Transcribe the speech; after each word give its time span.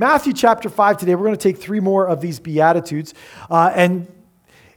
Matthew 0.00 0.32
chapter 0.32 0.70
5 0.70 0.96
today. 0.96 1.14
We're 1.14 1.26
going 1.26 1.36
to 1.36 1.48
take 1.52 1.58
three 1.58 1.78
more 1.78 2.06
of 2.06 2.22
these 2.22 2.40
Beatitudes. 2.40 3.12
Uh, 3.50 3.70
and 3.74 4.10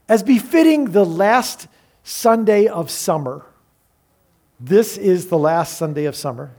as 0.10 0.22
befitting 0.22 0.92
the 0.92 1.06
last 1.06 1.70
Sunday 2.04 2.68
of 2.68 2.92
summer, 2.92 3.46
this 4.60 4.98
is 4.98 5.28
the 5.28 5.38
last 5.38 5.78
Sunday 5.78 6.04
of 6.04 6.18
summer. 6.18 6.52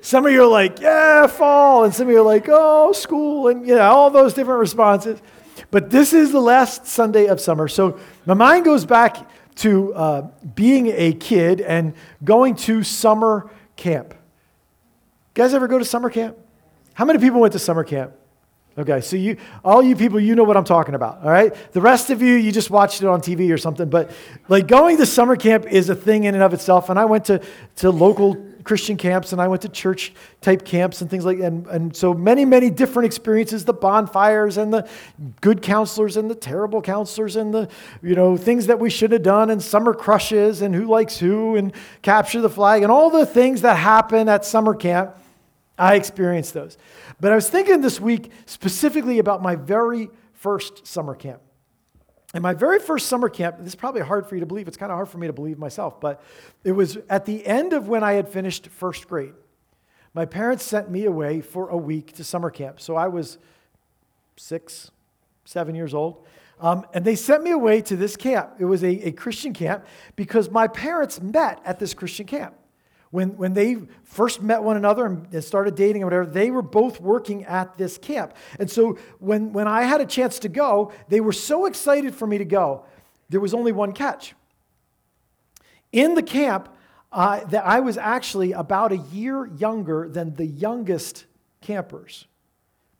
Some 0.00 0.26
of 0.26 0.30
you 0.30 0.44
are 0.44 0.46
like, 0.46 0.78
yeah, 0.78 1.26
fall. 1.26 1.82
And 1.82 1.92
some 1.92 2.06
of 2.06 2.12
you 2.12 2.20
are 2.20 2.24
like, 2.24 2.46
oh, 2.48 2.92
school. 2.92 3.48
And, 3.48 3.66
you 3.66 3.74
know, 3.74 3.90
all 3.90 4.08
those 4.08 4.32
different 4.32 4.60
responses. 4.60 5.20
But 5.72 5.90
this 5.90 6.12
is 6.12 6.30
the 6.30 6.38
last 6.38 6.86
Sunday 6.86 7.26
of 7.26 7.40
summer. 7.40 7.66
So 7.66 7.98
my 8.26 8.34
mind 8.34 8.64
goes 8.64 8.86
back 8.86 9.28
to 9.56 9.92
uh, 9.94 10.22
being 10.54 10.86
a 10.86 11.14
kid 11.14 11.60
and 11.60 11.94
going 12.22 12.54
to 12.54 12.84
summer 12.84 13.50
camp. 13.74 14.14
Guys 15.36 15.52
ever 15.52 15.68
go 15.68 15.78
to 15.78 15.84
summer 15.84 16.08
camp? 16.08 16.34
How 16.94 17.04
many 17.04 17.18
people 17.18 17.40
went 17.40 17.52
to 17.52 17.58
summer 17.58 17.84
camp? 17.84 18.14
Okay, 18.78 19.02
so 19.02 19.16
you, 19.16 19.36
all 19.62 19.82
you 19.82 19.94
people, 19.94 20.18
you 20.18 20.34
know 20.34 20.44
what 20.44 20.56
I'm 20.56 20.64
talking 20.64 20.94
about, 20.94 21.22
all 21.22 21.30
right? 21.30 21.54
The 21.72 21.80
rest 21.82 22.08
of 22.08 22.22
you, 22.22 22.36
you 22.36 22.50
just 22.50 22.70
watched 22.70 23.02
it 23.02 23.06
on 23.06 23.20
TV 23.20 23.52
or 23.52 23.58
something, 23.58 23.90
but 23.90 24.12
like 24.48 24.66
going 24.66 24.96
to 24.96 25.04
summer 25.04 25.36
camp 25.36 25.66
is 25.66 25.90
a 25.90 25.94
thing 25.94 26.24
in 26.24 26.34
and 26.34 26.42
of 26.42 26.54
itself. 26.54 26.88
And 26.88 26.98
I 26.98 27.04
went 27.04 27.26
to, 27.26 27.42
to 27.76 27.90
local 27.90 28.34
Christian 28.64 28.96
camps 28.96 29.32
and 29.32 29.40
I 29.40 29.48
went 29.48 29.60
to 29.62 29.68
church 29.68 30.14
type 30.40 30.64
camps 30.64 31.02
and 31.02 31.10
things 31.10 31.26
like 31.26 31.36
that. 31.38 31.46
And, 31.48 31.66
and 31.66 31.94
so 31.94 32.14
many, 32.14 32.46
many 32.46 32.70
different 32.70 33.04
experiences 33.04 33.66
the 33.66 33.74
bonfires 33.74 34.56
and 34.56 34.72
the 34.72 34.88
good 35.42 35.60
counselors 35.60 36.16
and 36.16 36.30
the 36.30 36.34
terrible 36.34 36.80
counselors 36.80 37.36
and 37.36 37.52
the, 37.52 37.68
you 38.02 38.14
know, 38.14 38.38
things 38.38 38.68
that 38.68 38.78
we 38.78 38.88
should 38.88 39.12
have 39.12 39.22
done 39.22 39.50
and 39.50 39.62
summer 39.62 39.92
crushes 39.92 40.62
and 40.62 40.74
who 40.74 40.86
likes 40.86 41.18
who 41.18 41.56
and 41.56 41.74
capture 42.00 42.40
the 42.40 42.48
flag 42.48 42.82
and 42.82 42.90
all 42.90 43.10
the 43.10 43.26
things 43.26 43.60
that 43.60 43.76
happen 43.76 44.30
at 44.30 44.42
summer 44.46 44.74
camp. 44.74 45.14
I 45.78 45.94
experienced 45.94 46.54
those. 46.54 46.78
But 47.20 47.32
I 47.32 47.34
was 47.34 47.48
thinking 47.50 47.80
this 47.80 48.00
week 48.00 48.30
specifically 48.46 49.18
about 49.18 49.42
my 49.42 49.56
very 49.56 50.10
first 50.32 50.86
summer 50.86 51.14
camp. 51.14 51.42
And 52.34 52.42
my 52.42 52.54
very 52.54 52.78
first 52.78 53.06
summer 53.06 53.28
camp, 53.28 53.58
this 53.58 53.68
is 53.68 53.74
probably 53.74 54.02
hard 54.02 54.28
for 54.28 54.34
you 54.34 54.40
to 54.40 54.46
believe. 54.46 54.68
It's 54.68 54.76
kind 54.76 54.90
of 54.90 54.96
hard 54.96 55.08
for 55.08 55.18
me 55.18 55.26
to 55.26 55.32
believe 55.32 55.58
myself, 55.58 56.00
but 56.00 56.22
it 56.64 56.72
was 56.72 56.98
at 57.08 57.24
the 57.24 57.46
end 57.46 57.72
of 57.72 57.88
when 57.88 58.02
I 58.02 58.14
had 58.14 58.28
finished 58.28 58.68
first 58.68 59.08
grade. 59.08 59.34
My 60.12 60.24
parents 60.24 60.64
sent 60.64 60.90
me 60.90 61.04
away 61.04 61.40
for 61.40 61.68
a 61.68 61.76
week 61.76 62.14
to 62.16 62.24
summer 62.24 62.50
camp. 62.50 62.80
So 62.80 62.96
I 62.96 63.08
was 63.08 63.38
six, 64.36 64.90
seven 65.44 65.74
years 65.74 65.94
old. 65.94 66.24
Um, 66.58 66.86
and 66.94 67.04
they 67.04 67.16
sent 67.16 67.42
me 67.42 67.50
away 67.50 67.82
to 67.82 67.96
this 67.96 68.16
camp. 68.16 68.54
It 68.58 68.64
was 68.64 68.82
a, 68.82 69.08
a 69.08 69.12
Christian 69.12 69.52
camp 69.52 69.84
because 70.14 70.50
my 70.50 70.68
parents 70.68 71.20
met 71.20 71.60
at 71.64 71.78
this 71.78 71.92
Christian 71.92 72.26
camp. 72.26 72.54
When, 73.10 73.36
when 73.36 73.54
they 73.54 73.76
first 74.04 74.42
met 74.42 74.62
one 74.62 74.76
another 74.76 75.06
and 75.06 75.44
started 75.44 75.74
dating 75.74 76.02
or 76.02 76.06
whatever, 76.06 76.26
they 76.26 76.50
were 76.50 76.62
both 76.62 77.00
working 77.00 77.44
at 77.44 77.78
this 77.78 77.98
camp. 77.98 78.34
And 78.58 78.70
so 78.70 78.98
when, 79.18 79.52
when 79.52 79.68
I 79.68 79.82
had 79.82 80.00
a 80.00 80.06
chance 80.06 80.38
to 80.40 80.48
go, 80.48 80.92
they 81.08 81.20
were 81.20 81.32
so 81.32 81.66
excited 81.66 82.14
for 82.14 82.26
me 82.26 82.38
to 82.38 82.44
go. 82.44 82.84
There 83.28 83.40
was 83.40 83.54
only 83.54 83.72
one 83.72 83.92
catch. 83.92 84.34
In 85.92 86.14
the 86.14 86.22
camp, 86.22 86.68
uh, 87.12 87.44
that 87.46 87.64
I 87.64 87.80
was 87.80 87.96
actually 87.96 88.52
about 88.52 88.92
a 88.92 88.98
year 88.98 89.46
younger 89.46 90.08
than 90.08 90.34
the 90.34 90.44
youngest 90.44 91.24
campers 91.60 92.26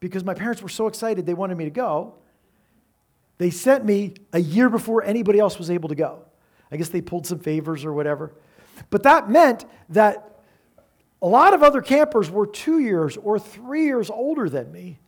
because 0.01 0.25
my 0.25 0.33
parents 0.33 0.63
were 0.63 0.69
so 0.69 0.87
excited 0.87 1.27
they 1.27 1.35
wanted 1.35 1.59
me 1.59 1.65
to 1.65 1.71
go. 1.71 2.15
They 3.39 3.51
sent 3.51 3.85
me 3.85 4.15
a 4.33 4.39
year 4.39 4.71
before 4.71 5.05
anybody 5.05 5.39
else 5.39 5.59
was 5.59 5.71
able 5.71 5.91
to 5.91 5.95
go. 5.95 6.23
I 6.71 6.77
guess 6.77 6.89
they 6.89 7.03
pulled 7.03 7.27
some 7.27 7.39
favors 7.39 7.85
or 7.85 7.93
whatever. 7.93 8.33
But 8.91 9.03
that 9.05 9.31
meant 9.31 9.65
that 9.91 10.41
a 11.23 11.27
lot 11.27 11.55
of 11.55 11.63
other 11.63 11.81
campers 11.81 12.31
were 12.31 12.47
two 12.47 12.79
years 12.79 13.17
or 13.17 13.39
three 13.39 13.85
years 13.85 14.11
older 14.11 14.49
than 14.49 14.71
me 14.71 14.99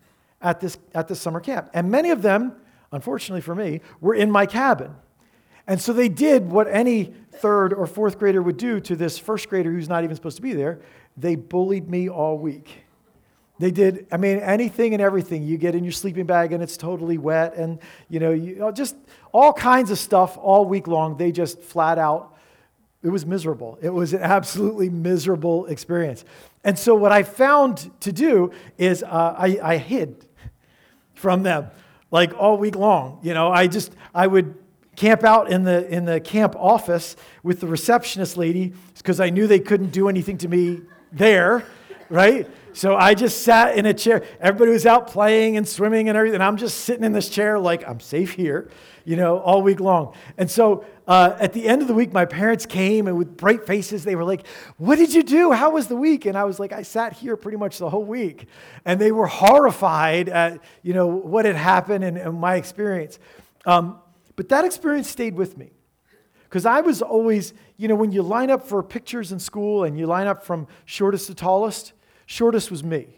at 0.41 0.61
this, 0.61 0.79
at 0.95 1.09
this 1.09 1.21
summer 1.21 1.41
camp. 1.41 1.71
And 1.75 1.91
many 1.91 2.11
of 2.11 2.23
them, 2.23 2.55
unfortunately 2.93 3.41
for 3.43 3.55
me, 3.55 3.81
were 4.01 4.15
in 4.15 4.31
my 4.31 4.47
cabin. 4.47 4.95
And 5.67 5.81
so 5.81 5.93
they 5.93 6.09
did 6.09 6.51
what 6.51 6.67
any 6.69 7.13
third 7.33 7.75
or 7.75 7.87
fourth 7.87 8.19
grader 8.19 8.43
would 8.43 8.57
do 8.57 8.81
to 8.81 8.97
this 8.97 9.19
first 9.19 9.49
grader 9.51 9.71
who's 9.71 9.89
not 9.89 10.03
even 10.03 10.17
supposed 10.17 10.37
to 10.37 10.43
be 10.43 10.55
there. 10.55 10.81
They 11.17 11.35
bullied 11.35 11.91
me 11.91 12.09
all 12.09 12.39
week. 12.39 12.85
They 13.59 13.71
did, 13.71 14.07
I 14.11 14.17
mean, 14.17 14.39
anything 14.39 14.95
and 14.95 15.03
everything. 15.03 15.43
You 15.43 15.59
get 15.59 15.75
in 15.75 15.85
your 15.85 15.93
sleeping 15.93 16.27
bag 16.27 16.53
and 16.53 16.63
it's 16.63 16.77
totally 16.77 17.19
wet, 17.19 17.55
and 17.57 17.81
you 18.09 18.21
know, 18.21 18.31
you, 18.31 18.71
just 18.73 18.97
all 19.33 19.53
kinds 19.53 19.91
of 19.91 19.99
stuff 19.99 20.39
all 20.39 20.65
week 20.65 20.87
long. 20.87 21.17
They 21.17 21.33
just 21.33 21.61
flat 21.61 21.99
out 21.99 22.38
it 23.03 23.09
was 23.09 23.25
miserable. 23.25 23.79
It 23.81 23.91
was 23.91 24.13
an 24.13 24.23
absolutely 24.23 24.89
miserable 24.91 25.67
experience. 25.67 26.25
And 26.65 26.79
so, 26.79 26.95
what 26.95 27.13
I 27.13 27.23
found 27.23 27.91
to 28.01 28.13
do 28.13 28.53
is 28.77 29.03
uh, 29.03 29.35
I, 29.39 29.59
I 29.63 29.77
hid 29.77 30.27
from 31.15 31.43
them 31.43 31.71
like 32.11 32.33
all 32.35 32.59
week 32.59 32.77
long. 32.77 33.21
You 33.23 33.35
know, 33.35 33.51
I 33.51 33.67
just, 33.67 33.93
I 34.15 34.27
would 34.27 34.55
camp 34.97 35.23
out 35.23 35.51
in 35.51 35.63
the, 35.63 35.87
in 35.89 36.05
the 36.05 36.21
camp 36.21 36.57
office 36.57 37.15
with 37.43 37.61
the 37.61 37.67
receptionist 37.67 38.37
lady 38.37 38.73
because 38.97 39.21
I 39.21 39.31
knew 39.31 39.47
they 39.47 39.61
couldn't 39.61 39.91
do 39.91 40.09
anything 40.09 40.39
to 40.39 40.49
me 40.49 40.81
there, 41.13 41.65
right? 42.09 42.49
So 42.79 42.95
I 42.95 43.15
just 43.15 43.43
sat 43.43 43.77
in 43.77 43.87
a 43.87 43.93
chair. 43.93 44.25
Everybody 44.41 44.71
was 44.71 44.87
out 44.87 45.09
playing 45.09 45.57
and 45.57 45.67
swimming 45.67 46.09
and 46.09 46.17
everything. 46.17 46.37
And 46.37 46.45
I'm 46.45 46.57
just 46.57 46.85
sitting 46.85 47.03
in 47.03 47.11
this 47.11 47.29
chair 47.29 47.59
like 47.59 47.83
I'm 47.85 47.99
safe 47.99 48.35
here, 48.35 48.71
you 49.05 49.17
know, 49.17 49.41
all 49.41 49.63
week 49.63 49.81
long. 49.81 50.15
And 50.37 50.49
so 50.49 50.85
uh, 51.09 51.37
at 51.41 51.53
the 51.55 51.67
end 51.67 51.83
of 51.83 51.89
the 51.89 51.95
week, 51.95 52.13
my 52.13 52.25
parents 52.25 52.67
came 52.67 53.09
and 53.09 53.19
with 53.19 53.37
bright 53.37 53.67
faces, 53.67 54.05
they 54.05 54.15
were 54.15 54.23
like, 54.23 54.47
What 54.77 54.95
did 54.95 55.13
you 55.13 55.25
do? 55.25 55.51
How 55.51 55.71
was 55.73 55.89
the 55.89 55.97
week? 55.97 56.25
And 56.25 56.39
I 56.39 56.45
was 56.45 56.61
like, 56.61 56.73
I 56.73 56.83
sat 56.83 57.15
here 57.15 57.37
pretty 57.37 57.59
much 57.59 57.79
the 57.79 57.91
whole 57.91 58.05
week. 58.05 58.47
And 58.85 59.01
they 59.01 59.11
were 59.11 59.27
horrified 59.27 60.29
at, 60.29 60.61
you 60.85 60.95
know, 60.95 61.09
what 61.09 61.47
had 61.47 61.57
happened 61.57 62.05
and, 62.05 62.17
and 62.17 62.39
my 62.39 62.55
experience. 62.55 63.19
Um, 63.67 63.99
but 64.37 64.51
that 64.51 64.65
experience 64.65 65.11
stayed 65.11 65.35
with 65.35 65.59
me. 65.59 65.73
Because 66.45 66.65
I 66.65 66.83
was 66.83 67.03
always, 67.03 67.55
you 67.77 67.89
know, 67.89 67.97
when 67.97 68.13
you 68.13 68.23
line 68.23 68.51
up 68.51 68.69
for 68.69 68.85
pictures 68.85 69.33
in 69.33 69.41
school 69.41 69.83
and 69.83 69.99
you 69.99 70.07
line 70.07 70.29
up 70.29 70.45
from 70.45 70.69
shortest 70.85 71.27
to 71.27 71.35
tallest, 71.35 71.93
shortest 72.29 72.71
was 72.71 72.85
me, 72.85 73.09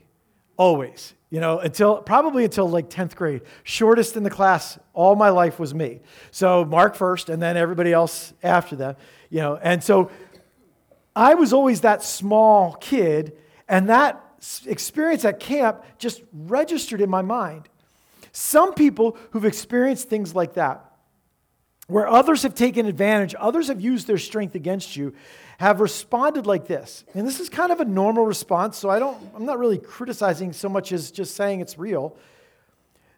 always 0.57 1.15
you 1.31 1.39
know, 1.39 1.61
until 1.61 1.99
probably 1.99 2.45
until 2.45 2.69
like 2.69 2.91
10th 2.91 3.15
grade. 3.15 3.43
Shortest 3.63 4.17
in 4.17 4.25
the 4.25 4.31
class 4.31 4.79
all 4.93 5.15
my 5.15 5.31
life 5.31 5.59
was 5.61 5.73
me. 5.73 6.01
So 6.33 6.65
Mark 6.65 6.97
first, 6.97 7.29
and 7.29 7.41
then 7.41 7.57
everybody 7.57 7.93
else 7.93 8.35
after 8.43 8.77
that, 8.77 8.99
you 9.31 9.39
know. 9.39 9.57
And 9.57 9.83
so 9.83 10.11
I 11.15 11.35
was 11.35 11.53
always 11.53 11.83
that 11.83 12.03
small 12.03 12.75
kid, 12.75 13.37
and 13.69 13.89
that 13.89 14.23
experience 14.67 15.25
at 15.25 15.39
camp 15.39 15.85
just 15.99 16.21
registered 16.33 17.01
in 17.01 17.09
my 17.09 17.23
mind. 17.23 17.69
Some 18.33 18.75
people 18.75 19.17
who've 19.31 19.45
experienced 19.45 20.09
things 20.09 20.35
like 20.35 20.55
that, 20.55 20.85
where 21.87 22.09
others 22.09 22.43
have 22.43 22.55
taken 22.55 22.87
advantage, 22.87 23.37
others 23.39 23.69
have 23.69 23.81
used 23.81 24.09
their 24.09 24.19
strength 24.19 24.57
against 24.57 24.97
you, 24.97 25.15
have 25.61 25.83
responded 25.83 26.47
like 26.47 26.67
this. 26.67 27.05
And 27.13 27.29
this 27.29 27.39
is 27.39 27.51
kind 27.51 27.71
of 27.71 27.81
a 27.81 27.85
normal 27.85 28.25
response, 28.25 28.79
so 28.79 28.89
I 28.89 28.99
don't, 28.99 29.19
I'm 29.37 29.45
not 29.45 29.59
really 29.59 29.77
criticizing 29.77 30.55
so 30.55 30.71
much 30.71 30.91
as 30.91 31.11
just 31.11 31.37
saying 31.37 31.61
it's 31.61 31.77
real. 31.77 32.17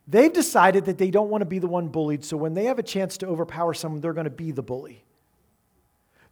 They've 0.08 0.32
decided 0.32 0.86
that 0.86 0.98
they 0.98 1.12
don't 1.12 1.31
want 1.31 1.42
to 1.42 1.47
be 1.47 1.60
the 1.60 1.69
one 1.69 1.86
bullied, 1.86 2.25
so 2.25 2.36
when 2.36 2.54
they 2.54 2.64
have 2.64 2.81
a 2.81 2.82
chance 2.82 3.16
to 3.19 3.28
overpower 3.28 3.75
someone, 3.75 4.00
they're 4.00 4.12
going 4.12 4.25
to 4.25 4.31
be 4.31 4.50
the 4.50 4.62
bully. 4.62 5.04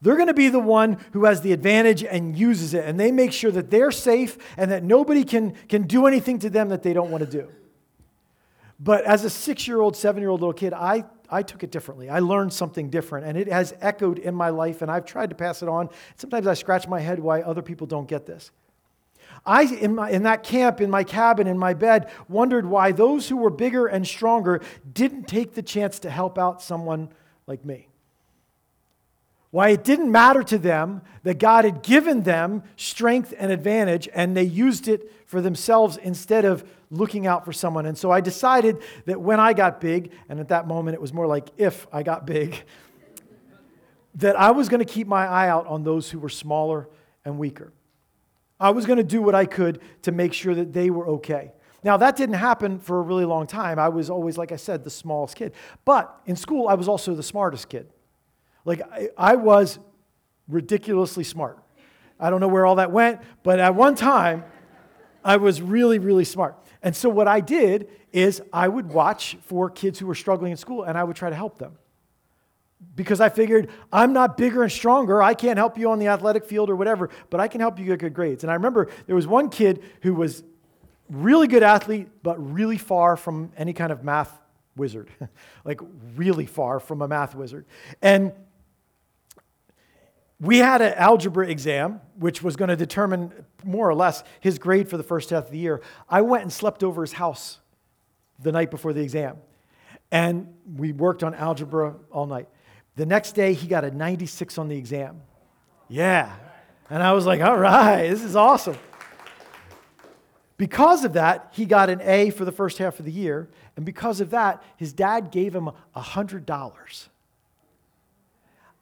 They're 0.03 0.16
going 0.16 0.26
to 0.26 0.34
be 0.34 0.49
the 0.49 0.59
one 0.59 0.99
who 1.12 1.26
has 1.26 1.43
the 1.43 1.53
advantage 1.53 2.03
and 2.03 2.37
uses 2.37 2.75
it, 2.75 2.87
and 2.87 2.99
they 2.99 3.12
make 3.12 3.32
sure 3.32 3.53
that 3.53 3.70
they're 3.70 3.93
safe 3.93 4.37
and 4.56 4.72
that 4.72 4.82
nobody 4.82 5.22
can, 5.22 5.54
can 5.69 5.87
do 5.87 6.09
anything 6.09 6.41
to 6.41 6.50
them 6.50 6.70
that 6.70 6.82
they 6.82 6.93
don't 6.93 7.12
want 7.12 7.22
to 7.22 7.31
do. 7.31 7.49
But 8.81 9.04
as 9.04 9.25
a 9.25 9.31
six 9.31 9.69
year 9.69 9.81
old, 9.81 9.94
seven 9.94 10.22
year 10.22 10.31
old 10.31 10.41
little 10.41 10.54
kid, 10.54 10.72
I 10.72 11.04
I 11.30 11.42
took 11.42 11.62
it 11.62 11.70
differently. 11.70 12.10
I 12.10 12.18
learned 12.18 12.52
something 12.52 12.91
different, 12.91 13.26
and 13.26 13.38
it 13.38 13.48
has 13.48 13.74
echoed 13.80 14.18
in 14.18 14.34
my 14.34 14.50
life, 14.50 14.82
and 14.82 14.91
I've 14.91 15.04
tried 15.04 15.30
to 15.30 15.36
pass 15.36 15.62
it 15.62 15.68
on. 15.68 15.88
Sometimes 16.16 16.46
I 16.46 16.54
scratch 16.54 16.88
my 16.88 17.00
head 17.00 17.20
why 17.20 17.42
other 17.42 17.62
people 17.62 17.86
don't 17.86 18.08
get 18.08 18.26
this. 18.26 18.50
I, 19.46 19.62
in, 19.62 19.94
my, 19.94 20.10
in 20.10 20.24
that 20.24 20.42
camp, 20.42 20.80
in 20.80 20.90
my 20.90 21.04
cabin, 21.04 21.46
in 21.46 21.58
my 21.58 21.75
bed, 21.75 22.10
wondered 22.28 22.66
why 22.66 22.93
those 22.93 23.28
who 23.28 23.37
were 23.37 23.50
bigger 23.50 23.87
and 23.87 24.06
stronger 24.06 24.60
didn't 24.93 25.28
take 25.28 25.55
the 25.55 25.62
chance 25.62 25.99
to 26.00 26.10
help 26.10 26.38
out 26.38 26.60
someone 26.60 27.10
like 27.46 27.64
me. 27.64 27.89
Why 29.50 29.70
it 29.70 29.82
didn't 29.82 30.12
matter 30.12 30.43
to 30.44 30.58
them 30.58 31.02
that 31.25 31.38
God 31.38 31.64
had 31.64 31.82
given 31.82 32.23
them 32.23 32.62
strength 32.76 33.35
and 33.37 33.50
advantage, 33.50 34.08
and 34.14 34.37
they 34.37 34.44
used 34.44 34.87
it 34.87 35.12
for 35.26 35.41
themselves 35.41 35.97
instead 35.97 36.44
of 36.44 36.64
looking 36.91 37.26
out 37.26 37.44
for 37.44 37.52
someone. 37.52 37.87
And 37.87 37.99
so 37.99 38.11
I 38.11 38.20
decided 38.20 38.79
that 39.06 39.20
when 39.20 39.41
I 39.41 39.52
got 39.52 39.81
big, 39.81 40.12
and 40.29 40.38
at 40.38 40.49
that 40.49 40.69
moment 40.69 40.94
it 40.94 41.00
was 41.00 41.12
more 41.12 41.26
like 41.26 41.49
if 41.56 41.87
I 41.93 42.02
got 42.05 42.26
big, 42.26 42.62
that 44.17 44.38
I 44.38 44.52
was 44.52 44.69
going 44.69 44.85
to 44.85 44.93
keep 44.93 45.08
my 45.08 45.26
eye 45.26 45.49
out 45.49 45.67
on 45.67 45.82
those 45.82 46.11
who 46.11 46.20
were 46.20 46.29
smaller 46.29 46.88
and 47.25 47.38
weaker. 47.38 47.73
I 48.58 48.70
was 48.70 48.87
going 48.87 48.99
to 48.99 49.05
do 49.05 49.23
what 49.23 49.35
I 49.35 49.46
could 49.46 49.81
to 50.03 50.12
make 50.12 50.32
sure 50.32 50.55
that 50.55 50.73
they 50.73 50.91
were 50.91 51.08
okay. 51.08 51.53
Now, 51.82 51.96
that 51.96 52.17
didn't 52.17 52.35
happen 52.35 52.79
for 52.79 52.99
a 52.99 53.03
really 53.03 53.25
long 53.25 53.46
time. 53.46 53.79
I 53.79 53.88
was 53.88 54.11
always, 54.11 54.37
like 54.37 54.53
I 54.53 54.56
said, 54.56 54.85
the 54.85 54.91
smallest 54.91 55.35
kid. 55.35 55.55
But 55.85 56.14
in 56.26 56.37
school, 56.37 56.69
I 56.69 56.75
was 56.75 56.88
also 56.88 57.14
the 57.14 57.23
smartest 57.23 57.69
kid. 57.69 57.88
Like, 58.64 58.82
I, 58.90 59.08
I 59.16 59.36
was 59.36 59.78
ridiculously 60.48 61.24
smart. 61.24 61.58
I 62.18 62.30
don't 62.30 62.40
know 62.40 62.48
where 62.48 62.66
all 62.66 62.76
that 62.76 62.92
went, 62.92 63.20
but 63.42 63.60
at 63.60 63.74
one 63.74 63.94
time, 63.94 64.44
I 65.24 65.36
was 65.36 65.62
really, 65.62 65.98
really 65.98 66.24
smart. 66.24 66.56
And 66.82 66.94
so 66.94 67.08
what 67.08 67.28
I 67.28 67.40
did 67.40 67.88
is 68.12 68.42
I 68.52 68.68
would 68.68 68.88
watch 68.88 69.36
for 69.42 69.70
kids 69.70 69.98
who 69.98 70.06
were 70.06 70.14
struggling 70.14 70.50
in 70.50 70.56
school 70.56 70.82
and 70.82 70.96
I 70.98 71.04
would 71.04 71.16
try 71.16 71.30
to 71.30 71.36
help 71.36 71.58
them. 71.58 71.76
Because 72.96 73.20
I 73.20 73.28
figured 73.28 73.68
I'm 73.92 74.14
not 74.14 74.38
bigger 74.38 74.62
and 74.62 74.72
stronger. 74.72 75.22
I 75.22 75.34
can't 75.34 75.58
help 75.58 75.76
you 75.76 75.90
on 75.90 75.98
the 75.98 76.08
athletic 76.08 76.46
field 76.46 76.70
or 76.70 76.76
whatever, 76.76 77.10
but 77.28 77.38
I 77.38 77.46
can 77.46 77.60
help 77.60 77.78
you 77.78 77.84
get 77.84 77.98
good 77.98 78.14
grades. 78.14 78.42
And 78.42 78.50
I 78.50 78.54
remember 78.54 78.88
there 79.06 79.16
was 79.16 79.26
one 79.26 79.50
kid 79.50 79.82
who 80.02 80.14
was 80.14 80.42
really 81.10 81.46
good 81.46 81.62
athlete, 81.62 82.08
but 82.22 82.36
really 82.52 82.78
far 82.78 83.16
from 83.16 83.52
any 83.56 83.74
kind 83.74 83.92
of 83.92 84.02
math 84.02 84.40
wizard, 84.76 85.10
like 85.64 85.80
really 86.16 86.46
far 86.46 86.80
from 86.80 87.02
a 87.02 87.08
math 87.08 87.34
wizard. 87.34 87.66
And 88.00 88.32
we 90.40 90.58
had 90.58 90.81
an 90.81 90.94
algebra 90.94 91.48
exam, 91.48 92.00
which 92.19 92.42
was 92.42 92.56
going 92.56 92.69
to 92.70 92.76
determine 92.76 93.32
more 93.62 93.88
or 93.88 93.94
less 93.94 94.25
his 94.40 94.58
grade 94.58 94.88
for 94.88 94.96
the 94.96 95.02
first 95.02 95.31
half 95.31 95.46
of 95.46 95.50
the 95.50 95.58
year. 95.58 95.82
I 96.08 96.22
went 96.22 96.42
and 96.42 96.52
slept 96.52 96.82
over 96.82 97.02
his 97.02 97.12
house 97.12 97.58
the 98.38 98.50
night 98.50 98.70
before 98.70 98.92
the 98.92 99.02
exam. 99.02 99.37
And 100.10 100.54
we 100.76 100.92
worked 100.92 101.22
on 101.22 101.34
algebra 101.34 101.94
all 102.10 102.26
night. 102.26 102.48
The 102.96 103.06
next 103.06 103.32
day, 103.32 103.52
he 103.52 103.66
got 103.69 103.84
a 103.84 103.90
96 103.90 104.58
on 104.58 104.69
the 104.69 104.76
exam. 104.76 105.20
Yeah. 105.88 106.34
And 106.88 107.02
I 107.02 107.12
was 107.12 107.26
like, 107.26 107.40
all 107.40 107.56
right, 107.58 108.08
this 108.08 108.25
is 108.25 108.34
awesome. 108.34 108.76
Because 110.56 111.04
of 111.04 111.14
that, 111.14 111.50
he 111.52 111.64
got 111.64 111.88
an 111.88 112.00
A 112.02 112.31
for 112.31 112.44
the 112.44 112.52
first 112.52 112.78
half 112.78 112.98
of 112.98 113.04
the 113.04 113.12
year. 113.12 113.48
And 113.76 113.86
because 113.86 114.20
of 114.20 114.31
that, 114.31 114.62
his 114.76 114.93
dad 114.93 115.31
gave 115.31 115.54
him 115.54 115.70
$100. 115.96 117.08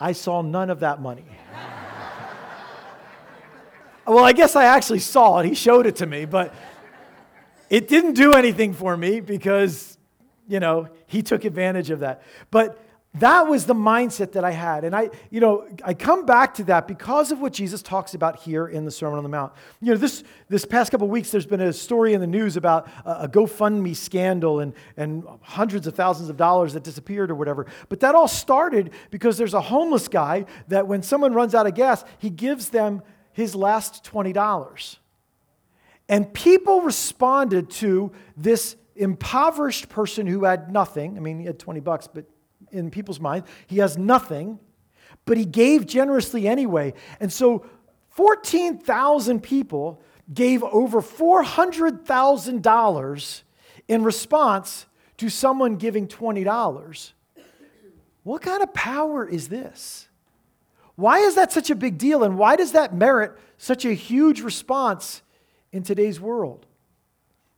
I 0.00 0.12
saw 0.12 0.42
none 0.42 0.70
of 0.70 0.80
that 0.80 1.00
money. 1.00 1.24
well, 4.06 4.24
I 4.24 4.32
guess 4.32 4.56
I 4.56 4.64
actually 4.64 5.00
saw 5.00 5.38
it. 5.38 5.46
He 5.46 5.54
showed 5.54 5.86
it 5.86 5.96
to 5.96 6.06
me, 6.06 6.24
but 6.24 6.54
it 7.68 7.88
didn't 7.88 8.14
do 8.14 8.32
anything 8.32 8.72
for 8.72 8.96
me 8.96 9.20
because, 9.20 9.98
you 10.46 10.60
know, 10.60 10.88
he 11.06 11.22
took 11.22 11.44
advantage 11.44 11.90
of 11.90 12.00
that. 12.00 12.22
But 12.50 12.82
that 13.20 13.46
was 13.46 13.66
the 13.66 13.74
mindset 13.74 14.32
that 14.32 14.44
I 14.44 14.50
had. 14.50 14.84
And 14.84 14.94
I, 14.94 15.10
you 15.30 15.40
know, 15.40 15.68
I 15.84 15.94
come 15.94 16.26
back 16.26 16.54
to 16.54 16.64
that 16.64 16.88
because 16.88 17.32
of 17.32 17.40
what 17.40 17.52
Jesus 17.52 17.82
talks 17.82 18.14
about 18.14 18.40
here 18.40 18.66
in 18.66 18.84
the 18.84 18.90
Sermon 18.90 19.18
on 19.18 19.22
the 19.22 19.28
Mount. 19.28 19.52
You 19.80 19.92
know, 19.92 19.96
this, 19.96 20.24
this 20.48 20.64
past 20.64 20.90
couple 20.90 21.08
weeks, 21.08 21.30
there's 21.30 21.46
been 21.46 21.60
a 21.60 21.72
story 21.72 22.14
in 22.14 22.20
the 22.20 22.26
news 22.26 22.56
about 22.56 22.88
a, 23.04 23.24
a 23.24 23.28
GoFundMe 23.28 23.94
scandal 23.94 24.60
and, 24.60 24.74
and 24.96 25.24
hundreds 25.42 25.86
of 25.86 25.94
thousands 25.94 26.28
of 26.28 26.36
dollars 26.36 26.72
that 26.74 26.84
disappeared 26.84 27.30
or 27.30 27.34
whatever. 27.34 27.66
But 27.88 28.00
that 28.00 28.14
all 28.14 28.28
started 28.28 28.90
because 29.10 29.38
there's 29.38 29.54
a 29.54 29.60
homeless 29.60 30.08
guy 30.08 30.46
that 30.68 30.86
when 30.86 31.02
someone 31.02 31.32
runs 31.32 31.54
out 31.54 31.66
of 31.66 31.74
gas, 31.74 32.04
he 32.18 32.30
gives 32.30 32.70
them 32.70 33.02
his 33.32 33.54
last 33.54 34.04
$20. 34.04 34.98
And 36.08 36.32
people 36.32 36.80
responded 36.80 37.70
to 37.70 38.12
this 38.36 38.76
impoverished 38.96 39.88
person 39.88 40.26
who 40.26 40.44
had 40.44 40.72
nothing. 40.72 41.16
I 41.16 41.20
mean, 41.20 41.38
he 41.38 41.46
had 41.46 41.58
20 41.58 41.80
bucks, 41.80 42.08
but 42.12 42.24
in 42.72 42.90
people's 42.90 43.20
minds. 43.20 43.46
He 43.66 43.78
has 43.78 43.98
nothing, 43.98 44.58
but 45.24 45.36
he 45.36 45.44
gave 45.44 45.86
generously 45.86 46.48
anyway. 46.48 46.94
And 47.20 47.32
so 47.32 47.66
14,000 48.10 49.42
people 49.42 50.02
gave 50.32 50.62
over 50.64 51.00
$400,000 51.00 53.42
in 53.88 54.04
response 54.04 54.86
to 55.16 55.28
someone 55.28 55.76
giving 55.76 56.06
$20. 56.06 57.12
What 58.22 58.42
kind 58.42 58.62
of 58.62 58.74
power 58.74 59.26
is 59.26 59.48
this? 59.48 60.08
Why 60.96 61.20
is 61.20 61.36
that 61.36 61.52
such 61.52 61.70
a 61.70 61.74
big 61.74 61.96
deal? 61.96 62.24
And 62.24 62.36
why 62.36 62.56
does 62.56 62.72
that 62.72 62.94
merit 62.94 63.32
such 63.56 63.84
a 63.84 63.92
huge 63.92 64.40
response 64.40 65.22
in 65.72 65.82
today's 65.82 66.20
world? 66.20 66.66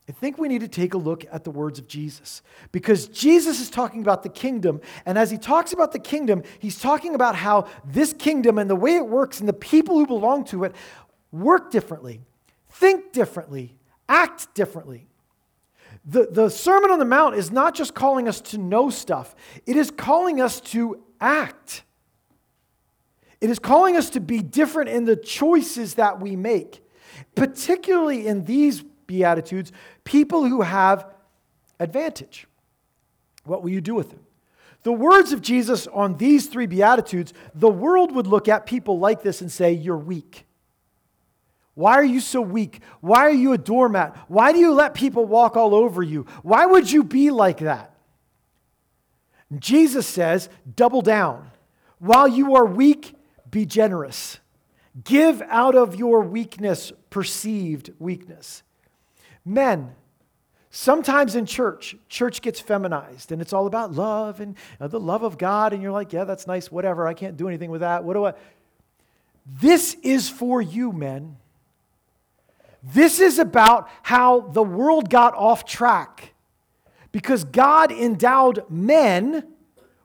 I 0.09 0.13
think 0.13 0.39
we 0.39 0.49
need 0.49 0.63
to 0.63 0.69
take 0.69 0.95
a 0.95 0.99
look 0.99 1.25
at 1.31 1.45
the 1.45 1.51
words 1.51 1.79
of 1.79 1.87
Jesus 1.87 2.43
because 2.73 3.07
Jesus 3.07 3.61
is 3.61 3.71
talking 3.71 4.03
about 4.03 4.25
the 4.25 4.29
kingdom. 4.29 4.81
And 5.07 5.17
as 5.17 5.31
he 5.31 5.39
talks 5.39 5.73
about 5.73 5.93
the 5.93 6.01
kingdom, 6.01 6.43
he's 6.59 6.81
talking 6.81 7.15
about 7.15 7.37
how 7.37 7.69
this 7.85 8.13
kingdom 8.13 8.59
and 8.59 8.69
the 8.69 8.77
way 8.77 8.97
it 8.97 9.07
works 9.07 9.39
and 9.39 9.49
the 9.49 9.53
people 9.53 9.99
who 9.99 10.07
belong 10.07 10.45
to 10.47 10.65
it 10.65 10.75
work 11.31 11.71
differently, 11.71 12.23
think 12.71 13.13
differently, 13.13 13.77
act 14.09 14.53
differently. 14.55 15.07
The, 16.05 16.27
the 16.31 16.49
Sermon 16.49 16.91
on 16.91 16.99
the 16.99 17.05
Mount 17.05 17.37
is 17.37 17.53
not 17.53 17.75
just 17.75 17.95
calling 17.95 18.27
us 18.27 18.41
to 18.41 18.59
know 18.59 18.91
stuff, 18.91 19.35
it 19.67 19.77
is 19.77 19.91
calling 19.91 20.41
us 20.41 20.61
to 20.61 21.03
act. 21.21 21.85
It 23.41 23.49
is 23.49 23.59
calling 23.59 23.97
us 23.97 24.11
to 24.11 24.21
be 24.21 24.43
different 24.43 24.91
in 24.91 25.07
the 25.07 25.17
choices 25.17 25.95
that 25.95 26.21
we 26.21 26.37
make, 26.37 26.85
particularly 27.35 28.27
in 28.27 28.45
these 28.45 28.85
Beatitudes, 29.11 29.73
people 30.05 30.47
who 30.47 30.63
have 30.63 31.07
advantage. 31.81 32.47
What 33.45 33.63
will 33.63 33.71
you 33.71 33.81
do 33.81 33.97
with 33.97 34.11
them? 34.11 34.21
The 34.85 34.93
words 34.93 35.33
of 35.33 35.43
Jesus 35.43 35.87
on 35.89 36.17
these 36.17 36.47
three 36.47 36.67
Beatitudes, 36.67 37.35
the 37.55 37.69
world 37.69 38.15
would 38.15 38.29
look 38.29 38.49
at 38.49 38.65
people 38.65 38.99
like 38.99 39.23
this 39.23 39.41
and 39.41 39.51
say, 39.51 39.73
You're 39.73 39.97
weak. 39.99 40.47
Why 41.75 41.95
are 41.95 42.05
you 42.05 42.21
so 42.21 42.41
weak? 42.41 42.81
Why 43.01 43.21
are 43.21 43.31
you 43.33 43.53
a 43.53 43.59
doormat? 43.59 44.17
Why 44.29 44.53
do 44.53 44.59
you 44.59 44.73
let 44.73 44.95
people 44.95 45.25
walk 45.25 45.57
all 45.57 45.75
over 45.75 46.03
you? 46.03 46.27
Why 46.43 46.67
would 46.67 46.91
you 46.91 47.03
be 47.03 47.31
like 47.31 47.59
that? 47.59 47.95
Jesus 49.59 50.07
says, 50.07 50.49
Double 50.77 51.03
down. 51.03 51.51
While 51.99 52.29
you 52.29 52.55
are 52.55 52.65
weak, 52.65 53.15
be 53.51 53.67
generous. 53.67 54.39
Give 55.05 55.43
out 55.49 55.75
of 55.75 55.95
your 55.95 56.23
weakness, 56.23 56.93
perceived 57.11 57.91
weakness. 57.99 58.63
Men, 59.45 59.95
sometimes 60.71 61.35
in 61.35 61.47
church, 61.47 61.97
church 62.09 62.43
gets 62.43 62.61
feminized 62.61 63.33
and 63.33 63.41
it's 63.41 63.53
all 63.53 63.67
about 63.67 63.93
love 63.93 64.41
and 64.41 64.57
uh, 64.81 64.89
the 64.89 65.01
love 65.01 65.23
of 65.23 65.39
God. 65.39 65.73
And 65.73 65.83
you're 65.83 65.93
like, 65.93 66.13
yeah, 66.13 66.25
that's 66.25 66.47
nice, 66.47 66.71
whatever. 66.71 67.07
I 67.07 67.15
can't 67.15 67.37
do 67.37 67.49
anything 67.49 67.71
with 67.71 67.81
that. 67.81 68.05
What 68.05 68.15
do 68.15 68.27
I? 68.27 68.35
This 69.47 69.97
is 70.03 70.29
for 70.29 70.61
you, 70.61 70.93
men. 70.93 71.37
This 72.83 73.21
is 73.21 73.39
about 73.39 73.91
how 74.03 74.41
the 74.41 74.63
world 74.63 75.11
got 75.11 75.35
off 75.35 75.65
track 75.65 76.33
because 77.13 77.45
God 77.45 77.93
endowed 77.93 78.65
men 78.71 79.47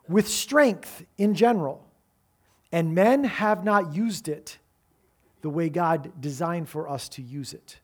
with 0.08 0.28
strength 0.28 1.04
in 1.18 1.34
general, 1.34 1.84
and 2.70 2.94
men 2.94 3.24
have 3.24 3.64
not 3.64 3.94
used 3.94 4.28
it 4.28 4.58
the 5.42 5.50
way 5.50 5.68
God 5.68 6.12
designed 6.20 6.68
for 6.68 6.88
us 6.88 7.08
to 7.10 7.22
use 7.22 7.52
it. 7.52 7.78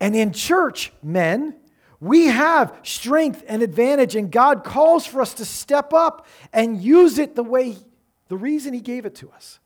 And 0.00 0.14
in 0.14 0.32
church, 0.32 0.92
men, 1.02 1.56
we 2.00 2.26
have 2.26 2.78
strength 2.82 3.44
and 3.48 3.62
advantage, 3.62 4.14
and 4.14 4.30
God 4.30 4.62
calls 4.62 5.04
for 5.04 5.20
us 5.20 5.34
to 5.34 5.44
step 5.44 5.92
up 5.92 6.26
and 6.52 6.80
use 6.80 7.18
it 7.18 7.34
the 7.34 7.42
way, 7.42 7.76
the 8.28 8.36
reason 8.36 8.72
He 8.72 8.80
gave 8.80 9.04
it 9.04 9.16
to 9.16 9.30
us. 9.30 9.58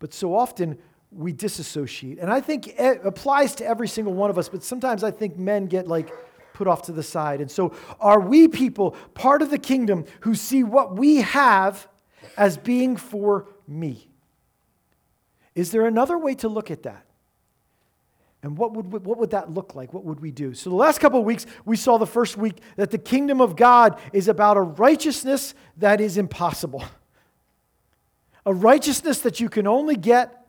But 0.00 0.12
so 0.12 0.34
often 0.34 0.78
we 1.12 1.32
disassociate. 1.32 2.18
And 2.18 2.32
I 2.32 2.40
think 2.40 2.68
it 2.68 3.00
applies 3.04 3.54
to 3.56 3.66
every 3.66 3.88
single 3.88 4.14
one 4.14 4.30
of 4.30 4.38
us, 4.38 4.48
but 4.48 4.62
sometimes 4.62 5.04
I 5.04 5.10
think 5.10 5.36
men 5.36 5.66
get 5.66 5.86
like 5.86 6.10
put 6.52 6.66
off 6.66 6.82
to 6.82 6.92
the 6.92 7.02
side. 7.02 7.40
And 7.40 7.50
so 7.50 7.74
are 8.00 8.20
we 8.20 8.48
people 8.48 8.92
part 9.14 9.42
of 9.42 9.50
the 9.50 9.58
kingdom 9.58 10.04
who 10.20 10.34
see 10.34 10.62
what 10.64 10.96
we 10.96 11.16
have 11.16 11.88
as 12.36 12.56
being 12.56 12.96
for 12.96 13.48
me? 13.66 14.10
Is 15.54 15.70
there 15.70 15.86
another 15.86 16.18
way 16.18 16.34
to 16.36 16.48
look 16.48 16.70
at 16.70 16.84
that? 16.84 17.06
And 18.42 18.56
what 18.56 18.72
would, 18.72 19.04
what 19.04 19.18
would 19.18 19.30
that 19.30 19.50
look 19.50 19.74
like? 19.74 19.92
What 19.92 20.04
would 20.04 20.20
we 20.20 20.30
do? 20.30 20.54
So, 20.54 20.70
the 20.70 20.76
last 20.76 20.98
couple 20.98 21.18
of 21.20 21.26
weeks, 21.26 21.44
we 21.66 21.76
saw 21.76 21.98
the 21.98 22.06
first 22.06 22.38
week 22.38 22.56
that 22.76 22.90
the 22.90 22.98
kingdom 22.98 23.40
of 23.40 23.54
God 23.54 24.00
is 24.12 24.28
about 24.28 24.56
a 24.56 24.62
righteousness 24.62 25.54
that 25.76 26.00
is 26.00 26.16
impossible, 26.16 26.82
a 28.46 28.54
righteousness 28.54 29.20
that 29.20 29.40
you 29.40 29.50
can 29.50 29.66
only 29.66 29.96
get 29.96 30.46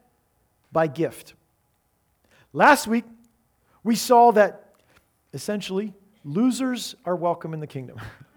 by 0.71 0.87
gift. 0.87 1.33
Last 2.53 2.87
week, 2.87 3.03
we 3.83 3.95
saw 3.95 4.31
that 4.31 4.73
essentially 5.33 5.93
losers 6.23 6.95
are 7.05 7.15
welcome 7.15 7.53
in 7.53 7.59
the 7.59 7.67
kingdom. 7.67 7.99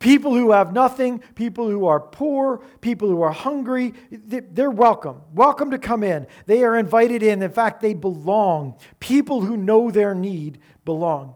People 0.00 0.34
who 0.34 0.52
have 0.52 0.72
nothing, 0.72 1.18
people 1.34 1.68
who 1.68 1.84
are 1.84 2.00
poor, 2.00 2.64
people 2.80 3.08
who 3.08 3.20
are 3.20 3.32
hungry, 3.32 3.92
they're 4.10 4.70
welcome. 4.70 5.20
Welcome 5.34 5.70
to 5.72 5.78
come 5.78 6.02
in. 6.02 6.26
They 6.46 6.64
are 6.64 6.78
invited 6.78 7.22
in. 7.22 7.42
In 7.42 7.50
fact, 7.50 7.82
they 7.82 7.92
belong. 7.92 8.78
People 8.98 9.42
who 9.42 9.58
know 9.58 9.90
their 9.90 10.14
need 10.14 10.58
belong. 10.86 11.34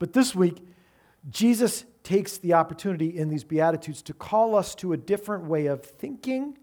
But 0.00 0.12
this 0.12 0.34
week, 0.34 0.60
Jesus 1.28 1.84
takes 2.02 2.36
the 2.38 2.54
opportunity 2.54 3.16
in 3.16 3.28
these 3.28 3.44
Beatitudes 3.44 4.02
to 4.02 4.12
call 4.12 4.56
us 4.56 4.74
to 4.76 4.92
a 4.92 4.96
different 4.96 5.44
way 5.44 5.66
of 5.66 5.84
thinking 5.84 6.58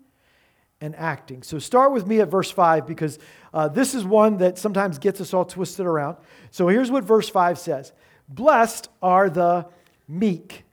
and 0.81 0.97
acting. 0.97 1.43
So 1.43 1.59
start 1.59 1.93
with 1.93 2.05
me 2.05 2.19
at 2.19 2.29
verse 2.29 2.51
5 2.51 2.85
because 2.85 3.19
uh, 3.53 3.69
this 3.69 3.95
is 3.95 4.03
one 4.03 4.39
that 4.39 4.57
sometimes 4.57 4.99
gets 4.99 5.21
us 5.21 5.33
all 5.33 5.45
twisted 5.45 5.85
around. 5.85 6.17
So 6.51 6.67
here's 6.67 6.91
what 6.91 7.05
verse 7.05 7.29
5 7.29 7.57
says 7.57 7.93
Blessed 8.27 8.89
are 9.01 9.29
the 9.29 9.67
meek 10.09 10.65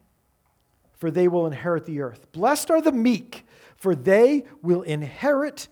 for 1.04 1.10
they 1.10 1.28
will 1.28 1.46
inherit 1.46 1.84
the 1.84 2.00
earth. 2.00 2.32
Blessed 2.32 2.70
are 2.70 2.80
the 2.80 2.90
meek, 2.90 3.44
for 3.76 3.94
they 3.94 4.42
will 4.62 4.80
inherit 4.80 5.68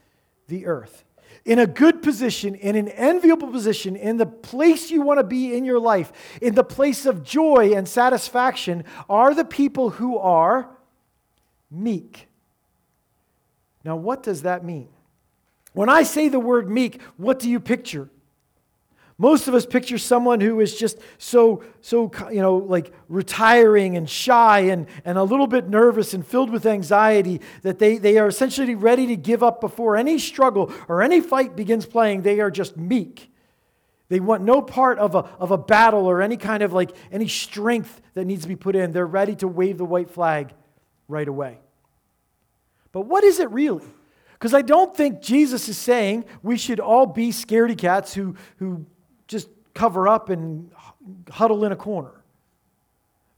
the 0.47 0.67
earth. 0.67 1.07
in 1.45 1.59
a 1.59 1.67
good 1.67 2.03
position, 2.03 2.55
in 2.55 2.77
an 2.77 2.89
enviable 2.89 3.49
position, 3.49 3.97
in 3.97 4.17
the 4.17 4.27
place 4.27 4.91
you 4.91 5.03
want 5.03 5.19
to 5.19 5.25
be 5.25 5.55
in 5.55 5.65
your 5.65 5.81
life, 5.81 6.13
in 6.41 6.55
the 6.55 6.65
place 6.65 7.07
of 7.07 7.25
joy 7.25 7.73
and 7.75 7.89
satisfaction, 7.89 8.85
are 9.09 9.35
the 9.35 9.45
people 9.45 9.91
who 9.91 10.19
are 10.19 10.69
meek. 11.71 12.29
Now, 13.85 13.97
what 13.97 14.23
does 14.23 14.43
that 14.43 14.65
mean? 14.65 14.89
When 15.73 15.89
I 15.89 16.03
say 16.03 16.29
the 16.29 16.39
word 16.39 16.71
meek, 16.71 17.01
what 17.17 17.39
do 17.39 17.51
you 17.51 17.59
picture? 17.59 18.09
Most 19.19 19.47
of 19.47 19.55
us 19.55 19.67
picture 19.67 19.99
someone 19.99 20.41
who 20.41 20.61
is 20.61 20.77
just 20.77 20.99
so, 21.19 21.63
so, 21.81 22.11
you 22.31 22.41
know, 22.41 22.57
like 22.57 22.93
retiring 23.09 23.97
and 23.97 24.09
shy 24.09 24.61
and, 24.61 24.87
and 25.05 25.19
a 25.19 25.23
little 25.23 25.47
bit 25.47 25.69
nervous 25.69 26.15
and 26.15 26.27
filled 26.27 26.51
with 26.51 26.67
anxiety 26.67 27.41
that 27.63 27.79
they, 27.79 27.99
they 27.99 28.19
are 28.19 28.27
essentially 28.27 28.75
ready 28.75 29.07
to 29.09 29.17
give 29.17 29.43
up 29.43 29.61
before 29.61 29.97
any 29.97 30.19
struggle 30.19 30.73
or 30.89 31.03
any 31.03 31.21
fight 31.21 31.55
begins 31.55 31.87
playing. 31.87 32.23
They 32.23 32.41
are 32.41 32.51
just 32.51 32.77
meek. 32.77 33.31
They 34.09 34.21
want 34.21 34.43
no 34.43 34.61
part 34.61 34.99
of 34.99 35.15
a, 35.15 35.21
of 35.39 35.51
a 35.51 35.59
battle 35.59 36.07
or 36.07 36.21
any 36.21 36.37
kind 36.37 36.63
of 36.63 36.73
like 36.73 36.91
any 37.11 37.29
strength 37.29 38.01
that 38.15 38.25
needs 38.25 38.43
to 38.43 38.49
be 38.49 38.57
put 38.57 38.77
in. 38.77 38.93
They're 38.93 39.07
ready 39.07 39.37
to 39.37 39.49
wave 39.49 39.79
the 39.79 39.85
white 39.85 40.11
flag 40.11 40.53
right 41.09 41.29
away. 41.29 41.59
But 42.93 43.03
what 43.03 43.25
is 43.25 43.41
it 43.41 43.51
really? 43.51 43.87
Because 44.33 44.53
I 44.53 44.63
don't 44.63 44.95
think 44.95 45.23
Jesus 45.23 45.69
is 45.69 45.79
saying 45.79 46.25
we 46.43 46.59
should 46.59 46.81
all 46.81 47.07
be 47.07 47.31
scaredy 47.31 47.79
cats 47.79 48.13
who, 48.13 48.35
who 48.57 48.85
just 49.33 49.49
cover 49.75 50.07
up 50.07 50.31
and 50.31 50.71
huddle 51.31 51.65
in 51.65 51.73
a 51.73 51.77
corner. 51.77 52.13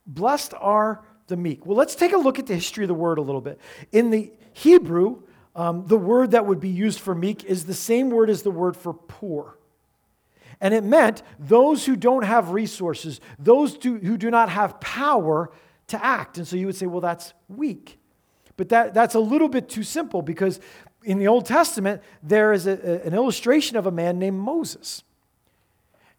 Blessed 0.07 0.53
are 0.61 1.03
the 1.29 1.37
meek. 1.37 1.65
Well, 1.65 1.77
let's 1.77 1.95
take 1.95 2.13
a 2.13 2.19
look 2.19 2.39
at 2.39 2.47
the 2.47 2.55
history 2.55 2.85
of 2.85 2.89
the 2.89 2.95
word 2.95 3.19
a 3.19 3.23
little 3.23 3.41
bit. 3.41 3.59
In 3.93 4.11
the 4.11 4.31
Hebrew, 4.53 5.23
um, 5.57 5.87
the 5.87 5.97
word 5.97 6.33
that 6.33 6.45
would 6.47 6.61
be 6.61 6.69
used 6.69 7.01
for 7.01 7.15
meek 7.15 7.45
is 7.45 7.65
the 7.65 7.75
same 7.75 8.11
word 8.11 8.29
as 8.29 8.43
the 8.43 8.51
word 8.51 8.77
for 8.77 8.93
poor. 8.93 9.57
And 10.61 10.75
it 10.75 10.85
meant 10.85 11.23
those 11.39 11.87
who 11.87 11.97
don't 11.97 12.25
have 12.25 12.51
resources, 12.51 13.21
those 13.39 13.77
do, 13.77 13.99
who 13.99 14.17
do 14.17 14.31
not 14.31 14.51
have 14.51 14.81
power 14.81 15.51
to 15.89 16.05
act. 16.05 16.39
And 16.39 16.47
so 16.47 16.57
you 16.57 16.67
would 16.67 16.77
say, 16.77 16.87
well, 16.87 17.01
that's 17.01 17.33
weak. 17.49 17.99
But 18.57 18.69
that, 18.69 18.95
that's 18.95 19.15
a 19.15 19.21
little 19.21 19.49
bit 19.49 19.69
too 19.69 19.83
simple 19.83 20.23
because 20.23 20.61
in 21.03 21.19
the 21.19 21.29
Old 21.29 21.47
Testament, 21.47 22.03
there 22.23 22.53
is 22.53 22.67
a, 22.67 23.03
an 23.05 23.15
illustration 23.15 23.77
of 23.77 23.87
a 23.87 23.91
man 23.91 24.19
named 24.19 24.39
Moses. 24.39 25.03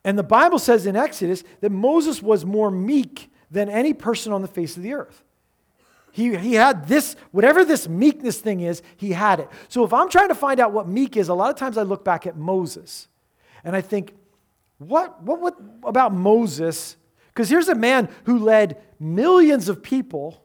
And 0.05 0.19
the 0.19 0.23
Bible 0.23 0.59
says 0.59 0.85
in 0.85 0.95
Exodus 0.95 1.43
that 1.61 1.71
Moses 1.71 2.21
was 2.21 2.45
more 2.45 2.69
meek 2.69 3.31
than 3.49 3.69
any 3.69 3.91
person 3.91 4.31
on 4.31 4.43
the 4.43 4.47
face 4.47 4.77
of 4.77 4.83
the 4.83 4.93
earth. 4.93 5.23
He, 6.11 6.37
he 6.37 6.53
had 6.53 6.87
this, 6.87 7.15
whatever 7.31 7.65
this 7.65 7.89
meekness 7.89 8.39
thing 8.39 8.61
is, 8.61 8.83
he 8.95 9.11
had 9.11 9.39
it. 9.41 9.49
So 9.67 9.83
if 9.83 9.91
I'm 9.91 10.09
trying 10.09 10.29
to 10.29 10.35
find 10.35 10.59
out 10.59 10.71
what 10.71 10.87
meek 10.87 11.17
is, 11.17 11.27
a 11.27 11.33
lot 11.33 11.49
of 11.49 11.57
times 11.57 11.77
I 11.77 11.81
look 11.81 12.05
back 12.05 12.27
at 12.27 12.37
Moses 12.37 13.07
and 13.63 13.75
I 13.75 13.81
think, 13.81 14.13
what, 14.77 15.21
what, 15.23 15.41
what 15.41 15.57
about 15.83 16.13
Moses? 16.13 16.97
Because 17.29 17.49
here's 17.49 17.67
a 17.67 17.75
man 17.75 18.07
who 18.25 18.37
led 18.37 18.81
millions 18.99 19.69
of 19.69 19.81
people, 19.81 20.43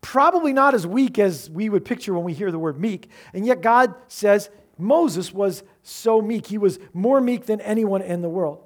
probably 0.00 0.52
not 0.52 0.74
as 0.74 0.86
weak 0.86 1.18
as 1.18 1.50
we 1.50 1.68
would 1.68 1.84
picture 1.84 2.14
when 2.14 2.22
we 2.22 2.34
hear 2.34 2.52
the 2.52 2.58
word 2.58 2.80
meek, 2.80 3.10
and 3.34 3.44
yet 3.44 3.62
God 3.62 3.94
says 4.06 4.48
Moses 4.78 5.32
was 5.32 5.62
so 5.82 6.22
meek. 6.22 6.46
He 6.46 6.58
was 6.58 6.78
more 6.92 7.20
meek 7.20 7.46
than 7.46 7.60
anyone 7.60 8.02
in 8.02 8.22
the 8.22 8.28
world. 8.28 8.62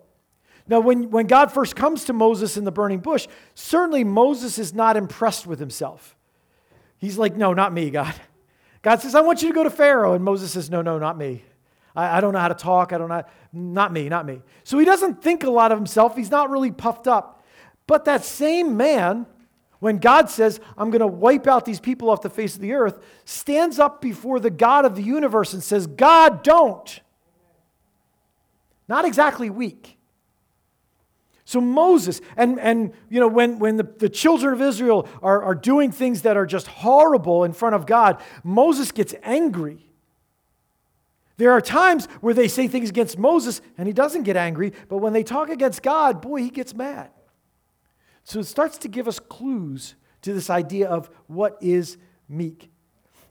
Now, 0.68 0.80
when, 0.80 1.10
when 1.10 1.26
God 1.26 1.50
first 1.50 1.74
comes 1.74 2.04
to 2.04 2.12
Moses 2.12 2.56
in 2.56 2.64
the 2.64 2.70
burning 2.70 3.00
bush, 3.00 3.26
certainly 3.54 4.04
Moses 4.04 4.58
is 4.58 4.72
not 4.72 4.96
impressed 4.96 5.46
with 5.46 5.58
himself. 5.58 6.16
He's 6.98 7.18
like, 7.18 7.36
No, 7.36 7.52
not 7.52 7.72
me, 7.72 7.90
God. 7.90 8.14
God 8.82 9.00
says, 9.00 9.14
I 9.14 9.20
want 9.20 9.42
you 9.42 9.48
to 9.48 9.54
go 9.54 9.64
to 9.64 9.70
Pharaoh. 9.70 10.14
And 10.14 10.24
Moses 10.24 10.52
says, 10.52 10.70
No, 10.70 10.82
no, 10.82 10.98
not 10.98 11.18
me. 11.18 11.42
I, 11.96 12.18
I 12.18 12.20
don't 12.20 12.32
know 12.32 12.38
how 12.38 12.48
to 12.48 12.54
talk. 12.54 12.92
I 12.92 12.98
don't 12.98 13.08
know. 13.08 13.22
Not 13.52 13.92
me, 13.92 14.08
not 14.08 14.24
me. 14.24 14.40
So 14.64 14.78
he 14.78 14.84
doesn't 14.84 15.22
think 15.22 15.44
a 15.44 15.50
lot 15.50 15.72
of 15.72 15.78
himself. 15.78 16.16
He's 16.16 16.30
not 16.30 16.50
really 16.50 16.70
puffed 16.70 17.08
up. 17.08 17.44
But 17.86 18.04
that 18.04 18.24
same 18.24 18.76
man 18.76 19.26
when 19.82 19.98
God 19.98 20.30
says, 20.30 20.60
I'm 20.78 20.90
going 20.90 21.00
to 21.00 21.08
wipe 21.08 21.48
out 21.48 21.64
these 21.64 21.80
people 21.80 22.08
off 22.08 22.22
the 22.22 22.30
face 22.30 22.54
of 22.54 22.60
the 22.60 22.72
earth, 22.72 23.04
stands 23.24 23.80
up 23.80 24.00
before 24.00 24.38
the 24.38 24.48
God 24.48 24.84
of 24.84 24.94
the 24.94 25.02
universe 25.02 25.54
and 25.54 25.60
says, 25.60 25.88
God, 25.88 26.44
don't. 26.44 27.00
Not 28.86 29.04
exactly 29.04 29.50
weak. 29.50 29.98
So 31.44 31.60
Moses, 31.60 32.20
and, 32.36 32.60
and 32.60 32.92
you 33.10 33.18
know, 33.18 33.26
when, 33.26 33.58
when 33.58 33.76
the, 33.76 33.82
the 33.82 34.08
children 34.08 34.54
of 34.54 34.62
Israel 34.62 35.08
are, 35.20 35.42
are 35.42 35.54
doing 35.56 35.90
things 35.90 36.22
that 36.22 36.36
are 36.36 36.46
just 36.46 36.68
horrible 36.68 37.42
in 37.42 37.52
front 37.52 37.74
of 37.74 37.84
God, 37.84 38.22
Moses 38.44 38.92
gets 38.92 39.16
angry. 39.24 39.90
There 41.38 41.50
are 41.50 41.60
times 41.60 42.06
where 42.20 42.34
they 42.34 42.46
say 42.46 42.68
things 42.68 42.90
against 42.90 43.18
Moses 43.18 43.60
and 43.76 43.88
he 43.88 43.92
doesn't 43.92 44.22
get 44.22 44.36
angry, 44.36 44.74
but 44.88 44.98
when 44.98 45.12
they 45.12 45.24
talk 45.24 45.48
against 45.48 45.82
God, 45.82 46.22
boy, 46.22 46.40
he 46.40 46.50
gets 46.50 46.72
mad. 46.72 47.10
So 48.24 48.40
it 48.40 48.46
starts 48.46 48.78
to 48.78 48.88
give 48.88 49.08
us 49.08 49.18
clues 49.18 49.94
to 50.22 50.32
this 50.32 50.50
idea 50.50 50.88
of 50.88 51.10
what 51.26 51.58
is 51.60 51.96
meek. 52.28 52.70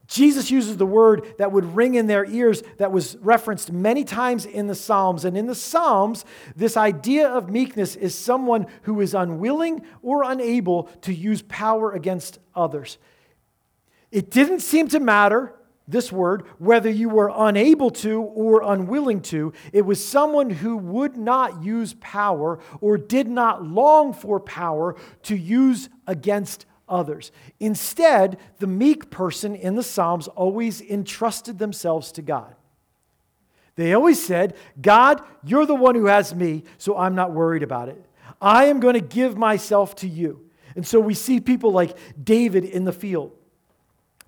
Jesus 0.07 0.51
uses 0.51 0.75
the 0.75 0.85
word 0.85 1.35
that 1.37 1.53
would 1.53 1.73
ring 1.73 1.95
in 1.95 2.07
their 2.07 2.25
ears 2.25 2.63
that 2.79 2.91
was 2.91 3.15
referenced 3.21 3.71
many 3.71 4.03
times 4.03 4.45
in 4.45 4.67
the 4.67 4.75
Psalms. 4.75 5.23
And 5.23 5.37
in 5.37 5.47
the 5.47 5.55
Psalms, 5.55 6.25
this 6.53 6.75
idea 6.75 7.29
of 7.29 7.49
meekness 7.49 7.95
is 7.95 8.13
someone 8.13 8.67
who 8.81 8.99
is 8.99 9.13
unwilling 9.13 9.83
or 10.01 10.23
unable 10.23 10.83
to 11.03 11.13
use 11.13 11.41
power 11.43 11.93
against 11.93 12.39
others. 12.53 12.97
It 14.11 14.29
didn't 14.29 14.59
seem 14.59 14.89
to 14.89 14.99
matter 14.99 15.55
this 15.91 16.11
word, 16.11 16.43
whether 16.57 16.89
you 16.89 17.09
were 17.09 17.31
unable 17.35 17.91
to 17.91 18.21
or 18.21 18.63
unwilling 18.63 19.21
to. 19.21 19.53
It 19.73 19.85
was 19.85 20.03
someone 20.03 20.49
who 20.49 20.77
would 20.77 21.17
not 21.17 21.63
use 21.63 21.95
power 21.99 22.59
or 22.79 22.97
did 22.97 23.27
not 23.27 23.65
long 23.65 24.13
for 24.13 24.39
power 24.39 24.95
to 25.23 25.35
use 25.35 25.89
against 26.07 26.65
others. 26.87 27.31
Instead, 27.59 28.37
the 28.59 28.67
meek 28.67 29.09
person 29.09 29.55
in 29.55 29.75
the 29.75 29.83
Psalms 29.83 30.27
always 30.29 30.81
entrusted 30.81 31.59
themselves 31.59 32.11
to 32.13 32.21
God. 32.21 32.55
They 33.75 33.93
always 33.93 34.23
said, 34.23 34.55
God, 34.81 35.21
you're 35.43 35.65
the 35.65 35.75
one 35.75 35.95
who 35.95 36.05
has 36.05 36.35
me, 36.35 36.63
so 36.77 36.97
I'm 36.97 37.15
not 37.15 37.31
worried 37.31 37.63
about 37.63 37.89
it. 37.89 38.05
I 38.41 38.65
am 38.65 38.79
going 38.79 38.95
to 38.95 39.01
give 39.01 39.37
myself 39.37 39.95
to 39.97 40.07
you. 40.07 40.49
And 40.75 40.85
so 40.85 40.99
we 40.99 41.13
see 41.13 41.39
people 41.39 41.71
like 41.71 41.97
David 42.21 42.65
in 42.65 42.85
the 42.85 42.91
field 42.91 43.31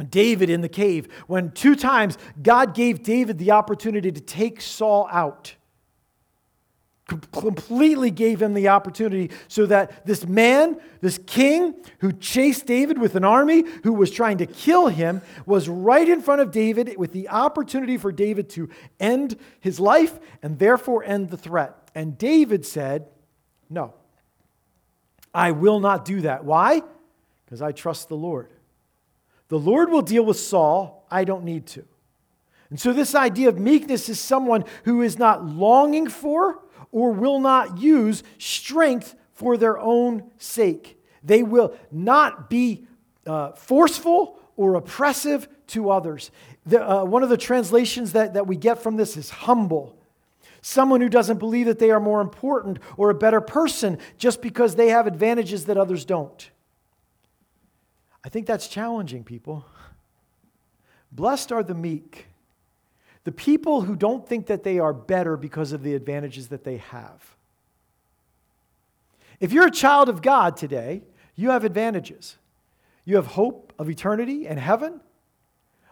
David 0.09 0.49
in 0.49 0.61
the 0.61 0.69
cave, 0.69 1.07
when 1.27 1.51
two 1.51 1.75
times 1.75 2.17
God 2.41 2.73
gave 2.73 3.03
David 3.03 3.37
the 3.37 3.51
opportunity 3.51 4.11
to 4.11 4.21
take 4.21 4.61
Saul 4.61 5.07
out. 5.11 5.55
Completely 7.33 8.11
gave 8.11 8.41
him 8.41 8.53
the 8.53 8.69
opportunity 8.69 9.29
so 9.49 9.65
that 9.65 10.05
this 10.05 10.25
man, 10.25 10.79
this 11.01 11.19
king 11.27 11.75
who 11.99 12.13
chased 12.13 12.65
David 12.65 12.97
with 12.97 13.15
an 13.15 13.25
army, 13.25 13.65
who 13.83 13.93
was 13.93 14.09
trying 14.09 14.37
to 14.37 14.45
kill 14.45 14.87
him, 14.87 15.21
was 15.45 15.67
right 15.67 16.07
in 16.07 16.21
front 16.21 16.39
of 16.41 16.49
David 16.49 16.95
with 16.97 17.11
the 17.11 17.27
opportunity 17.27 17.97
for 17.97 18.11
David 18.11 18.49
to 18.51 18.69
end 19.01 19.37
his 19.59 19.81
life 19.81 20.17
and 20.41 20.57
therefore 20.57 21.03
end 21.03 21.29
the 21.29 21.37
threat. 21.37 21.75
And 21.93 22.17
David 22.17 22.65
said, 22.65 23.09
No, 23.69 23.93
I 25.33 25.51
will 25.51 25.81
not 25.81 26.05
do 26.05 26.21
that. 26.21 26.45
Why? 26.45 26.81
Because 27.45 27.61
I 27.61 27.73
trust 27.73 28.07
the 28.07 28.15
Lord. 28.15 28.49
The 29.53 29.59
Lord 29.59 29.91
will 29.91 30.01
deal 30.01 30.25
with 30.25 30.39
Saul. 30.39 31.05
I 31.11 31.25
don't 31.25 31.43
need 31.43 31.67
to. 31.67 31.85
And 32.71 32.79
so, 32.79 32.91
this 32.91 33.13
idea 33.13 33.49
of 33.49 33.59
meekness 33.59 34.09
is 34.09 34.19
someone 34.19 34.65
who 34.83 35.03
is 35.03 35.19
not 35.19 35.45
longing 35.45 36.07
for 36.07 36.63
or 36.91 37.11
will 37.11 37.39
not 37.39 37.77
use 37.77 38.23
strength 38.39 39.13
for 39.31 39.55
their 39.55 39.77
own 39.77 40.31
sake. 40.39 40.99
They 41.23 41.43
will 41.43 41.77
not 41.91 42.49
be 42.49 42.87
uh, 43.27 43.51
forceful 43.51 44.39
or 44.57 44.73
oppressive 44.73 45.47
to 45.67 45.91
others. 45.91 46.31
The, 46.65 46.83
uh, 46.83 47.05
one 47.05 47.21
of 47.21 47.29
the 47.29 47.37
translations 47.37 48.13
that, 48.13 48.33
that 48.33 48.47
we 48.47 48.55
get 48.55 48.81
from 48.81 48.97
this 48.97 49.15
is 49.15 49.29
humble. 49.29 49.95
Someone 50.63 50.99
who 50.99 51.09
doesn't 51.09 51.37
believe 51.37 51.67
that 51.67 51.77
they 51.77 51.91
are 51.91 51.99
more 51.99 52.21
important 52.21 52.79
or 52.97 53.11
a 53.11 53.13
better 53.13 53.39
person 53.39 53.99
just 54.17 54.41
because 54.41 54.73
they 54.73 54.89
have 54.89 55.05
advantages 55.05 55.65
that 55.65 55.77
others 55.77 56.05
don't. 56.05 56.49
I 58.23 58.29
think 58.29 58.45
that's 58.45 58.67
challenging, 58.67 59.23
people. 59.23 59.65
Blessed 61.11 61.51
are 61.51 61.63
the 61.63 61.75
meek, 61.75 62.27
the 63.23 63.31
people 63.31 63.81
who 63.81 63.95
don't 63.95 64.27
think 64.27 64.47
that 64.47 64.63
they 64.63 64.79
are 64.79 64.93
better 64.93 65.37
because 65.37 65.71
of 65.71 65.83
the 65.83 65.93
advantages 65.93 66.47
that 66.47 66.63
they 66.63 66.77
have. 66.77 67.21
If 69.39 69.51
you're 69.51 69.67
a 69.67 69.71
child 69.71 70.09
of 70.09 70.21
God 70.21 70.57
today, 70.57 71.03
you 71.35 71.49
have 71.49 71.63
advantages. 71.63 72.37
You 73.05 73.17
have 73.17 73.27
hope 73.27 73.73
of 73.77 73.89
eternity 73.89 74.47
and 74.47 74.57
heaven. 74.57 75.01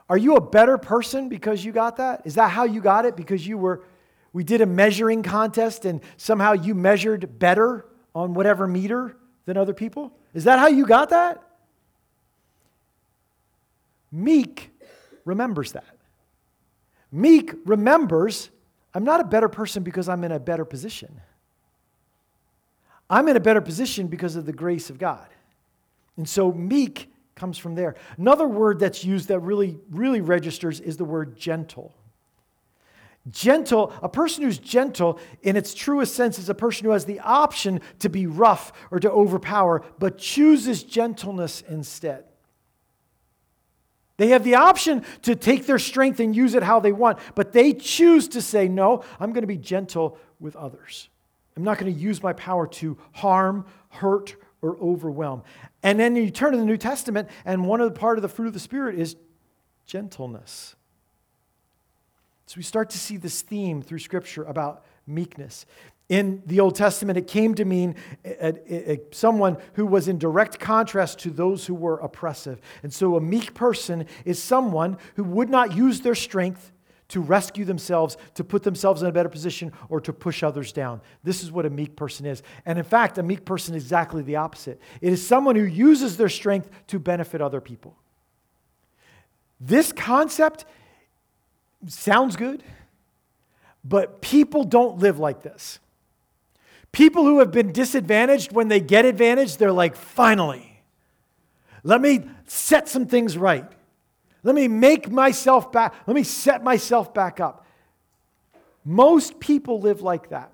Are 0.09 0.17
you 0.17 0.35
a 0.35 0.41
better 0.41 0.77
person 0.77 1.29
because 1.29 1.63
you 1.63 1.71
got 1.71 1.97
that? 1.97 2.21
Is 2.25 2.35
that 2.35 2.49
how 2.51 2.63
you 2.63 2.81
got 2.81 3.05
it? 3.05 3.15
Because 3.15 3.45
you 3.45 3.57
were, 3.57 3.83
we 4.33 4.43
did 4.43 4.61
a 4.61 4.65
measuring 4.65 5.23
contest 5.23 5.85
and 5.85 6.01
somehow 6.17 6.53
you 6.53 6.75
measured 6.75 7.39
better 7.39 7.85
on 8.15 8.33
whatever 8.33 8.67
meter 8.67 9.15
than 9.45 9.57
other 9.57 9.73
people? 9.73 10.13
Is 10.33 10.45
that 10.45 10.59
how 10.59 10.67
you 10.67 10.85
got 10.85 11.09
that? 11.09 11.43
Meek 14.11 14.71
remembers 15.25 15.71
that. 15.73 15.97
Meek 17.11 17.53
remembers 17.65 18.49
I'm 18.93 19.03
not 19.03 19.21
a 19.21 19.23
better 19.23 19.47
person 19.47 19.83
because 19.83 20.09
I'm 20.09 20.23
in 20.23 20.31
a 20.31 20.39
better 20.39 20.65
position. 20.65 21.21
I'm 23.09 23.27
in 23.27 23.35
a 23.35 23.41
better 23.41 23.61
position 23.61 24.07
because 24.07 24.35
of 24.35 24.45
the 24.45 24.53
grace 24.53 24.89
of 24.89 24.97
God. 24.97 25.27
And 26.17 26.27
so 26.27 26.51
meek 26.51 27.11
comes 27.35 27.57
from 27.57 27.75
there. 27.75 27.95
Another 28.17 28.47
word 28.47 28.79
that's 28.79 29.03
used 29.03 29.29
that 29.29 29.39
really, 29.39 29.77
really 29.89 30.21
registers 30.21 30.79
is 30.79 30.97
the 30.97 31.05
word 31.05 31.37
gentle. 31.37 31.95
Gentle, 33.29 33.93
a 34.01 34.09
person 34.09 34.43
who's 34.43 34.57
gentle 34.57 35.19
in 35.43 35.55
its 35.55 35.73
truest 35.73 36.15
sense 36.15 36.39
is 36.39 36.49
a 36.49 36.55
person 36.55 36.85
who 36.85 36.91
has 36.91 37.05
the 37.05 37.19
option 37.19 37.79
to 37.99 38.09
be 38.09 38.25
rough 38.25 38.73
or 38.89 38.99
to 38.99 39.11
overpower, 39.11 39.83
but 39.99 40.17
chooses 40.17 40.83
gentleness 40.83 41.63
instead. 41.69 42.25
They 44.21 44.27
have 44.27 44.43
the 44.43 44.53
option 44.53 45.03
to 45.23 45.35
take 45.35 45.65
their 45.65 45.79
strength 45.79 46.19
and 46.19 46.35
use 46.35 46.53
it 46.53 46.61
how 46.61 46.79
they 46.79 46.91
want, 46.91 47.17
but 47.33 47.53
they 47.53 47.73
choose 47.73 48.27
to 48.27 48.41
say, 48.43 48.67
No, 48.67 49.03
I'm 49.19 49.33
going 49.33 49.41
to 49.41 49.47
be 49.47 49.57
gentle 49.57 50.15
with 50.39 50.55
others. 50.55 51.09
I'm 51.57 51.63
not 51.63 51.79
going 51.79 51.91
to 51.91 51.99
use 51.99 52.21
my 52.21 52.33
power 52.33 52.67
to 52.67 52.99
harm, 53.13 53.65
hurt, 53.89 54.35
or 54.61 54.77
overwhelm. 54.77 55.41
And 55.81 55.99
then 55.99 56.15
you 56.15 56.29
turn 56.29 56.51
to 56.51 56.59
the 56.59 56.65
New 56.65 56.77
Testament, 56.77 57.29
and 57.45 57.65
one 57.65 57.81
of 57.81 57.91
the 57.91 57.99
part 57.99 58.19
of 58.19 58.21
the 58.21 58.29
fruit 58.29 58.45
of 58.45 58.53
the 58.53 58.59
Spirit 58.59 58.99
is 58.99 59.15
gentleness. 59.87 60.75
So 62.45 62.57
we 62.57 62.63
start 62.63 62.91
to 62.91 62.99
see 62.99 63.17
this 63.17 63.41
theme 63.41 63.81
through 63.81 63.97
Scripture 63.97 64.43
about 64.43 64.85
meekness. 65.07 65.65
In 66.09 66.43
the 66.45 66.59
Old 66.59 66.75
Testament, 66.75 67.17
it 67.17 67.27
came 67.27 67.55
to 67.55 67.63
mean 67.63 67.95
a, 68.25 68.47
a, 68.47 68.93
a, 68.93 68.99
someone 69.11 69.57
who 69.73 69.85
was 69.85 70.09
in 70.09 70.17
direct 70.17 70.59
contrast 70.59 71.19
to 71.19 71.29
those 71.29 71.65
who 71.65 71.73
were 71.73 71.97
oppressive. 71.99 72.59
And 72.83 72.93
so 72.93 73.15
a 73.15 73.21
meek 73.21 73.53
person 73.53 74.05
is 74.25 74.41
someone 74.41 74.97
who 75.15 75.23
would 75.23 75.49
not 75.49 75.73
use 75.73 76.01
their 76.01 76.15
strength 76.15 76.73
to 77.11 77.19
rescue 77.19 77.65
themselves, 77.65 78.15
to 78.35 78.43
put 78.43 78.63
themselves 78.63 79.01
in 79.01 79.07
a 79.07 79.11
better 79.11 79.27
position, 79.27 79.73
or 79.89 79.99
to 79.99 80.13
push 80.13 80.43
others 80.43 80.71
down. 80.71 81.01
This 81.23 81.43
is 81.43 81.51
what 81.51 81.65
a 81.65 81.69
meek 81.69 81.97
person 81.97 82.25
is. 82.25 82.41
And 82.65 82.77
in 82.77 82.85
fact, 82.85 83.17
a 83.17 83.23
meek 83.23 83.43
person 83.43 83.75
is 83.75 83.83
exactly 83.83 84.21
the 84.21 84.37
opposite 84.37 84.79
it 85.01 85.11
is 85.11 85.25
someone 85.25 85.57
who 85.57 85.63
uses 85.63 86.15
their 86.15 86.29
strength 86.29 86.69
to 86.87 86.99
benefit 86.99 87.41
other 87.41 87.59
people. 87.59 87.97
This 89.59 89.91
concept 89.91 90.65
sounds 91.85 92.37
good, 92.37 92.63
but 93.83 94.21
people 94.21 94.63
don't 94.63 94.99
live 94.99 95.19
like 95.19 95.41
this. 95.41 95.79
People 96.91 97.23
who 97.23 97.39
have 97.39 97.51
been 97.51 97.71
disadvantaged, 97.71 98.51
when 98.51 98.67
they 98.67 98.79
get 98.79 99.05
advantaged, 99.05 99.59
they're 99.59 99.71
like, 99.71 99.95
finally, 99.95 100.83
let 101.83 102.01
me 102.01 102.25
set 102.45 102.89
some 102.89 103.05
things 103.07 103.37
right. 103.37 103.65
Let 104.43 104.55
me 104.55 104.67
make 104.67 105.09
myself 105.09 105.71
back, 105.71 105.93
let 106.05 106.15
me 106.15 106.23
set 106.23 106.63
myself 106.63 107.13
back 107.13 107.39
up. 107.39 107.65
Most 108.83 109.39
people 109.39 109.79
live 109.79 110.01
like 110.01 110.29
that. 110.29 110.51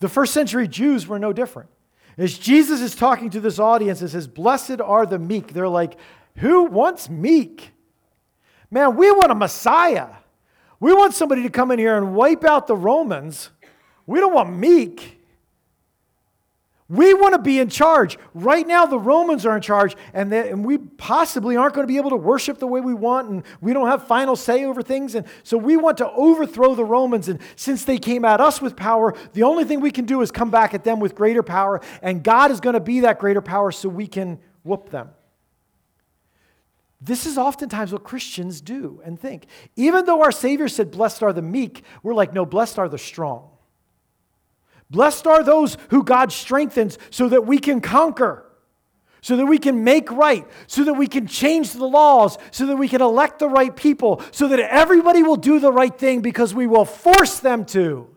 The 0.00 0.08
first 0.08 0.32
century 0.32 0.66
Jews 0.66 1.06
were 1.06 1.18
no 1.18 1.32
different. 1.32 1.68
As 2.16 2.38
Jesus 2.38 2.80
is 2.80 2.94
talking 2.94 3.30
to 3.30 3.40
this 3.40 3.58
audience 3.58 4.00
and 4.00 4.10
says, 4.10 4.26
Blessed 4.26 4.80
are 4.80 5.04
the 5.06 5.18
meek, 5.18 5.52
they're 5.52 5.68
like, 5.68 5.98
Who 6.36 6.64
wants 6.64 7.08
meek? 7.08 7.70
Man, 8.70 8.96
we 8.96 9.10
want 9.12 9.30
a 9.30 9.34
Messiah. 9.34 10.08
We 10.80 10.92
want 10.92 11.14
somebody 11.14 11.42
to 11.42 11.50
come 11.50 11.70
in 11.70 11.78
here 11.78 11.96
and 11.96 12.14
wipe 12.14 12.44
out 12.44 12.66
the 12.66 12.76
Romans. 12.76 13.50
We 14.06 14.20
don't 14.20 14.34
want 14.34 14.56
meek. 14.56 15.20
We 16.94 17.12
want 17.12 17.34
to 17.34 17.40
be 17.40 17.58
in 17.58 17.70
charge. 17.70 18.18
Right 18.34 18.64
now, 18.64 18.86
the 18.86 19.00
Romans 19.00 19.44
are 19.44 19.56
in 19.56 19.62
charge, 19.62 19.96
and, 20.12 20.30
they, 20.30 20.48
and 20.48 20.64
we 20.64 20.78
possibly 20.78 21.56
aren't 21.56 21.74
going 21.74 21.84
to 21.84 21.92
be 21.92 21.96
able 21.96 22.10
to 22.10 22.16
worship 22.16 22.58
the 22.58 22.68
way 22.68 22.80
we 22.80 22.94
want, 22.94 23.28
and 23.28 23.42
we 23.60 23.72
don't 23.72 23.88
have 23.88 24.06
final 24.06 24.36
say 24.36 24.64
over 24.64 24.80
things. 24.80 25.16
And 25.16 25.26
so 25.42 25.58
we 25.58 25.76
want 25.76 25.98
to 25.98 26.10
overthrow 26.12 26.76
the 26.76 26.84
Romans. 26.84 27.28
And 27.28 27.40
since 27.56 27.84
they 27.84 27.98
came 27.98 28.24
at 28.24 28.40
us 28.40 28.62
with 28.62 28.76
power, 28.76 29.12
the 29.32 29.42
only 29.42 29.64
thing 29.64 29.80
we 29.80 29.90
can 29.90 30.04
do 30.04 30.22
is 30.22 30.30
come 30.30 30.52
back 30.52 30.72
at 30.72 30.84
them 30.84 31.00
with 31.00 31.16
greater 31.16 31.42
power, 31.42 31.80
and 32.00 32.22
God 32.22 32.52
is 32.52 32.60
going 32.60 32.74
to 32.74 32.80
be 32.80 33.00
that 33.00 33.18
greater 33.18 33.42
power 33.42 33.72
so 33.72 33.88
we 33.88 34.06
can 34.06 34.38
whoop 34.62 34.90
them. 34.90 35.10
This 37.00 37.26
is 37.26 37.36
oftentimes 37.36 37.92
what 37.92 38.04
Christians 38.04 38.60
do 38.60 39.02
and 39.04 39.18
think. 39.18 39.46
Even 39.74 40.04
though 40.04 40.22
our 40.22 40.32
Savior 40.32 40.68
said, 40.68 40.92
Blessed 40.92 41.24
are 41.24 41.32
the 41.32 41.42
meek, 41.42 41.82
we're 42.04 42.14
like, 42.14 42.32
No, 42.32 42.46
blessed 42.46 42.78
are 42.78 42.88
the 42.88 42.98
strong. 42.98 43.50
Blessed 44.94 45.26
are 45.26 45.42
those 45.42 45.76
who 45.90 46.04
God 46.04 46.30
strengthens 46.30 46.98
so 47.10 47.28
that 47.28 47.44
we 47.44 47.58
can 47.58 47.80
conquer, 47.80 48.46
so 49.22 49.36
that 49.36 49.46
we 49.46 49.58
can 49.58 49.82
make 49.82 50.08
right, 50.12 50.46
so 50.68 50.84
that 50.84 50.94
we 50.94 51.08
can 51.08 51.26
change 51.26 51.72
the 51.72 51.84
laws, 51.84 52.38
so 52.52 52.66
that 52.66 52.76
we 52.76 52.86
can 52.86 53.02
elect 53.02 53.40
the 53.40 53.48
right 53.48 53.74
people, 53.74 54.22
so 54.30 54.46
that 54.46 54.60
everybody 54.60 55.24
will 55.24 55.34
do 55.34 55.58
the 55.58 55.72
right 55.72 55.98
thing 55.98 56.20
because 56.20 56.54
we 56.54 56.68
will 56.68 56.84
force 56.84 57.40
them 57.40 57.64
to. 57.64 58.08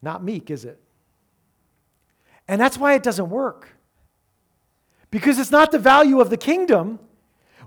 Not 0.00 0.22
meek, 0.22 0.48
is 0.48 0.64
it? 0.64 0.80
And 2.46 2.60
that's 2.60 2.78
why 2.78 2.94
it 2.94 3.02
doesn't 3.02 3.30
work 3.30 3.68
because 5.10 5.40
it's 5.40 5.50
not 5.50 5.72
the 5.72 5.78
value 5.80 6.20
of 6.20 6.30
the 6.30 6.36
kingdom. 6.36 7.00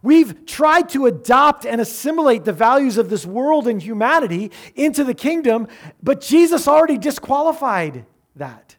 We've 0.01 0.45
tried 0.45 0.89
to 0.89 1.05
adopt 1.05 1.65
and 1.65 1.81
assimilate 1.81 2.45
the 2.45 2.53
values 2.53 2.97
of 2.97 3.10
this 3.10 3.25
world 3.25 3.67
and 3.67 3.81
humanity 3.81 4.51
into 4.75 5.03
the 5.03 5.13
kingdom, 5.13 5.67
but 6.01 6.21
Jesus 6.21 6.67
already 6.67 6.97
disqualified 6.97 8.05
that. 8.36 8.75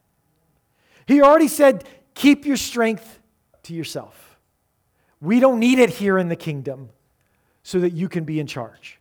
He 1.07 1.20
already 1.22 1.48
said, 1.48 1.88
Keep 2.14 2.46
your 2.46 2.57
strength 2.57 3.20
to 3.64 3.74
yourself. 3.74 4.38
We 5.20 5.40
don't 5.40 5.61
need 5.61 5.78
it 5.78 5.90
here 5.90 6.18
in 6.18 6.28
the 6.28 6.37
kingdom 6.37 6.90
so 7.62 7.81
that 7.81 7.92
you 7.92 8.09
can 8.09 8.24
be 8.24 8.40
in 8.40 8.46
charge. 8.46 8.98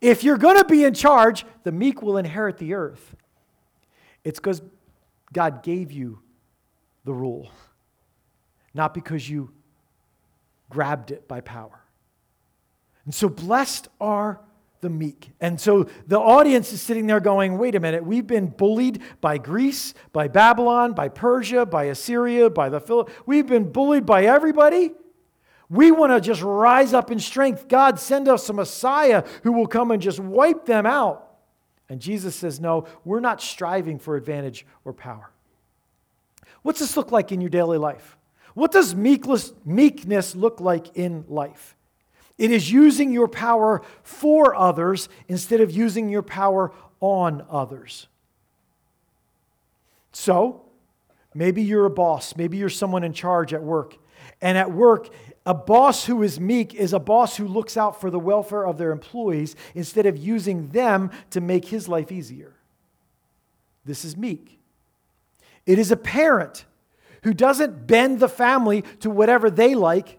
If 0.00 0.22
you're 0.22 0.38
going 0.38 0.58
to 0.58 0.64
be 0.64 0.84
in 0.84 0.94
charge, 0.94 1.44
the 1.64 1.72
meek 1.72 2.02
will 2.02 2.16
inherit 2.16 2.58
the 2.58 2.74
earth. 2.74 3.16
It's 4.22 4.38
because 4.38 4.62
God 5.32 5.62
gave 5.62 5.90
you 5.90 6.20
the 7.04 7.12
rule 7.12 7.50
not 8.74 8.94
because 8.94 9.28
you 9.28 9.50
grabbed 10.70 11.10
it 11.10 11.28
by 11.28 11.42
power. 11.42 11.82
And 13.04 13.14
so, 13.14 13.28
blessed 13.28 13.88
are 14.00 14.40
the 14.80 14.90
meek. 14.90 15.30
And 15.40 15.60
so 15.60 15.88
the 16.06 16.18
audience 16.18 16.72
is 16.72 16.80
sitting 16.80 17.06
there 17.06 17.20
going, 17.20 17.58
wait 17.58 17.74
a 17.74 17.80
minute, 17.80 18.04
we've 18.04 18.26
been 18.26 18.46
bullied 18.46 19.02
by 19.20 19.38
Greece, 19.38 19.94
by 20.12 20.28
Babylon, 20.28 20.94
by 20.94 21.08
Persia, 21.08 21.66
by 21.66 21.84
Assyria, 21.84 22.50
by 22.50 22.68
the 22.68 22.80
Phil. 22.80 23.08
We've 23.26 23.46
been 23.46 23.70
bullied 23.70 24.06
by 24.06 24.24
everybody. 24.24 24.92
We 25.68 25.90
want 25.90 26.12
to 26.12 26.20
just 26.20 26.42
rise 26.42 26.94
up 26.94 27.10
in 27.10 27.20
strength. 27.20 27.68
God, 27.68 28.00
send 28.00 28.26
us 28.26 28.48
a 28.48 28.52
Messiah 28.52 29.24
who 29.42 29.52
will 29.52 29.66
come 29.66 29.90
and 29.90 30.02
just 30.02 30.18
wipe 30.18 30.66
them 30.66 30.86
out. 30.86 31.26
And 31.88 32.00
Jesus 32.00 32.34
says, 32.34 32.60
no, 32.60 32.86
we're 33.04 33.20
not 33.20 33.40
striving 33.40 33.98
for 33.98 34.16
advantage 34.16 34.66
or 34.84 34.92
power. 34.92 35.30
What's 36.62 36.80
this 36.80 36.96
look 36.96 37.12
like 37.12 37.32
in 37.32 37.40
your 37.40 37.50
daily 37.50 37.78
life? 37.78 38.16
What 38.54 38.72
does 38.72 38.94
meekness 38.94 40.34
look 40.34 40.60
like 40.60 40.96
in 40.96 41.24
life? 41.28 41.76
It 42.38 42.50
is 42.50 42.72
using 42.72 43.12
your 43.12 43.28
power 43.28 43.82
for 44.02 44.54
others 44.54 45.08
instead 45.28 45.60
of 45.60 45.70
using 45.70 46.08
your 46.08 46.22
power 46.22 46.72
on 47.00 47.44
others. 47.50 48.06
So, 50.12 50.62
maybe 51.34 51.62
you're 51.62 51.84
a 51.84 51.90
boss, 51.90 52.36
maybe 52.36 52.56
you're 52.56 52.68
someone 52.68 53.04
in 53.04 53.12
charge 53.12 53.52
at 53.52 53.62
work. 53.62 53.96
And 54.40 54.56
at 54.56 54.72
work, 54.72 55.10
a 55.44 55.54
boss 55.54 56.06
who 56.06 56.22
is 56.22 56.40
meek 56.40 56.74
is 56.74 56.92
a 56.92 56.98
boss 56.98 57.36
who 57.36 57.46
looks 57.46 57.76
out 57.76 58.00
for 58.00 58.10
the 58.10 58.18
welfare 58.18 58.66
of 58.66 58.78
their 58.78 58.90
employees 58.90 59.54
instead 59.74 60.06
of 60.06 60.16
using 60.16 60.68
them 60.70 61.10
to 61.30 61.40
make 61.40 61.66
his 61.66 61.88
life 61.88 62.10
easier. 62.10 62.54
This 63.84 64.04
is 64.04 64.16
meek. 64.16 64.58
It 65.66 65.78
is 65.78 65.90
a 65.90 65.96
parent 65.96 66.64
who 67.22 67.34
doesn't 67.34 67.86
bend 67.86 68.20
the 68.20 68.28
family 68.28 68.82
to 69.00 69.10
whatever 69.10 69.50
they 69.50 69.74
like, 69.74 70.18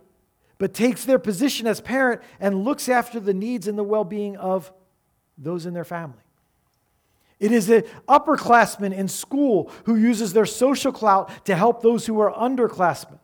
but 0.58 0.74
takes 0.74 1.06
their 1.06 1.20
position 1.20 1.68
as 1.68 1.82
parent 1.82 2.22
and 2.40 2.64
looks 2.64 2.88
after 2.88 3.20
the 3.20 3.34
needs 3.34 3.68
and 3.68 3.78
the 3.78 3.84
well 3.84 4.04
being 4.04 4.38
of 4.38 4.72
those 5.38 5.66
in 5.66 5.74
their 5.74 5.84
family. 5.84 6.22
It 7.40 7.52
is 7.52 7.72
an 7.72 7.84
upperclassman 8.08 8.94
in 8.94 9.08
school 9.08 9.72
who 9.86 9.96
uses 9.96 10.32
their 10.32 10.46
social 10.46 10.92
clout 10.92 11.46
to 11.46 11.56
help 11.56 11.82
those 11.82 12.06
who 12.06 12.20
are 12.20 12.32
underclassmen. 12.32 13.18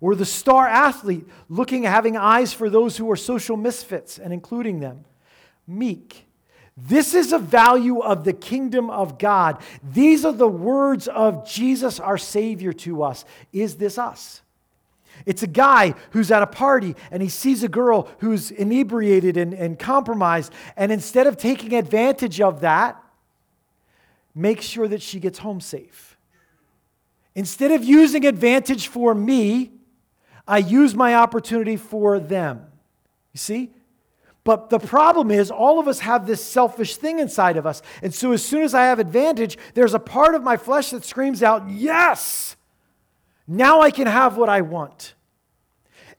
Or 0.00 0.14
the 0.14 0.24
star 0.24 0.68
athlete 0.68 1.26
looking, 1.48 1.82
having 1.82 2.16
eyes 2.16 2.52
for 2.52 2.70
those 2.70 2.96
who 2.96 3.10
are 3.10 3.16
social 3.16 3.56
misfits 3.56 4.18
and 4.18 4.32
including 4.32 4.78
them. 4.78 5.04
Meek 5.66 6.26
this 6.76 7.14
is 7.14 7.32
a 7.32 7.38
value 7.38 8.00
of 8.00 8.24
the 8.24 8.32
kingdom 8.32 8.90
of 8.90 9.18
God. 9.18 9.62
These 9.82 10.24
are 10.24 10.32
the 10.32 10.48
words 10.48 11.06
of 11.06 11.46
Jesus, 11.46 12.00
our 12.00 12.18
Savior, 12.18 12.72
to 12.72 13.04
us. 13.04 13.24
Is 13.52 13.76
this 13.76 13.96
us? 13.96 14.42
It's 15.24 15.44
a 15.44 15.48
guy 15.48 15.94
who's 16.10 16.32
at 16.32 16.42
a 16.42 16.46
party 16.46 16.96
and 17.12 17.22
he 17.22 17.28
sees 17.28 17.62
a 17.62 17.68
girl 17.68 18.08
who's 18.18 18.50
inebriated 18.50 19.36
and, 19.36 19.54
and 19.54 19.78
compromised, 19.78 20.52
and 20.76 20.90
instead 20.90 21.28
of 21.28 21.36
taking 21.36 21.74
advantage 21.74 22.40
of 22.40 22.60
that, 22.62 23.00
makes 24.34 24.64
sure 24.64 24.88
that 24.88 25.00
she 25.00 25.20
gets 25.20 25.38
home 25.38 25.60
safe. 25.60 26.16
Instead 27.36 27.70
of 27.70 27.84
using 27.84 28.26
advantage 28.26 28.88
for 28.88 29.14
me, 29.14 29.70
I 30.46 30.58
use 30.58 30.94
my 30.94 31.14
opportunity 31.14 31.76
for 31.76 32.18
them. 32.18 32.66
You 33.32 33.38
see? 33.38 33.70
But 34.44 34.68
the 34.68 34.78
problem 34.78 35.30
is, 35.30 35.50
all 35.50 35.80
of 35.80 35.88
us 35.88 36.00
have 36.00 36.26
this 36.26 36.44
selfish 36.44 36.96
thing 36.96 37.18
inside 37.18 37.56
of 37.56 37.66
us. 37.66 37.80
And 38.02 38.14
so, 38.14 38.32
as 38.32 38.44
soon 38.44 38.62
as 38.62 38.74
I 38.74 38.84
have 38.84 38.98
advantage, 38.98 39.56
there's 39.72 39.94
a 39.94 39.98
part 39.98 40.34
of 40.34 40.42
my 40.42 40.58
flesh 40.58 40.90
that 40.90 41.04
screams 41.04 41.42
out, 41.42 41.68
Yes, 41.70 42.56
now 43.48 43.80
I 43.80 43.90
can 43.90 44.06
have 44.06 44.36
what 44.36 44.50
I 44.50 44.60
want. 44.60 45.14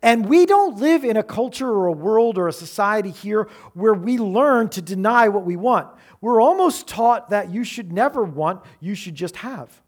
And 0.01 0.27
we 0.27 0.45
don't 0.45 0.77
live 0.77 1.03
in 1.03 1.17
a 1.17 1.23
culture 1.23 1.69
or 1.69 1.87
a 1.87 1.91
world 1.91 2.37
or 2.37 2.47
a 2.47 2.53
society 2.53 3.11
here 3.11 3.47
where 3.73 3.93
we 3.93 4.17
learn 4.17 4.69
to 4.69 4.81
deny 4.81 5.29
what 5.29 5.45
we 5.45 5.55
want. 5.55 5.87
We're 6.21 6.41
almost 6.41 6.87
taught 6.87 7.29
that 7.29 7.49
you 7.49 7.63
should 7.63 7.91
never 7.91 8.23
want, 8.23 8.61
you 8.79 8.95
should 8.95 9.15
just 9.15 9.37
have. 9.37 9.81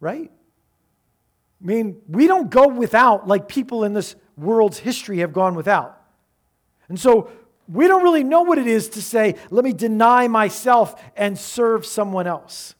Right? 0.00 0.30
I 1.60 1.66
mean, 1.66 2.00
we 2.08 2.26
don't 2.26 2.50
go 2.50 2.68
without 2.68 3.26
like 3.26 3.48
people 3.48 3.82
in 3.84 3.94
this 3.94 4.14
world's 4.36 4.78
history 4.78 5.18
have 5.18 5.32
gone 5.32 5.54
without. 5.56 5.97
And 6.88 6.98
so 6.98 7.30
we 7.68 7.86
don't 7.86 8.02
really 8.02 8.24
know 8.24 8.42
what 8.42 8.58
it 8.58 8.66
is 8.66 8.88
to 8.90 9.02
say, 9.02 9.34
let 9.50 9.64
me 9.64 9.72
deny 9.72 10.26
myself 10.26 11.00
and 11.16 11.38
serve 11.38 11.84
someone 11.84 12.26
else. 12.26 12.74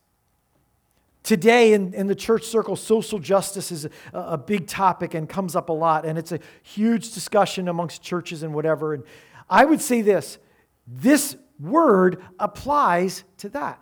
Today, 1.23 1.75
in, 1.75 1.93
in 1.93 2.07
the 2.07 2.15
church 2.15 2.45
circle, 2.45 2.75
social 2.75 3.19
justice 3.19 3.71
is 3.71 3.85
a, 3.85 3.91
a 4.15 4.39
big 4.39 4.67
topic 4.67 5.13
and 5.13 5.29
comes 5.29 5.55
up 5.55 5.69
a 5.69 5.73
lot, 5.73 6.07
and 6.07 6.19
it's 6.19 6.33
a 6.33 6.41
huge 6.63 7.13
discussion 7.13 7.69
amongst 7.69 8.03
churches 8.03 8.43
and 8.43 8.55
whatever. 8.55 8.95
And 8.95 9.05
I 9.51 9.67
would 9.67 9.83
say 9.83 10.01
this 10.01 10.39
this 10.87 11.37
word 11.61 12.25
applies 12.39 13.25
to 13.39 13.51
that. 13.51 13.79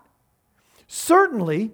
Certainly, 0.88 1.70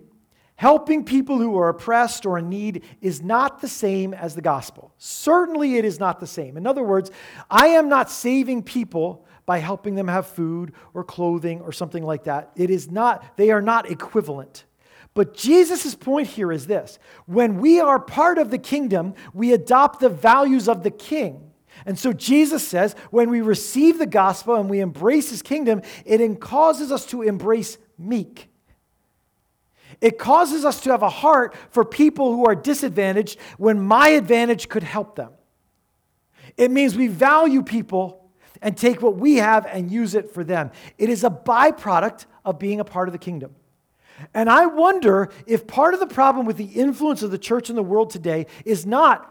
helping 0.62 1.04
people 1.04 1.38
who 1.38 1.58
are 1.58 1.70
oppressed 1.70 2.24
or 2.24 2.38
in 2.38 2.48
need 2.48 2.84
is 3.00 3.20
not 3.20 3.60
the 3.60 3.66
same 3.66 4.14
as 4.14 4.36
the 4.36 4.40
gospel. 4.40 4.94
Certainly, 4.96 5.74
it 5.76 5.84
is 5.84 5.98
not 5.98 6.20
the 6.20 6.26
same. 6.28 6.56
In 6.56 6.68
other 6.68 6.84
words, 6.84 7.10
I 7.50 7.66
am 7.66 7.88
not 7.88 8.08
saving 8.08 8.62
people 8.62 9.26
by 9.44 9.58
helping 9.58 9.96
them 9.96 10.06
have 10.06 10.24
food 10.24 10.72
or 10.94 11.02
clothing 11.02 11.60
or 11.62 11.72
something 11.72 12.04
like 12.04 12.22
that. 12.24 12.52
It 12.54 12.70
is 12.70 12.88
not, 12.92 13.36
they 13.36 13.50
are 13.50 13.60
not 13.60 13.90
equivalent. 13.90 14.62
But 15.14 15.34
Jesus' 15.34 15.96
point 15.96 16.28
here 16.28 16.52
is 16.52 16.68
this 16.68 17.00
when 17.26 17.58
we 17.58 17.80
are 17.80 17.98
part 17.98 18.38
of 18.38 18.52
the 18.52 18.58
kingdom, 18.58 19.14
we 19.34 19.52
adopt 19.52 19.98
the 19.98 20.10
values 20.10 20.68
of 20.68 20.84
the 20.84 20.92
king. 20.92 21.50
And 21.86 21.98
so 21.98 22.12
Jesus 22.12 22.64
says 22.68 22.94
when 23.10 23.30
we 23.30 23.40
receive 23.40 23.98
the 23.98 24.06
gospel 24.06 24.54
and 24.54 24.70
we 24.70 24.78
embrace 24.78 25.30
his 25.30 25.42
kingdom, 25.42 25.82
it 26.04 26.40
causes 26.40 26.92
us 26.92 27.04
to 27.06 27.22
embrace 27.22 27.78
meek. 27.98 28.51
It 30.02 30.18
causes 30.18 30.64
us 30.64 30.80
to 30.80 30.90
have 30.90 31.02
a 31.02 31.08
heart 31.08 31.54
for 31.70 31.84
people 31.84 32.34
who 32.34 32.44
are 32.44 32.56
disadvantaged 32.56 33.38
when 33.56 33.80
my 33.80 34.08
advantage 34.08 34.68
could 34.68 34.82
help 34.82 35.14
them. 35.14 35.30
It 36.56 36.72
means 36.72 36.96
we 36.96 37.06
value 37.06 37.62
people 37.62 38.28
and 38.60 38.76
take 38.76 39.00
what 39.00 39.16
we 39.16 39.36
have 39.36 39.64
and 39.64 39.90
use 39.90 40.16
it 40.16 40.34
for 40.34 40.42
them. 40.42 40.72
It 40.98 41.08
is 41.08 41.22
a 41.22 41.30
byproduct 41.30 42.26
of 42.44 42.58
being 42.58 42.80
a 42.80 42.84
part 42.84 43.08
of 43.08 43.12
the 43.12 43.18
kingdom. 43.18 43.54
And 44.34 44.50
I 44.50 44.66
wonder 44.66 45.30
if 45.46 45.68
part 45.68 45.94
of 45.94 46.00
the 46.00 46.06
problem 46.06 46.46
with 46.46 46.56
the 46.56 46.64
influence 46.64 47.22
of 47.22 47.30
the 47.30 47.38
church 47.38 47.70
in 47.70 47.76
the 47.76 47.82
world 47.82 48.10
today 48.10 48.46
is 48.64 48.84
not 48.84 49.28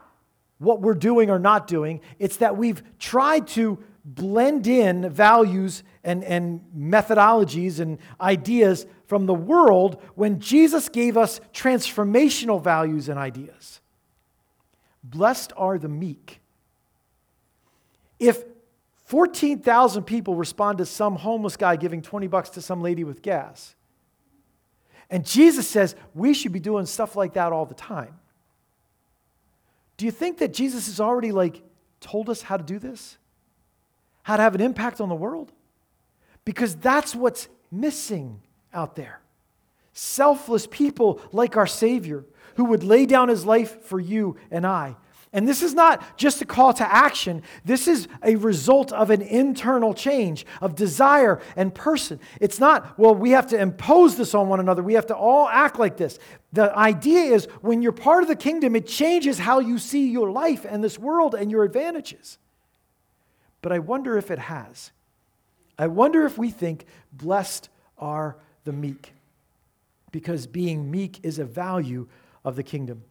what 0.58 0.80
we're 0.80 0.94
doing 0.94 1.30
or 1.30 1.40
not 1.40 1.68
doing, 1.68 2.00
it's 2.18 2.38
that 2.38 2.56
we've 2.56 2.82
tried 2.98 3.48
to 3.48 3.80
blend 4.06 4.68
in 4.68 5.10
values 5.10 5.84
and, 6.04 6.24
and 6.24 6.62
methodologies 6.76 7.80
and 7.80 8.00
ideas 8.20 8.86
from 9.12 9.26
the 9.26 9.34
world 9.34 10.02
when 10.16 10.40
Jesus 10.40 10.88
gave 10.88 11.18
us 11.18 11.42
transformational 11.54 12.64
values 12.64 13.10
and 13.10 13.20
ideas. 13.20 13.82
Blessed 15.04 15.52
are 15.58 15.78
the 15.78 15.90
meek. 15.90 16.40
If 18.20 18.46
14,000 19.08 20.04
people 20.04 20.36
respond 20.36 20.78
to 20.78 20.86
some 20.86 21.18
homeless 21.18 21.58
guy 21.58 21.76
giving 21.76 22.02
20 22.02 22.28
bucks 22.28 22.52
to 22.52 22.62
some 22.62 22.82
lady 22.82 23.04
with 23.04 23.22
gas, 23.22 23.76
and 25.10 25.26
Jesus 25.26 25.68
says 25.68 25.94
we 26.16 26.34
should 26.34 26.54
be 26.54 26.62
doing 26.62 26.86
stuff 26.86 27.18
like 27.18 27.34
that 27.34 27.52
all 27.52 27.66
the 27.66 27.74
time. 27.74 28.18
Do 29.98 30.06
you 30.06 30.12
think 30.12 30.38
that 30.38 30.54
Jesus 30.54 30.86
has 30.86 31.02
already 31.02 31.34
like 31.34 31.62
told 32.00 32.30
us 32.30 32.44
how 32.44 32.56
to 32.56 32.64
do 32.64 32.80
this? 32.80 33.18
How 34.24 34.38
to 34.38 34.42
have 34.42 34.56
an 34.56 34.62
impact 34.62 35.02
on 35.02 35.10
the 35.10 35.16
world? 35.16 35.52
Because 36.46 36.78
that's 36.78 37.14
what's 37.14 37.50
missing 37.70 38.42
out 38.74 38.96
there. 38.96 39.22
Selfless 39.94 40.68
people 40.68 41.22
like 41.32 41.58
our 41.58 41.68
Savior 41.68 42.26
who 42.56 42.66
would 42.66 42.84
lay 42.84 43.06
down 43.06 43.30
his 43.30 43.46
life 43.46 43.84
for 43.84 44.00
you 44.00 44.38
and 44.50 44.66
I. 44.66 44.96
And 45.34 45.48
this 45.48 45.62
is 45.62 45.74
not 45.74 46.18
just 46.18 46.42
a 46.42 46.46
call 46.46 46.74
to 46.74 46.94
action. 46.94 47.42
This 47.64 47.88
is 47.88 48.10
a 48.22 48.36
result 48.36 48.92
of 48.92 49.10
an 49.10 49.22
internal 49.22 49.94
change 49.94 50.46
of 50.60 50.76
desire 50.76 51.42
and 51.56 51.74
person. 51.74 52.20
It's 52.42 52.60
not, 52.60 53.00
well, 53.00 53.16
we 53.16 53.32
have 53.32 53.48
to 53.48 53.58
impose 53.58 54.18
this 54.18 54.36
on 54.36 54.50
one 54.50 54.60
another. 54.60 54.84
We 54.84 54.96
have 54.96 55.06
to 55.08 55.16
all 55.16 55.48
act 55.48 55.80
like 55.80 55.96
this. 55.96 56.20
The 56.52 56.78
idea 56.78 57.34
is 57.34 57.46
when 57.62 57.82
you're 57.82 57.94
part 57.94 58.24
of 58.24 58.28
the 58.28 58.36
kingdom, 58.36 58.76
it 58.76 58.88
changes 58.88 59.40
how 59.40 59.60
you 59.60 59.78
see 59.78 60.10
your 60.10 60.30
life 60.32 60.66
and 60.68 60.84
this 60.84 61.00
world 61.00 61.34
and 61.34 61.50
your 61.50 61.64
advantages. 61.64 62.38
But 63.62 63.72
I 63.72 63.80
wonder 63.80 64.18
if 64.18 64.32
it 64.32 64.40
has. 64.40 64.92
I 65.80 65.88
wonder 65.88 66.26
if 66.26 66.38
we 66.38 66.50
think, 66.50 66.86
blessed 67.14 67.70
are 67.98 68.38
the 68.64 68.72
meek, 68.72 69.14
because 70.12 70.48
being 70.48 70.90
meek 70.92 71.20
is 71.24 71.40
a 71.40 71.46
value 71.46 72.08
of 72.44 72.56
the 72.56 72.64
kingdom. 72.64 73.04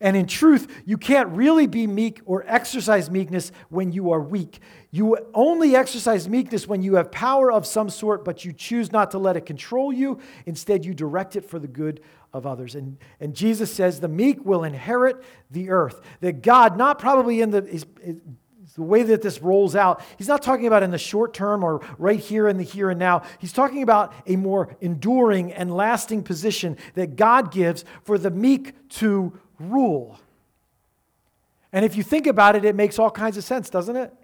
And 0.00 0.16
in 0.16 0.26
truth, 0.26 0.82
you 0.84 0.96
can't 0.96 1.28
really 1.30 1.66
be 1.66 1.86
meek 1.86 2.20
or 2.24 2.44
exercise 2.46 3.10
meekness 3.10 3.52
when 3.68 3.92
you 3.92 4.10
are 4.10 4.20
weak. 4.20 4.60
You 4.90 5.16
only 5.32 5.76
exercise 5.76 6.28
meekness 6.28 6.66
when 6.66 6.82
you 6.82 6.96
have 6.96 7.12
power 7.12 7.52
of 7.52 7.66
some 7.66 7.88
sort, 7.88 8.24
but 8.24 8.44
you 8.44 8.52
choose 8.52 8.90
not 8.90 9.12
to 9.12 9.18
let 9.18 9.36
it 9.36 9.46
control 9.46 9.92
you. 9.92 10.18
Instead, 10.44 10.84
you 10.84 10.92
direct 10.92 11.36
it 11.36 11.44
for 11.44 11.58
the 11.58 11.68
good 11.68 12.00
of 12.32 12.46
others. 12.46 12.74
And, 12.74 12.98
and 13.20 13.34
Jesus 13.34 13.72
says 13.72 14.00
the 14.00 14.08
meek 14.08 14.44
will 14.44 14.64
inherit 14.64 15.22
the 15.50 15.70
earth. 15.70 16.00
That 16.20 16.42
God, 16.42 16.76
not 16.76 16.98
probably 16.98 17.40
in 17.40 17.50
the, 17.50 17.84
the 18.76 18.82
way 18.82 19.02
that 19.02 19.22
this 19.22 19.42
rolls 19.42 19.74
out, 19.74 20.02
he's 20.18 20.28
not 20.28 20.42
talking 20.42 20.66
about 20.66 20.82
in 20.82 20.90
the 20.90 20.98
short 20.98 21.34
term 21.34 21.64
or 21.64 21.80
right 21.98 22.20
here 22.20 22.46
in 22.46 22.58
the 22.58 22.62
here 22.62 22.90
and 22.90 22.98
now. 22.98 23.22
He's 23.38 23.52
talking 23.52 23.82
about 23.82 24.12
a 24.26 24.36
more 24.36 24.76
enduring 24.80 25.52
and 25.52 25.74
lasting 25.74 26.22
position 26.22 26.76
that 26.94 27.16
God 27.16 27.50
gives 27.50 27.84
for 28.04 28.18
the 28.18 28.30
meek 28.30 28.88
to 28.90 29.32
rule. 29.58 30.20
And 31.72 31.84
if 31.84 31.96
you 31.96 32.02
think 32.02 32.26
about 32.26 32.54
it, 32.54 32.64
it 32.64 32.74
makes 32.74 32.98
all 32.98 33.10
kinds 33.10 33.36
of 33.36 33.44
sense, 33.44 33.70
doesn't 33.70 33.96
it? 33.96 34.14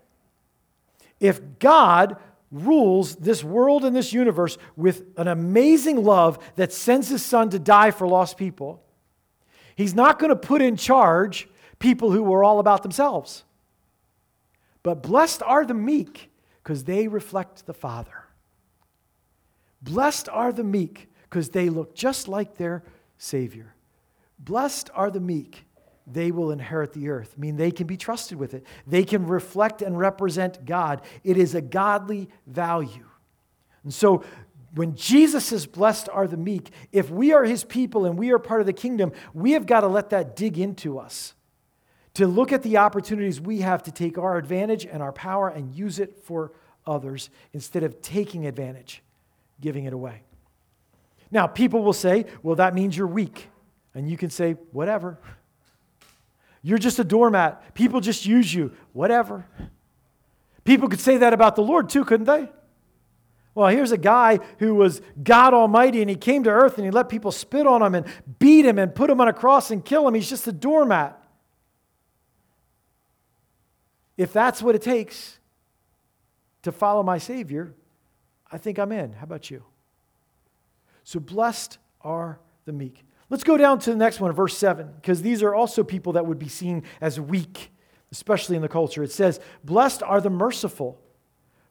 If 1.18 1.40
God 1.58 2.16
rules 2.50 3.16
this 3.16 3.42
world 3.42 3.84
and 3.84 3.96
this 3.96 4.12
universe 4.12 4.58
with 4.76 5.04
an 5.16 5.28
amazing 5.28 6.04
love 6.04 6.38
that 6.56 6.72
sends 6.72 7.08
his 7.08 7.24
son 7.24 7.48
to 7.50 7.58
die 7.58 7.90
for 7.90 8.06
lost 8.06 8.36
people, 8.36 8.82
he's 9.76 9.94
not 9.94 10.18
going 10.18 10.28
to 10.28 10.36
put 10.36 10.60
in 10.60 10.76
charge 10.76 11.48
people 11.78 12.10
who 12.10 12.30
are 12.32 12.44
all 12.44 12.58
about 12.58 12.82
themselves. 12.82 13.44
But 14.82 15.02
blessed 15.02 15.42
are 15.42 15.64
the 15.64 15.74
meek, 15.74 16.30
because 16.62 16.84
they 16.84 17.08
reflect 17.08 17.66
the 17.66 17.74
Father. 17.74 18.24
Blessed 19.80 20.28
are 20.28 20.52
the 20.52 20.64
meek, 20.64 21.08
because 21.24 21.50
they 21.50 21.68
look 21.68 21.94
just 21.94 22.28
like 22.28 22.56
their 22.56 22.82
Savior. 23.18 23.74
Blessed 24.38 24.90
are 24.94 25.10
the 25.10 25.20
meek, 25.20 25.64
they 26.06 26.30
will 26.30 26.50
inherit 26.50 26.92
the 26.92 27.08
earth. 27.08 27.34
I 27.36 27.40
mean, 27.40 27.56
they 27.56 27.70
can 27.70 27.86
be 27.86 27.96
trusted 27.96 28.38
with 28.38 28.54
it, 28.54 28.66
they 28.86 29.04
can 29.04 29.26
reflect 29.26 29.82
and 29.82 29.98
represent 29.98 30.64
God. 30.64 31.02
It 31.22 31.36
is 31.36 31.54
a 31.54 31.60
godly 31.60 32.28
value. 32.46 33.06
And 33.84 33.94
so, 33.94 34.24
when 34.74 34.94
Jesus 34.96 35.46
says, 35.46 35.66
Blessed 35.66 36.08
are 36.08 36.26
the 36.26 36.36
meek, 36.36 36.70
if 36.92 37.10
we 37.10 37.32
are 37.32 37.44
his 37.44 37.62
people 37.62 38.06
and 38.06 38.18
we 38.18 38.30
are 38.32 38.38
part 38.38 38.60
of 38.60 38.66
the 38.66 38.72
kingdom, 38.72 39.12
we 39.34 39.52
have 39.52 39.66
got 39.66 39.80
to 39.80 39.86
let 39.86 40.10
that 40.10 40.34
dig 40.34 40.58
into 40.58 40.98
us. 40.98 41.34
To 42.14 42.26
look 42.26 42.52
at 42.52 42.62
the 42.62 42.76
opportunities 42.76 43.40
we 43.40 43.60
have 43.60 43.82
to 43.84 43.90
take 43.90 44.18
our 44.18 44.36
advantage 44.36 44.84
and 44.84 45.02
our 45.02 45.12
power 45.12 45.48
and 45.48 45.74
use 45.74 45.98
it 45.98 46.18
for 46.24 46.52
others 46.86 47.30
instead 47.52 47.82
of 47.82 48.02
taking 48.02 48.46
advantage, 48.46 49.02
giving 49.60 49.84
it 49.84 49.92
away. 49.92 50.22
Now, 51.30 51.46
people 51.46 51.82
will 51.82 51.94
say, 51.94 52.26
Well, 52.42 52.56
that 52.56 52.74
means 52.74 52.96
you're 52.96 53.06
weak. 53.06 53.48
And 53.94 54.08
you 54.08 54.16
can 54.16 54.30
say, 54.30 54.52
whatever. 54.72 55.18
You're 56.62 56.78
just 56.78 56.98
a 56.98 57.04
doormat. 57.04 57.74
People 57.74 58.00
just 58.00 58.24
use 58.24 58.52
you. 58.52 58.72
Whatever. 58.92 59.46
People 60.64 60.88
could 60.88 61.00
say 61.00 61.18
that 61.18 61.32
about 61.32 61.56
the 61.56 61.62
Lord 61.62 61.88
too, 61.88 62.04
couldn't 62.04 62.26
they? 62.26 62.48
Well, 63.54 63.68
here's 63.68 63.92
a 63.92 63.98
guy 63.98 64.38
who 64.58 64.74
was 64.74 65.02
God 65.22 65.52
Almighty 65.52 66.00
and 66.00 66.08
he 66.08 66.16
came 66.16 66.44
to 66.44 66.50
earth 66.50 66.76
and 66.76 66.86
he 66.86 66.90
let 66.90 67.10
people 67.10 67.32
spit 67.32 67.66
on 67.66 67.82
him 67.82 67.94
and 67.94 68.06
beat 68.38 68.64
him 68.64 68.78
and 68.78 68.94
put 68.94 69.10
him 69.10 69.20
on 69.20 69.28
a 69.28 69.32
cross 69.32 69.70
and 69.70 69.84
kill 69.84 70.08
him. 70.08 70.14
He's 70.14 70.28
just 70.28 70.46
a 70.46 70.52
doormat. 70.52 71.21
If 74.16 74.32
that's 74.32 74.62
what 74.62 74.74
it 74.74 74.82
takes 74.82 75.38
to 76.62 76.72
follow 76.72 77.02
my 77.02 77.18
Savior, 77.18 77.74
I 78.50 78.58
think 78.58 78.78
I'm 78.78 78.92
in. 78.92 79.12
How 79.12 79.24
about 79.24 79.50
you? 79.50 79.64
So 81.04 81.18
blessed 81.18 81.78
are 82.02 82.38
the 82.64 82.72
meek. 82.72 83.04
Let's 83.30 83.44
go 83.44 83.56
down 83.56 83.78
to 83.80 83.90
the 83.90 83.96
next 83.96 84.20
one, 84.20 84.30
verse 84.32 84.56
7, 84.56 84.90
because 84.96 85.22
these 85.22 85.42
are 85.42 85.54
also 85.54 85.82
people 85.82 86.12
that 86.14 86.26
would 86.26 86.38
be 86.38 86.48
seen 86.48 86.84
as 87.00 87.18
weak 87.18 87.72
especially 88.12 88.56
in 88.56 88.62
the 88.62 88.68
culture. 88.68 89.02
It 89.02 89.10
says, 89.10 89.40
Blessed 89.64 90.02
are 90.04 90.20
the 90.20 90.30
merciful, 90.30 91.00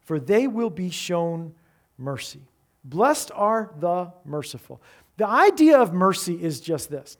for 0.02 0.20
they 0.20 0.46
will 0.46 0.68
be 0.68 0.90
shown 0.90 1.54
mercy. 1.96 2.42
Blessed 2.84 3.30
are 3.34 3.72
the 3.78 4.12
merciful. 4.24 4.82
The 5.16 5.28
idea 5.28 5.78
of 5.78 5.94
mercy 5.94 6.34
is 6.34 6.60
just 6.60 6.90
this 6.90 7.16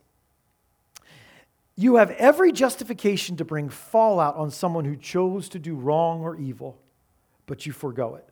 you 1.77 1.97
have 1.97 2.11
every 2.13 2.53
justification 2.53 3.37
to 3.37 3.45
bring 3.45 3.69
fallout 3.69 4.37
on 4.37 4.51
someone 4.51 4.85
who 4.85 4.97
chose 4.97 5.49
to 5.51 5.59
do 5.59 5.75
wrong 5.75 6.21
or 6.21 6.37
evil, 6.37 6.79
but 7.47 7.67
you 7.67 7.73
forego 7.73 8.15
it. 8.17 8.29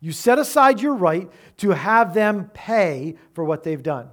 You 0.00 0.12
set 0.12 0.38
aside 0.38 0.80
your 0.80 0.94
right 0.94 1.30
to 1.58 1.70
have 1.70 2.14
them 2.14 2.50
pay 2.52 3.16
for 3.32 3.44
what 3.44 3.62
they've 3.62 3.82
done. 3.82 4.08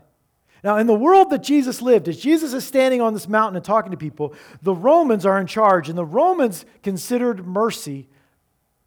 Now, 0.63 0.77
in 0.77 0.87
the 0.87 0.93
world 0.93 1.29
that 1.31 1.43
Jesus 1.43 1.81
lived, 1.81 2.07
as 2.07 2.17
Jesus 2.17 2.53
is 2.53 2.63
standing 2.63 3.01
on 3.01 3.13
this 3.13 3.27
mountain 3.27 3.57
and 3.57 3.65
talking 3.65 3.91
to 3.91 3.97
people, 3.97 4.33
the 4.61 4.73
Romans 4.73 5.25
are 5.25 5.37
in 5.37 5.45
charge, 5.45 5.89
and 5.89 5.97
the 5.97 6.05
Romans 6.05 6.65
considered 6.83 7.45
mercy 7.45 8.07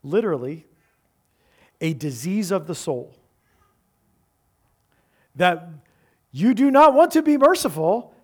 literally 0.03 0.67
a 1.83 1.93
disease 1.93 2.51
of 2.51 2.67
the 2.67 2.75
soul. 2.75 3.15
That 5.35 5.69
you 6.33 6.55
do 6.55 6.71
not 6.71 6.95
want 6.95 7.11
to 7.13 7.21
be 7.21 7.37
merciful, 7.37 8.15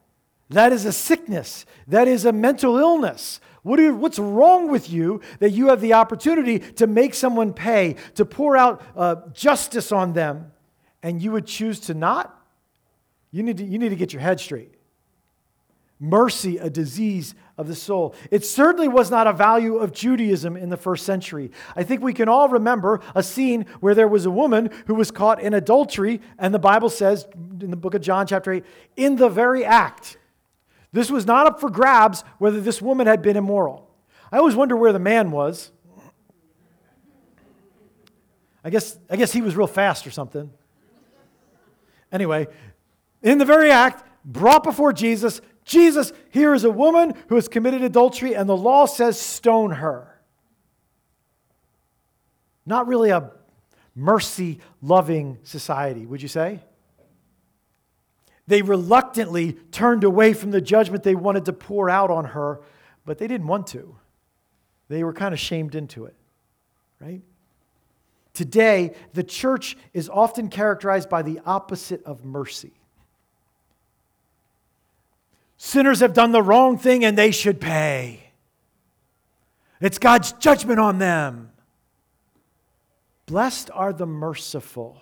that 0.53 0.73
is 0.73 0.85
a 0.85 0.93
sickness, 0.93 1.67
that 1.89 2.09
is 2.09 2.25
a 2.25 2.33
mental 2.33 2.79
illness. 2.79 3.41
What 3.63 3.79
are, 3.79 3.95
what's 3.95 4.19
wrong 4.19 4.71
with 4.71 4.91
you 4.91 5.21
that 5.39 5.51
you 5.51 5.69
have 5.69 5.81
the 5.81 5.95
opportunity 5.95 6.59
to 6.59 6.87
make 6.87 7.15
someone 7.15 7.53
pay, 7.53 7.97
to 8.15 8.25
pour 8.25 8.57
out 8.57 8.83
uh, 8.97 9.17
justice 9.33 9.93
on 9.93 10.13
them, 10.13 10.53
and 11.03 11.23
you 11.23 11.33
would 11.33 11.47
choose 11.47 11.81
to 11.81 11.95
not? 11.95 12.39
You 13.31 13.43
need 13.43 13.59
to, 13.59 13.65
you 13.65 13.79
need 13.79 13.91
to 13.91 13.97
get 13.97 14.13
your 14.13 14.23
head 14.23 14.41
straight. 14.41 14.75
Mercy, 15.99 16.59
a 16.59 16.69
disease 16.69 17.37
of 17.57 17.69
the 17.69 17.77
soul. 17.77 18.17
It 18.33 18.45
certainly 18.45 18.89
was 18.89 19.09
not 19.09 19.29
a 19.29 19.33
value 19.33 19.77
of 19.77 19.93
Judaism 19.93 20.57
in 20.57 20.69
the 20.69 20.77
first 20.77 21.07
century. 21.07 21.53
I 21.77 21.85
think 21.85 22.03
we 22.03 22.13
can 22.13 22.29
all 22.29 22.49
remember 22.49 23.01
a 23.15 23.23
scene 23.23 23.67
where 23.79 23.95
there 23.95 24.09
was 24.09 24.27
a 24.27 24.31
woman 24.31 24.71
who 24.87 24.97
was 24.97 25.13
caught 25.13 25.41
in 25.41 25.55
adultery, 25.55 26.21
and 26.41 26.53
the 26.53 26.59
Bible 26.59 26.91
says 26.91 27.27
in 27.61 27.71
the 27.71 27.77
book 27.77 27.95
of 27.95 28.03
John, 28.03 28.27
chapter 28.27 28.53
8, 28.53 28.65
in 28.97 29.15
the 29.15 29.29
very 29.29 29.65
act. 29.65 30.19
This 30.93 31.11
was 31.11 31.27
not 31.27 31.47
up 31.47 31.61
for 31.61 31.71
grabs 31.71 32.23
whether 32.39 32.61
this 32.61 32.83
woman 32.83 33.07
had 33.07 33.23
been 33.23 33.37
immoral. 33.37 33.89
I 34.31 34.39
always 34.39 34.55
wonder 34.55 34.77
where 34.77 34.93
the 34.93 34.99
man 34.99 35.31
was. 35.31 35.71
I 38.65 38.71
guess, 38.71 38.99
I 39.11 39.17
guess 39.17 39.33
he 39.33 39.41
was 39.43 39.57
real 39.57 39.67
fast 39.67 40.07
or 40.07 40.11
something. 40.11 40.51
Anyway, 42.13 42.47
in 43.23 43.39
the 43.39 43.45
very 43.45 43.71
act, 43.71 44.05
brought 44.25 44.63
before 44.63 44.93
Jesus. 44.93 45.41
Jesus, 45.65 46.13
here 46.31 46.55
is 46.55 46.65
a 46.65 46.71
woman 46.71 47.15
who 47.29 47.37
has 47.37 47.49
committed 47.49 47.83
adultery, 47.83 48.35
and 48.35 48.49
the 48.49 48.57
law 48.57 48.87
says 48.87 49.19
stone 49.21 49.73
her. 49.73 50.21
Not 52.67 52.87
really 52.87 53.11
a 53.11 53.31
mercy 53.95 54.61
loving 54.81 55.39
society, 55.43 56.07
would 56.07 56.23
you 56.23 56.29
say? 56.29 56.61
They 58.53 58.61
reluctantly 58.61 59.55
turned 59.71 60.05
away 60.05 60.35
from 60.35 60.51
the 60.51 60.61
judgment 60.61 61.05
they 61.05 61.15
wanted 61.15 61.47
to 61.47 61.55
pour 61.55 61.89
out 61.89 62.11
on 62.11 62.27
her, 62.27 62.61
but 63.07 63.17
they 63.17 63.27
didn't 63.27 63.47
want 63.47 63.69
to. 63.69 63.97
They 64.91 65.03
were 65.03 65.15
kind 65.15 65.33
of 65.33 65.41
shamed 65.41 65.75
into 65.75 66.05
it, 66.05 66.15
right? 67.01 67.23
Today, 68.35 68.95
the 69.15 69.25
church 69.25 69.79
is 69.95 70.11
often 70.11 70.51
characterized 70.51 71.09
by 71.09 71.23
the 71.23 71.41
opposite 71.47 72.05
of 72.05 72.27
mercy. 72.27 72.75
Sinners 75.57 76.01
have 76.01 76.13
done 76.13 76.33
the 76.33 76.43
wrong 76.43 76.77
thing 76.77 77.07
and 77.07 77.17
they 77.17 77.31
should 77.31 77.59
pay. 77.59 78.33
It's 79.81 79.99
God's 79.99 80.33
judgment 80.33 80.79
on 80.79 80.99
them. 80.99 81.53
Blessed 83.25 83.71
are 83.73 83.95
the 83.95 84.05
merciful, 84.05 85.01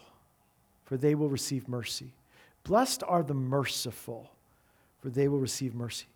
for 0.85 0.97
they 0.97 1.17
will 1.17 1.29
receive 1.29 1.67
mercy. 1.67 2.13
Blessed 2.65 3.03
are 3.07 3.23
the 3.23 3.35
merciful, 3.35 4.31
for 4.99 5.11
they 5.11 5.29
will 5.29 5.39
receive 5.39 5.75
mercy. 5.75 6.07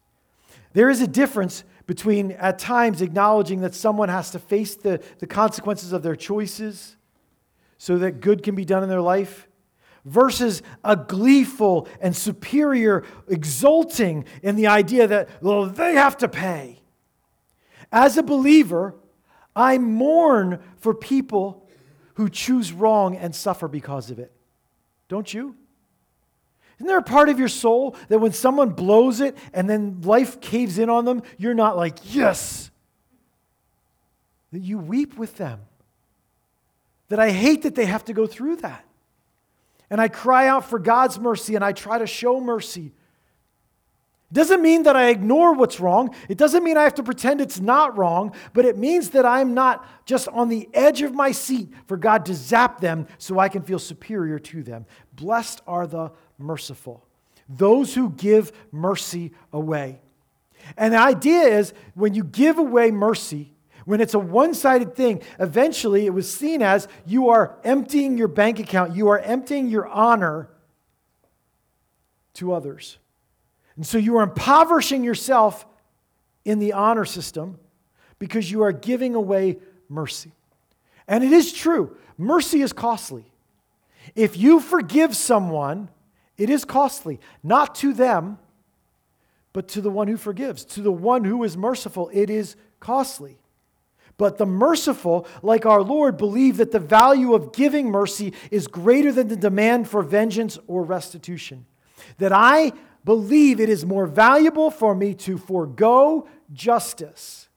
There 0.72 0.90
is 0.90 1.00
a 1.00 1.06
difference 1.06 1.64
between 1.86 2.32
at 2.32 2.58
times 2.58 3.02
acknowledging 3.02 3.60
that 3.60 3.74
someone 3.74 4.08
has 4.08 4.30
to 4.30 4.38
face 4.38 4.74
the, 4.74 5.02
the 5.18 5.26
consequences 5.26 5.92
of 5.92 6.02
their 6.02 6.16
choices 6.16 6.96
so 7.78 7.98
that 7.98 8.20
good 8.20 8.42
can 8.42 8.54
be 8.54 8.64
done 8.64 8.82
in 8.82 8.88
their 8.88 9.00
life 9.00 9.48
versus 10.04 10.62
a 10.84 10.96
gleeful 10.96 11.88
and 12.00 12.14
superior 12.14 13.04
exulting 13.28 14.24
in 14.42 14.56
the 14.56 14.66
idea 14.66 15.06
that, 15.06 15.28
well, 15.42 15.66
they 15.66 15.94
have 15.94 16.16
to 16.18 16.28
pay. 16.28 16.80
As 17.90 18.16
a 18.16 18.22
believer, 18.22 18.94
I 19.56 19.78
mourn 19.78 20.60
for 20.76 20.94
people 20.94 21.68
who 22.14 22.28
choose 22.28 22.72
wrong 22.72 23.16
and 23.16 23.34
suffer 23.34 23.68
because 23.68 24.10
of 24.10 24.18
it. 24.18 24.32
Don't 25.08 25.32
you? 25.32 25.56
Isn't 26.78 26.86
there 26.86 26.98
a 26.98 27.02
part 27.02 27.28
of 27.28 27.38
your 27.38 27.48
soul 27.48 27.96
that 28.08 28.18
when 28.18 28.32
someone 28.32 28.70
blows 28.70 29.20
it 29.20 29.36
and 29.52 29.68
then 29.70 30.00
life 30.02 30.40
caves 30.40 30.78
in 30.78 30.90
on 30.90 31.04
them, 31.04 31.22
you're 31.38 31.54
not 31.54 31.76
like, 31.76 31.98
yes? 32.14 32.70
That 34.52 34.60
you 34.60 34.78
weep 34.78 35.16
with 35.16 35.36
them. 35.36 35.60
That 37.08 37.20
I 37.20 37.30
hate 37.30 37.62
that 37.62 37.74
they 37.74 37.86
have 37.86 38.04
to 38.06 38.12
go 38.12 38.26
through 38.26 38.56
that. 38.56 38.84
And 39.90 40.00
I 40.00 40.08
cry 40.08 40.48
out 40.48 40.68
for 40.68 40.78
God's 40.78 41.18
mercy 41.20 41.54
and 41.54 41.64
I 41.64 41.72
try 41.72 41.98
to 41.98 42.06
show 42.06 42.40
mercy. 42.40 42.92
It 44.30 44.34
doesn't 44.34 44.62
mean 44.62 44.82
that 44.82 44.96
I 44.96 45.10
ignore 45.10 45.52
what's 45.52 45.78
wrong. 45.78 46.12
It 46.28 46.38
doesn't 46.38 46.64
mean 46.64 46.76
I 46.76 46.82
have 46.82 46.94
to 46.94 47.04
pretend 47.04 47.40
it's 47.40 47.60
not 47.60 47.96
wrong, 47.96 48.34
but 48.52 48.64
it 48.64 48.76
means 48.76 49.10
that 49.10 49.24
I'm 49.24 49.54
not 49.54 49.86
just 50.06 50.26
on 50.28 50.48
the 50.48 50.68
edge 50.74 51.02
of 51.02 51.14
my 51.14 51.30
seat 51.30 51.68
for 51.86 51.96
God 51.96 52.26
to 52.26 52.34
zap 52.34 52.80
them 52.80 53.06
so 53.18 53.38
I 53.38 53.48
can 53.48 53.62
feel 53.62 53.78
superior 53.78 54.40
to 54.40 54.64
them. 54.64 54.86
Blessed 55.12 55.60
are 55.68 55.86
the 55.86 56.10
merciful, 56.38 57.04
those 57.48 57.94
who 57.94 58.10
give 58.10 58.52
mercy 58.72 59.32
away. 59.52 60.00
And 60.76 60.94
the 60.94 60.98
idea 60.98 61.42
is 61.42 61.74
when 61.94 62.14
you 62.14 62.24
give 62.24 62.58
away 62.58 62.90
mercy, 62.90 63.52
when 63.84 64.00
it's 64.00 64.14
a 64.14 64.18
one 64.18 64.54
sided 64.54 64.94
thing, 64.94 65.22
eventually 65.38 66.06
it 66.06 66.14
was 66.14 66.32
seen 66.32 66.62
as 66.62 66.88
you 67.06 67.28
are 67.28 67.58
emptying 67.64 68.16
your 68.16 68.28
bank 68.28 68.58
account, 68.58 68.96
you 68.96 69.08
are 69.08 69.18
emptying 69.18 69.68
your 69.68 69.86
honor 69.86 70.48
to 72.34 72.52
others. 72.52 72.98
And 73.76 73.86
so 73.86 73.98
you 73.98 74.16
are 74.16 74.22
impoverishing 74.22 75.04
yourself 75.04 75.66
in 76.44 76.58
the 76.58 76.72
honor 76.72 77.04
system 77.04 77.58
because 78.18 78.50
you 78.50 78.62
are 78.62 78.72
giving 78.72 79.14
away 79.14 79.58
mercy. 79.88 80.32
And 81.06 81.22
it 81.22 81.32
is 81.32 81.52
true, 81.52 81.96
mercy 82.16 82.62
is 82.62 82.72
costly. 82.72 83.30
If 84.14 84.36
you 84.36 84.60
forgive 84.60 85.16
someone, 85.16 85.88
it 86.36 86.50
is 86.50 86.64
costly, 86.64 87.20
not 87.42 87.74
to 87.76 87.92
them, 87.92 88.38
but 89.52 89.68
to 89.68 89.80
the 89.80 89.90
one 89.90 90.08
who 90.08 90.16
forgives, 90.16 90.64
to 90.64 90.82
the 90.82 90.92
one 90.92 91.24
who 91.24 91.44
is 91.44 91.56
merciful. 91.56 92.10
It 92.12 92.28
is 92.28 92.56
costly. 92.80 93.38
But 94.16 94.38
the 94.38 94.46
merciful, 94.46 95.26
like 95.42 95.66
our 95.66 95.82
Lord, 95.82 96.16
believe 96.16 96.58
that 96.58 96.70
the 96.70 96.78
value 96.78 97.34
of 97.34 97.52
giving 97.52 97.90
mercy 97.90 98.32
is 98.50 98.66
greater 98.66 99.12
than 99.12 99.28
the 99.28 99.36
demand 99.36 99.88
for 99.88 100.02
vengeance 100.02 100.58
or 100.66 100.82
restitution. 100.82 101.66
That 102.18 102.32
I 102.32 102.72
believe 103.04 103.60
it 103.60 103.68
is 103.68 103.84
more 103.84 104.06
valuable 104.06 104.70
for 104.70 104.94
me 104.94 105.14
to 105.14 105.36
forego 105.36 106.28
justice. 106.52 107.48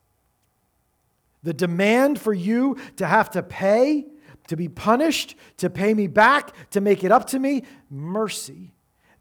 The 1.42 1.54
demand 1.54 2.20
for 2.20 2.34
you 2.34 2.76
to 2.96 3.06
have 3.06 3.30
to 3.30 3.42
pay, 3.42 4.06
to 4.48 4.56
be 4.56 4.68
punished, 4.68 5.36
to 5.58 5.70
pay 5.70 5.94
me 5.94 6.06
back, 6.06 6.52
to 6.70 6.80
make 6.80 7.04
it 7.04 7.12
up 7.12 7.26
to 7.28 7.38
me, 7.38 7.62
mercy. 7.90 8.72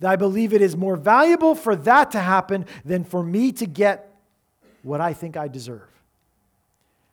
I 0.05 0.15
believe 0.15 0.53
it 0.53 0.61
is 0.61 0.75
more 0.75 0.95
valuable 0.95 1.55
for 1.55 1.75
that 1.75 2.11
to 2.11 2.19
happen 2.19 2.65
than 2.85 3.03
for 3.03 3.23
me 3.23 3.51
to 3.53 3.65
get 3.65 4.15
what 4.83 5.01
I 5.01 5.13
think 5.13 5.37
I 5.37 5.47
deserve. 5.47 5.89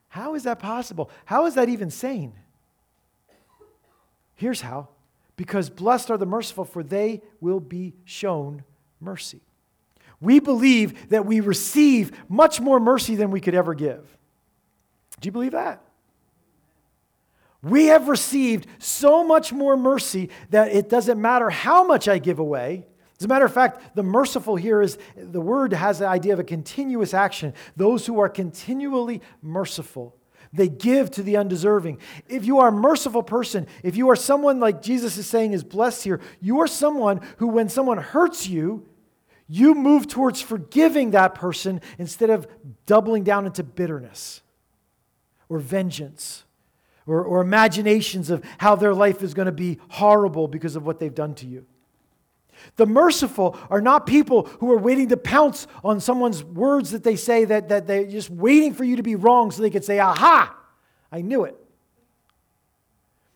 How 0.08 0.34
is 0.34 0.44
that 0.44 0.58
possible? 0.58 1.10
How 1.24 1.46
is 1.46 1.54
that 1.54 1.68
even 1.68 1.90
sane? 1.90 2.34
Here's 4.36 4.60
how 4.60 4.88
because 5.36 5.68
blessed 5.68 6.10
are 6.10 6.16
the 6.16 6.26
merciful, 6.26 6.64
for 6.64 6.82
they 6.82 7.20
will 7.40 7.58
be 7.58 7.92
shown 8.04 8.62
mercy. 9.00 9.40
We 10.20 10.38
believe 10.38 11.08
that 11.08 11.26
we 11.26 11.40
receive 11.40 12.12
much 12.28 12.60
more 12.60 12.78
mercy 12.78 13.16
than 13.16 13.30
we 13.30 13.40
could 13.40 13.54
ever 13.54 13.74
give. 13.74 14.06
Do 15.20 15.26
you 15.26 15.32
believe 15.32 15.52
that? 15.52 15.82
We 17.64 17.86
have 17.86 18.08
received 18.08 18.66
so 18.78 19.24
much 19.24 19.52
more 19.52 19.76
mercy 19.76 20.30
that 20.50 20.72
it 20.72 20.88
doesn't 20.88 21.20
matter 21.20 21.50
how 21.50 21.84
much 21.84 22.08
I 22.08 22.18
give 22.18 22.38
away, 22.38 22.86
as 23.18 23.24
a 23.24 23.28
matter 23.28 23.44
of 23.44 23.54
fact, 23.54 23.96
the 23.96 24.02
merciful 24.02 24.56
here 24.56 24.82
is 24.82 24.98
the 25.16 25.40
word 25.40 25.72
has 25.72 26.00
the 26.00 26.06
idea 26.06 26.32
of 26.32 26.40
a 26.40 26.44
continuous 26.44 27.14
action. 27.14 27.54
Those 27.76 28.06
who 28.06 28.20
are 28.20 28.28
continually 28.28 29.22
merciful. 29.40 30.16
They 30.52 30.68
give 30.68 31.10
to 31.12 31.22
the 31.22 31.36
undeserving. 31.36 32.00
If 32.28 32.44
you 32.44 32.58
are 32.58 32.68
a 32.68 32.72
merciful 32.72 33.22
person, 33.22 33.66
if 33.82 33.96
you 33.96 34.10
are 34.10 34.16
someone 34.16 34.60
like 34.60 34.82
Jesus 34.82 35.16
is 35.16 35.26
saying 35.26 35.52
is 35.52 35.64
blessed 35.64 36.04
here, 36.04 36.20
you 36.40 36.60
are 36.60 36.66
someone 36.66 37.20
who, 37.38 37.46
when 37.46 37.68
someone 37.68 37.98
hurts 37.98 38.46
you, 38.46 38.86
You 39.46 39.74
move 39.74 40.08
towards 40.08 40.40
forgiving 40.40 41.10
that 41.10 41.34
person 41.34 41.80
instead 41.98 42.30
of 42.30 42.46
doubling 42.86 43.24
down 43.24 43.46
into 43.46 43.62
bitterness 43.62 44.40
or 45.48 45.58
vengeance 45.58 46.44
or, 47.06 47.22
or 47.22 47.40
imaginations 47.40 48.30
of 48.30 48.44
how 48.58 48.74
their 48.74 48.94
life 48.94 49.22
is 49.22 49.34
going 49.34 49.46
to 49.46 49.52
be 49.52 49.78
horrible 49.88 50.48
because 50.48 50.76
of 50.76 50.86
what 50.86 50.98
they've 50.98 51.14
done 51.14 51.34
to 51.36 51.46
you. 51.46 51.66
The 52.76 52.86
merciful 52.86 53.58
are 53.68 53.80
not 53.80 54.06
people 54.06 54.44
who 54.60 54.72
are 54.72 54.78
waiting 54.78 55.08
to 55.08 55.16
pounce 55.16 55.66
on 55.82 56.00
someone's 56.00 56.42
words 56.42 56.92
that 56.92 57.04
they 57.04 57.16
say 57.16 57.44
that, 57.44 57.68
that 57.68 57.86
they're 57.86 58.06
just 58.06 58.30
waiting 58.30 58.72
for 58.72 58.84
you 58.84 58.96
to 58.96 59.02
be 59.02 59.16
wrong 59.16 59.50
so 59.50 59.60
they 59.60 59.70
could 59.70 59.84
say, 59.84 59.98
Aha, 59.98 60.56
I 61.12 61.20
knew 61.20 61.44
it. 61.44 61.56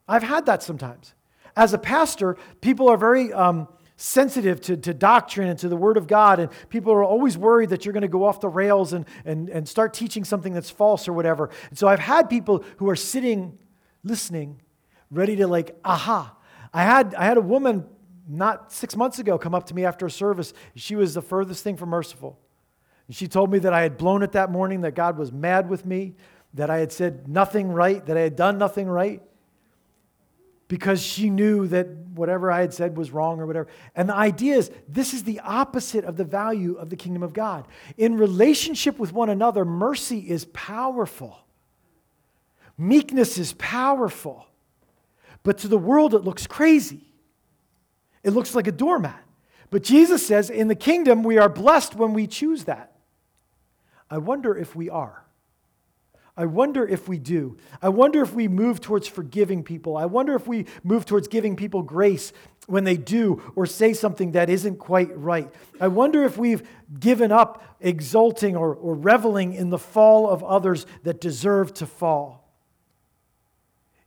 I've 0.09 0.23
had 0.23 0.47
that 0.47 0.63
sometimes. 0.63 1.15
As 1.55 1.75
a 1.75 1.79
pastor, 1.79 2.37
people 2.61 2.89
are 2.89 2.97
very 2.97 3.33
um, 3.33 3.69
sensitive 4.01 4.61
to, 4.61 4.77
to 4.77 4.95
doctrine 4.95 5.49
and 5.49 5.59
to 5.59 5.69
the 5.69 5.77
Word 5.77 5.97
of 5.97 6.07
God, 6.07 6.39
and 6.39 6.51
people 6.69 6.93
are 6.93 7.03
always 7.03 7.37
worried 7.37 7.71
that 7.71 7.85
you're 7.85 7.93
going 7.93 8.03
to 8.03 8.09
go 8.09 8.25
off 8.25 8.41
the 8.41 8.49
rails 8.49 8.93
and, 8.93 9.05
and, 9.25 9.51
and 9.51 9.69
start 9.69 9.93
teaching 9.93 10.25
something 10.25 10.53
that's 10.53 10.71
false 10.71 11.09
or 11.09 11.13
whatever. 11.13 11.51
And 11.69 11.77
so 11.77 11.89
I've 11.89 11.99
had 11.99 12.31
people 12.31 12.65
who 12.77 12.89
are 12.89 12.97
sitting, 12.97 13.59
listening, 14.05 14.63
ready 15.11 15.35
to 15.37 15.49
like, 15.49 15.77
aha. 15.85 16.37
I 16.73 16.85
had, 16.85 17.15
I 17.17 17.25
had 17.25 17.39
a 17.39 17.43
woman 17.43 17.87
not 18.29 18.73
six 18.73 18.95
months 18.95 19.19
ago 19.19 19.37
come 19.37 19.55
up 19.55 19.67
to 19.67 19.75
me 19.75 19.85
after 19.85 20.07
a 20.07 20.11
service. 20.11 20.53
She 20.77 20.95
was 20.95 21.15
the 21.15 21.23
furthest 21.23 21.65
thing 21.65 21.77
from 21.77 21.89
merciful. 21.89 22.39
And 23.09 23.17
she 23.17 23.27
told 23.27 23.51
me 23.51 23.59
that 23.59 23.73
I 23.73 23.83
had 23.83 23.99
blown 23.99 24.23
it 24.23 24.33
that 24.33 24.51
morning, 24.53 24.83
that 24.83 24.95
God 24.95 25.19
was 25.19 25.33
mad 25.33 25.69
with 25.69 25.85
me, 25.85 26.15
that 26.55 26.71
I 26.71 26.79
had 26.79 26.93
said 26.93 27.27
nothing 27.27 27.73
right, 27.73 28.05
that 28.07 28.17
I 28.17 28.21
had 28.21 28.37
done 28.37 28.59
nothing 28.59 28.87
right, 28.87 29.23
because 30.69 31.03
she 31.03 31.31
knew 31.31 31.67
that 31.69 31.89
whatever 32.15 32.51
I 32.53 32.61
had 32.61 32.75
said 32.75 32.97
was 32.97 33.11
wrong 33.11 33.41
or 33.41 33.47
whatever. 33.47 33.69
And 33.97 34.09
the 34.09 34.15
idea 34.15 34.57
is 34.57 34.71
this 34.87 35.15
is 35.15 35.25
the 35.25 35.41
opposite 35.41 36.05
of 36.05 36.17
the 36.17 36.25
value 36.25 36.75
of 36.75 36.91
the 36.91 36.97
kingdom 36.97 37.23
of 37.23 37.33
God. 37.33 37.67
In 37.97 38.19
relationship 38.19 38.99
with 38.99 39.13
one 39.13 39.31
another, 39.31 39.65
mercy 39.65 40.19
is 40.19 40.45
powerful, 40.47 41.39
meekness 42.77 43.39
is 43.39 43.55
powerful. 43.55 44.47
But 45.43 45.59
to 45.59 45.69
the 45.69 45.79
world, 45.79 46.15
it 46.15 46.25
looks 46.25 46.47
crazy. 46.47 47.01
It 48.23 48.31
looks 48.31 48.55
like 48.55 48.67
a 48.67 48.73
doormat. 48.73 49.23
But 49.71 49.83
Jesus 49.83 50.27
says, 50.27 50.51
in 50.51 50.69
the 50.69 50.75
kingdom, 50.75 51.23
we 51.23 51.39
are 51.39 51.49
blessed 51.49 51.95
when 51.95 52.13
we 52.13 52.27
choose 52.27 52.65
that. 52.65 52.93
I 54.11 54.19
wonder 54.19 54.57
if 54.57 54.75
we 54.75 54.91
are. 54.91 55.25
I 56.39 56.47
wonder 56.47 56.87
if 56.87 57.09
we 57.09 57.19
do. 57.19 57.57
I 57.83 57.89
wonder 57.89 58.23
if 58.23 58.33
we 58.33 58.47
move 58.47 58.81
towards 58.81 59.09
forgiving 59.09 59.65
people. 59.65 59.97
I 59.97 60.07
wonder 60.07 60.37
if 60.37 60.47
we 60.47 60.67
move 60.85 61.05
towards 61.05 61.27
giving 61.27 61.57
people 61.57 61.83
grace 61.83 62.33
when 62.69 62.85
they 62.85 62.97
do 62.97 63.43
or 63.57 63.67
say 63.67 63.93
something 63.93 64.33
that 64.33 64.49
isn't 64.49 64.77
quite 64.77 65.15
right. 65.19 65.53
I 65.81 65.89
wonder 65.89 66.23
if 66.23 66.39
we've 66.39 66.63
given 67.01 67.33
up 67.33 67.65
exulting 67.81 68.55
or, 68.55 68.73
or 68.73 68.95
reveling 68.95 69.53
in 69.53 69.71
the 69.71 69.79
fall 69.79 70.31
of 70.31 70.45
others 70.45 70.87
that 71.03 71.21
deserve 71.21 71.75
to 71.75 71.87
fall. 71.87 72.49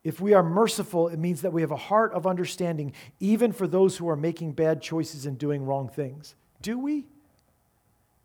If 0.02 0.22
we 0.22 0.34
are 0.34 0.42
merciful, 0.42 1.10
it 1.10 1.20
means 1.20 1.42
that 1.42 1.52
we 1.52 1.62
have 1.62 1.72
a 1.72 1.76
heart 1.76 2.14
of 2.14 2.26
understanding, 2.26 2.94
even 3.20 3.52
for 3.52 3.68
those 3.68 3.98
who 3.98 4.08
are 4.08 4.16
making 4.16 4.54
bad 4.54 4.82
choices 4.82 5.26
and 5.26 5.38
doing 5.38 5.66
wrong 5.66 5.90
things. 5.90 6.36
Do 6.62 6.80
we? 6.80 7.08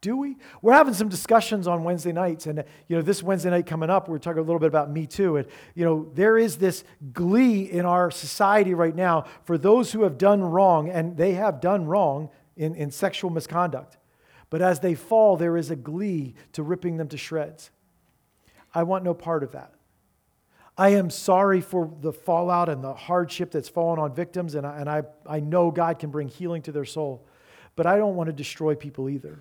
Do 0.07 0.19
we? 0.19 0.37
We're 0.63 0.73
having 0.73 0.95
some 0.95 1.09
discussions 1.09 1.67
on 1.67 1.83
Wednesday 1.83 2.13
nights, 2.13 2.47
and 2.47 2.63
you 2.87 2.95
know, 2.95 3.03
this 3.03 3.25
Wednesday 3.25 3.51
night 3.51 3.67
coming 3.67 3.91
up, 3.91 4.09
we're 4.09 4.19
talking 4.19 4.39
a 4.39 4.43
little 4.43 4.61
bit 4.61 4.69
about 4.69 4.89
Me 4.89 5.05
Too. 5.05 5.37
And 5.37 5.49
you 5.75 5.85
know, 5.85 6.09
there 6.15 6.39
is 6.39 6.59
this 6.59 6.85
glee 7.13 7.63
in 7.63 7.85
our 7.85 8.13
society 8.13 8.73
right 8.73 8.95
now 8.95 9.25
for 9.43 9.59
those 9.59 9.91
who 9.91 10.05
have 10.05 10.17
done 10.17 10.43
wrong, 10.43 10.89
and 10.89 11.17
they 11.17 11.33
have 11.33 11.61
done 11.61 11.87
wrong 11.87 12.31
in, 12.57 12.77
in 12.77 12.93
sexual 12.93 13.31
misconduct. 13.31 13.99
But 14.49 14.63
as 14.63 14.79
they 14.79 14.95
fall, 14.95 15.37
there 15.37 15.57
is 15.57 15.73
a 15.73 15.77
glee 15.77 16.37
to 16.53 16.63
ripping 16.63 16.99
them 16.99 17.09
to 17.09 17.17
shreds. 17.17 17.73
I 18.73 18.85
want 18.85 19.03
no 19.03 19.13
part 19.13 19.43
of 19.43 19.51
that. 19.53 19.75
I 20.79 20.91
am 20.91 21.11
sorry 21.11 21.61
for 21.61 21.91
the 22.01 22.13
fallout 22.13 22.69
and 22.69 22.85
the 22.85 22.95
hardship 22.95 23.51
that's 23.51 23.69
fallen 23.69 23.99
on 23.99 24.15
victims, 24.15 24.55
and 24.55 24.65
I, 24.65 24.79
and 24.79 24.89
I, 24.89 25.03
I 25.27 25.41
know 25.41 25.73
God 25.73 25.99
can 25.99 26.11
bring 26.11 26.29
healing 26.29 26.63
to 26.63 26.71
their 26.71 26.85
soul. 26.85 27.27
But 27.75 27.87
I 27.87 27.99
don't 27.99 28.15
want 28.15 28.29
to 28.29 28.33
destroy 28.33 28.77
people 28.77 29.09
either. 29.09 29.41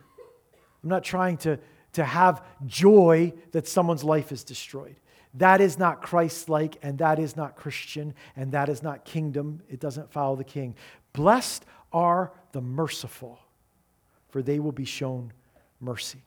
I'm 0.85 0.89
not 0.89 1.03
trying 1.03 1.37
to, 1.37 1.57
to 1.93 2.05
have 2.05 2.45
joy 2.67 3.33
that 3.53 3.67
someone's 3.67 4.03
life 4.03 4.31
is 4.31 4.43
destroyed. 4.43 4.95
That 5.33 5.59
is 5.59 5.79
not 5.79 6.01
Christ 6.01 6.47
like, 6.47 6.77
and 6.83 6.99
that 6.99 7.17
is 7.17 7.35
not 7.35 7.55
Christian, 7.55 8.13
and 8.35 8.51
that 8.51 8.69
is 8.69 8.83
not 8.83 9.03
kingdom. 9.03 9.63
It 9.67 9.79
doesn't 9.79 10.11
follow 10.11 10.35
the 10.35 10.43
king. 10.43 10.75
Blessed 11.11 11.65
are 11.91 12.31
the 12.51 12.61
merciful, 12.61 13.39
for 14.29 14.43
they 14.43 14.59
will 14.59 14.71
be 14.71 14.85
shown 14.85 15.33
mercy. 15.81 16.21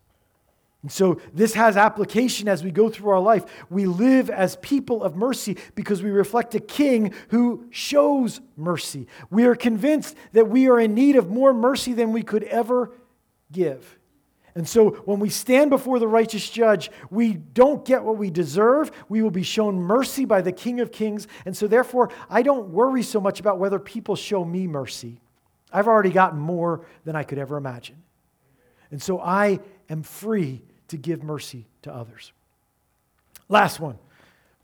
And 0.82 0.90
so 0.90 1.20
this 1.32 1.54
has 1.54 1.76
application 1.76 2.48
as 2.48 2.64
we 2.64 2.72
go 2.72 2.88
through 2.88 3.10
our 3.10 3.20
life. 3.20 3.44
We 3.70 3.86
live 3.86 4.30
as 4.30 4.56
people 4.56 5.04
of 5.04 5.14
mercy 5.14 5.56
because 5.76 6.02
we 6.02 6.10
reflect 6.10 6.54
a 6.56 6.60
king 6.60 7.14
who 7.28 7.66
shows 7.70 8.40
mercy. 8.56 9.06
We 9.30 9.44
are 9.44 9.54
convinced 9.54 10.16
that 10.32 10.48
we 10.48 10.68
are 10.68 10.80
in 10.80 10.94
need 10.94 11.14
of 11.14 11.30
more 11.30 11.54
mercy 11.54 11.92
than 11.92 12.12
we 12.12 12.22
could 12.22 12.44
ever 12.44 12.92
give. 13.52 13.97
And 14.58 14.68
so 14.68 14.90
when 15.04 15.20
we 15.20 15.28
stand 15.28 15.70
before 15.70 16.00
the 16.00 16.08
righteous 16.08 16.50
judge, 16.50 16.90
we 17.10 17.34
don't 17.34 17.84
get 17.84 18.02
what 18.02 18.16
we 18.16 18.28
deserve. 18.28 18.90
We 19.08 19.22
will 19.22 19.30
be 19.30 19.44
shown 19.44 19.76
mercy 19.76 20.24
by 20.24 20.40
the 20.40 20.50
King 20.50 20.80
of 20.80 20.90
Kings. 20.90 21.28
And 21.46 21.56
so 21.56 21.68
therefore, 21.68 22.10
I 22.28 22.42
don't 22.42 22.70
worry 22.70 23.04
so 23.04 23.20
much 23.20 23.38
about 23.38 23.60
whether 23.60 23.78
people 23.78 24.16
show 24.16 24.44
me 24.44 24.66
mercy. 24.66 25.20
I've 25.72 25.86
already 25.86 26.10
gotten 26.10 26.40
more 26.40 26.84
than 27.04 27.14
I 27.14 27.22
could 27.22 27.38
ever 27.38 27.56
imagine. 27.56 28.02
And 28.90 29.00
so 29.00 29.20
I 29.20 29.60
am 29.88 30.02
free 30.02 30.64
to 30.88 30.96
give 30.96 31.22
mercy 31.22 31.68
to 31.82 31.94
others. 31.94 32.32
Last 33.48 33.78
one, 33.78 33.96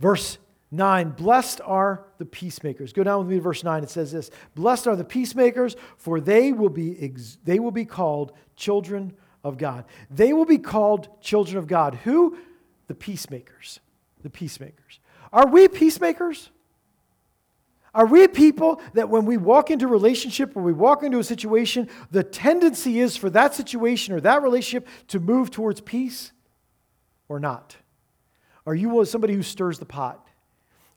verse 0.00 0.38
9 0.72 1.10
Blessed 1.10 1.60
are 1.64 2.04
the 2.18 2.26
peacemakers. 2.26 2.92
Go 2.92 3.04
down 3.04 3.20
with 3.20 3.28
me 3.28 3.36
to 3.36 3.42
verse 3.42 3.62
9. 3.62 3.84
It 3.84 3.90
says 3.90 4.10
this 4.10 4.32
Blessed 4.56 4.88
are 4.88 4.96
the 4.96 5.04
peacemakers, 5.04 5.76
for 5.98 6.20
they 6.20 6.50
will 6.50 6.68
be, 6.68 7.00
ex- 7.00 7.38
they 7.44 7.60
will 7.60 7.70
be 7.70 7.84
called 7.84 8.32
children 8.56 9.12
of 9.44 9.58
God. 9.58 9.84
They 10.10 10.32
will 10.32 10.46
be 10.46 10.58
called 10.58 11.08
children 11.20 11.58
of 11.58 11.66
God. 11.66 11.94
Who? 12.04 12.38
The 12.88 12.94
peacemakers. 12.94 13.78
The 14.22 14.30
peacemakers. 14.30 14.98
Are 15.32 15.46
we 15.46 15.68
peacemakers? 15.68 16.50
Are 17.94 18.06
we 18.06 18.26
people 18.26 18.82
that 18.94 19.08
when 19.08 19.24
we 19.24 19.36
walk 19.36 19.70
into 19.70 19.84
a 19.84 19.88
relationship 19.88 20.56
or 20.56 20.62
we 20.62 20.72
walk 20.72 21.04
into 21.04 21.20
a 21.20 21.24
situation, 21.24 21.88
the 22.10 22.24
tendency 22.24 22.98
is 22.98 23.16
for 23.16 23.30
that 23.30 23.54
situation 23.54 24.14
or 24.14 24.20
that 24.20 24.42
relationship 24.42 24.88
to 25.08 25.20
move 25.20 25.52
towards 25.52 25.80
peace 25.80 26.32
or 27.28 27.38
not? 27.38 27.76
Are 28.66 28.74
you 28.74 29.04
somebody 29.04 29.34
who 29.34 29.42
stirs 29.42 29.78
the 29.78 29.84
pot? 29.84 30.26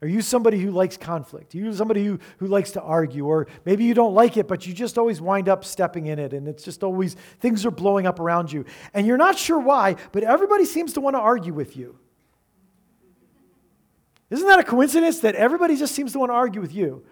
Are 0.02 0.08
you 0.08 0.22
somebody 0.22 0.60
who 0.60 0.70
likes 0.70 0.96
conflict? 0.96 1.56
Are 1.56 1.58
you 1.58 1.74
somebody 1.74 2.06
who, 2.06 2.20
who 2.38 2.48
likes 2.48 2.72
to 2.72 2.82
argue? 2.82 3.26
Or 3.26 3.48
maybe 3.66 3.84
you 3.84 3.96
don't 3.96 4.14
like 4.14 4.38
it, 4.38 4.48
but 4.48 4.68
you 4.68 4.74
just 4.74 4.98
always 4.98 5.20
wind 5.20 5.50
up 5.50 5.66
stepping 5.66 6.06
in 6.06 6.20
it 6.20 6.34
and 6.34 6.48
it's 6.48 6.64
just 6.64 6.84
always, 6.84 7.16
things 7.40 7.66
are 7.66 7.72
blowing 7.72 8.06
up 8.06 8.20
around 8.20 8.52
you. 8.52 8.66
And 8.94 9.08
you're 9.08 9.18
not 9.18 9.40
sure 9.40 9.60
why, 9.60 9.96
but 10.12 10.24
everybody 10.24 10.66
seems 10.66 10.94
to 10.94 11.02
want 11.02 11.16
to 11.16 11.20
argue 11.20 11.54
with 11.54 11.76
you. 11.76 11.98
Isn't 14.30 14.48
that 14.48 14.60
a 14.60 14.64
coincidence 14.64 15.22
that 15.22 15.36
everybody 15.36 15.78
just 15.78 15.96
seems 15.96 16.12
to 16.12 16.20
want 16.20 16.30
to 16.30 16.36
argue 16.36 16.62
with 16.62 16.76
you? 16.76 17.04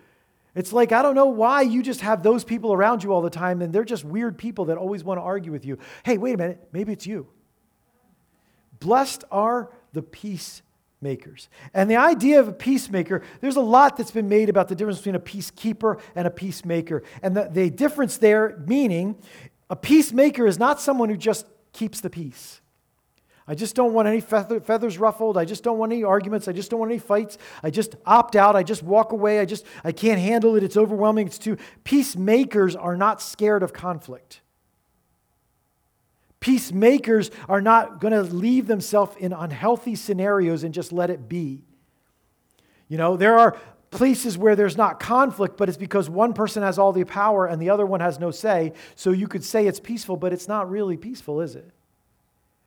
It's 0.54 0.71
like, 0.71 0.91
I 0.91 1.02
don't 1.02 1.15
know 1.15 1.28
why 1.28 1.62
you 1.62 1.82
just 1.82 2.02
have 2.02 2.24
those 2.24 2.43
people 2.43 2.71
around 2.71 3.04
you 3.04 3.12
all 3.12 3.21
the 3.21 3.30
time, 3.30 3.62
and 3.62 3.74
they're 3.74 3.84
just 3.84 4.06
weird 4.06 4.38
people 4.38 4.65
that 4.65 4.78
always 4.78 5.04
want 5.04 5.17
to 5.17 5.21
argue 5.21 5.52
with 5.52 5.65
you. 5.65 5.78
Hey, 6.04 6.17
wait 6.17 6.36
a 6.36 6.38
minute, 6.38 6.69
maybe 6.71 6.93
it's 6.93 7.06
you. 7.06 7.28
Blessed 8.80 9.26
are 9.32 9.71
the 9.91 10.02
peacemakers. 11.05 11.49
And 11.73 11.89
the 11.89 11.97
idea 11.97 12.39
of 12.39 12.47
a 12.47 12.53
peacemaker, 12.53 13.21
there's 13.41 13.55
a 13.55 13.61
lot 13.61 13.97
that's 13.97 14.11
been 14.11 14.27
made 14.27 14.49
about 14.49 14.67
the 14.67 14.75
difference 14.75 14.99
between 14.99 15.15
a 15.15 15.19
peacekeeper 15.19 15.99
and 16.15 16.27
a 16.27 16.31
peacemaker. 16.31 17.03
And 17.21 17.35
the, 17.37 17.47
the 17.51 17.69
difference 17.69 18.17
there, 18.17 18.61
meaning 18.65 19.15
a 19.69 19.75
peacemaker 19.75 20.47
is 20.47 20.57
not 20.57 20.81
someone 20.81 21.09
who 21.09 21.17
just 21.17 21.45
keeps 21.73 22.01
the 22.01 22.09
peace. 22.09 22.61
I 23.47 23.53
just 23.53 23.75
don't 23.75 23.93
want 23.93 24.08
any 24.08 24.21
feathers 24.21 24.97
ruffled. 24.97 25.37
I 25.37 25.45
just 25.45 25.63
don't 25.63 25.77
want 25.77 25.91
any 25.91 26.03
arguments. 26.03 26.47
I 26.47 26.51
just 26.51 26.71
don't 26.71 26.79
want 26.79 26.91
any 26.91 26.99
fights. 26.99 27.37
I 27.62 27.69
just 27.69 27.95
opt 28.03 28.35
out. 28.35 28.56
I 28.56 28.63
just 28.63 28.81
walk 28.81 29.12
away. 29.12 29.39
I 29.39 29.45
just 29.45 29.65
I 29.83 29.91
can't 29.91 30.19
handle 30.19 30.56
it. 30.56 30.63
It's 30.63 30.77
overwhelming. 30.77 31.27
It's 31.27 31.37
too 31.37 31.58
peacemakers 31.83 32.75
are 32.75 32.97
not 32.97 33.21
scared 33.21 33.62
of 33.62 33.71
conflict. 33.71 34.41
Peacemakers 36.46 37.31
are 37.50 37.60
not 37.60 38.00
going 38.00 38.13
to 38.13 38.21
leave 38.21 38.67
themselves 38.67 39.17
in 39.17 39.33
unhealthy 39.33 39.96
scenarios 39.96 40.63
and 40.63 40.75
just 40.75 40.93
let 40.93 41.10
it 41.10 41.27
be. 41.27 41.63
You 42.87 43.00
know, 43.00 43.17
there 43.17 43.39
are 43.39 43.58
places 43.89 44.37
where 44.37 44.56
there's 44.56 44.77
not 44.77 45.00
conflict, 45.00 45.58
but 45.58 45.69
it's 45.69 45.77
because 45.79 46.08
one 46.08 46.33
person 46.33 46.62
has 46.62 46.77
all 46.77 46.93
the 46.93 47.04
power 47.04 47.48
and 47.48 47.60
the 47.60 47.71
other 47.71 47.83
one 47.83 48.00
has 48.00 48.19
no 48.19 48.29
say. 48.29 48.73
So 48.93 49.10
you 49.10 49.27
could 49.27 49.43
say 49.43 49.65
it's 49.65 49.79
peaceful, 49.79 50.17
but 50.17 50.33
it's 50.33 50.48
not 50.48 50.69
really 50.69 50.98
peaceful, 50.98 51.41
is 51.41 51.56
it? 51.56 51.71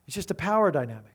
It's 0.08 0.16
just 0.16 0.32
a 0.32 0.34
power 0.34 0.72
dynamic. 0.72 1.14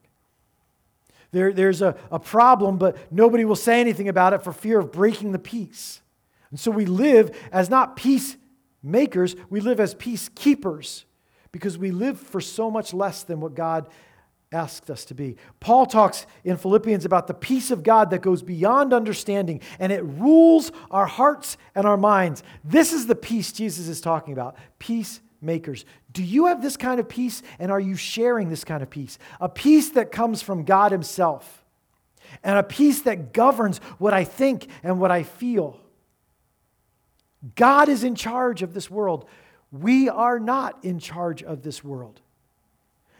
There, 1.33 1.51
there's 1.51 1.81
a, 1.81 1.97
a 2.11 2.19
problem, 2.19 2.77
but 2.77 2.95
nobody 3.11 3.43
will 3.43 3.57
say 3.57 3.81
anything 3.81 4.07
about 4.07 4.31
it 4.31 4.41
for 4.41 4.53
fear 4.53 4.79
of 4.79 4.89
breaking 4.89 5.33
the 5.33 5.37
peace. 5.37 6.01
And 6.49 6.57
so 6.57 6.71
we 6.71 6.85
live 6.85 7.37
as 7.51 7.69
not 7.69 7.97
peacemakers, 7.97 9.35
we 9.49 9.59
live 9.59 9.81
as 9.81 9.93
peacekeepers 9.93 11.03
because 11.53 11.77
we 11.77 11.91
live 11.91 12.19
for 12.19 12.41
so 12.41 12.69
much 12.69 12.93
less 12.93 13.23
than 13.23 13.39
what 13.39 13.55
God 13.55 13.87
asked 14.51 14.89
us 14.89 15.05
to 15.05 15.15
be. 15.15 15.37
Paul 15.59 15.85
talks 15.85 16.25
in 16.43 16.57
Philippians 16.57 17.05
about 17.05 17.27
the 17.27 17.33
peace 17.33 17.71
of 17.71 17.83
God 17.83 18.09
that 18.09 18.21
goes 18.21 18.41
beyond 18.41 18.93
understanding 18.93 19.61
and 19.79 19.91
it 19.91 20.03
rules 20.03 20.71
our 20.91 21.05
hearts 21.05 21.57
and 21.73 21.85
our 21.87 21.97
minds. 21.97 22.43
This 22.63 22.91
is 22.91 23.07
the 23.07 23.15
peace 23.15 23.51
Jesus 23.51 23.87
is 23.87 24.01
talking 24.01 24.33
about 24.33 24.57
peacemakers. 24.79 25.85
Do 26.11 26.23
you 26.23 26.47
have 26.47 26.61
this 26.61 26.75
kind 26.75 26.99
of 26.99 27.07
peace 27.07 27.41
and 27.59 27.71
are 27.71 27.79
you 27.79 27.95
sharing 27.95 28.49
this 28.49 28.63
kind 28.63 28.83
of 28.83 28.89
peace? 28.89 29.17
A 29.39 29.47
peace 29.47 29.91
that 29.91 30.11
comes 30.11 30.41
from 30.41 30.65
God 30.65 30.91
Himself 30.91 31.63
and 32.43 32.57
a 32.57 32.63
peace 32.63 33.01
that 33.01 33.31
governs 33.31 33.79
what 33.99 34.13
I 34.13 34.23
think 34.23 34.67
and 34.83 34.99
what 34.99 35.11
I 35.11 35.23
feel. 35.23 35.79
God 37.55 37.89
is 37.89 38.03
in 38.03 38.15
charge 38.15 38.61
of 38.61 38.73
this 38.73 38.89
world. 38.89 39.27
We 39.73 40.07
are 40.07 40.39
not 40.39 40.85
in 40.85 40.99
charge 40.99 41.41
of 41.41 41.63
this 41.63 41.83
world. 41.83 42.21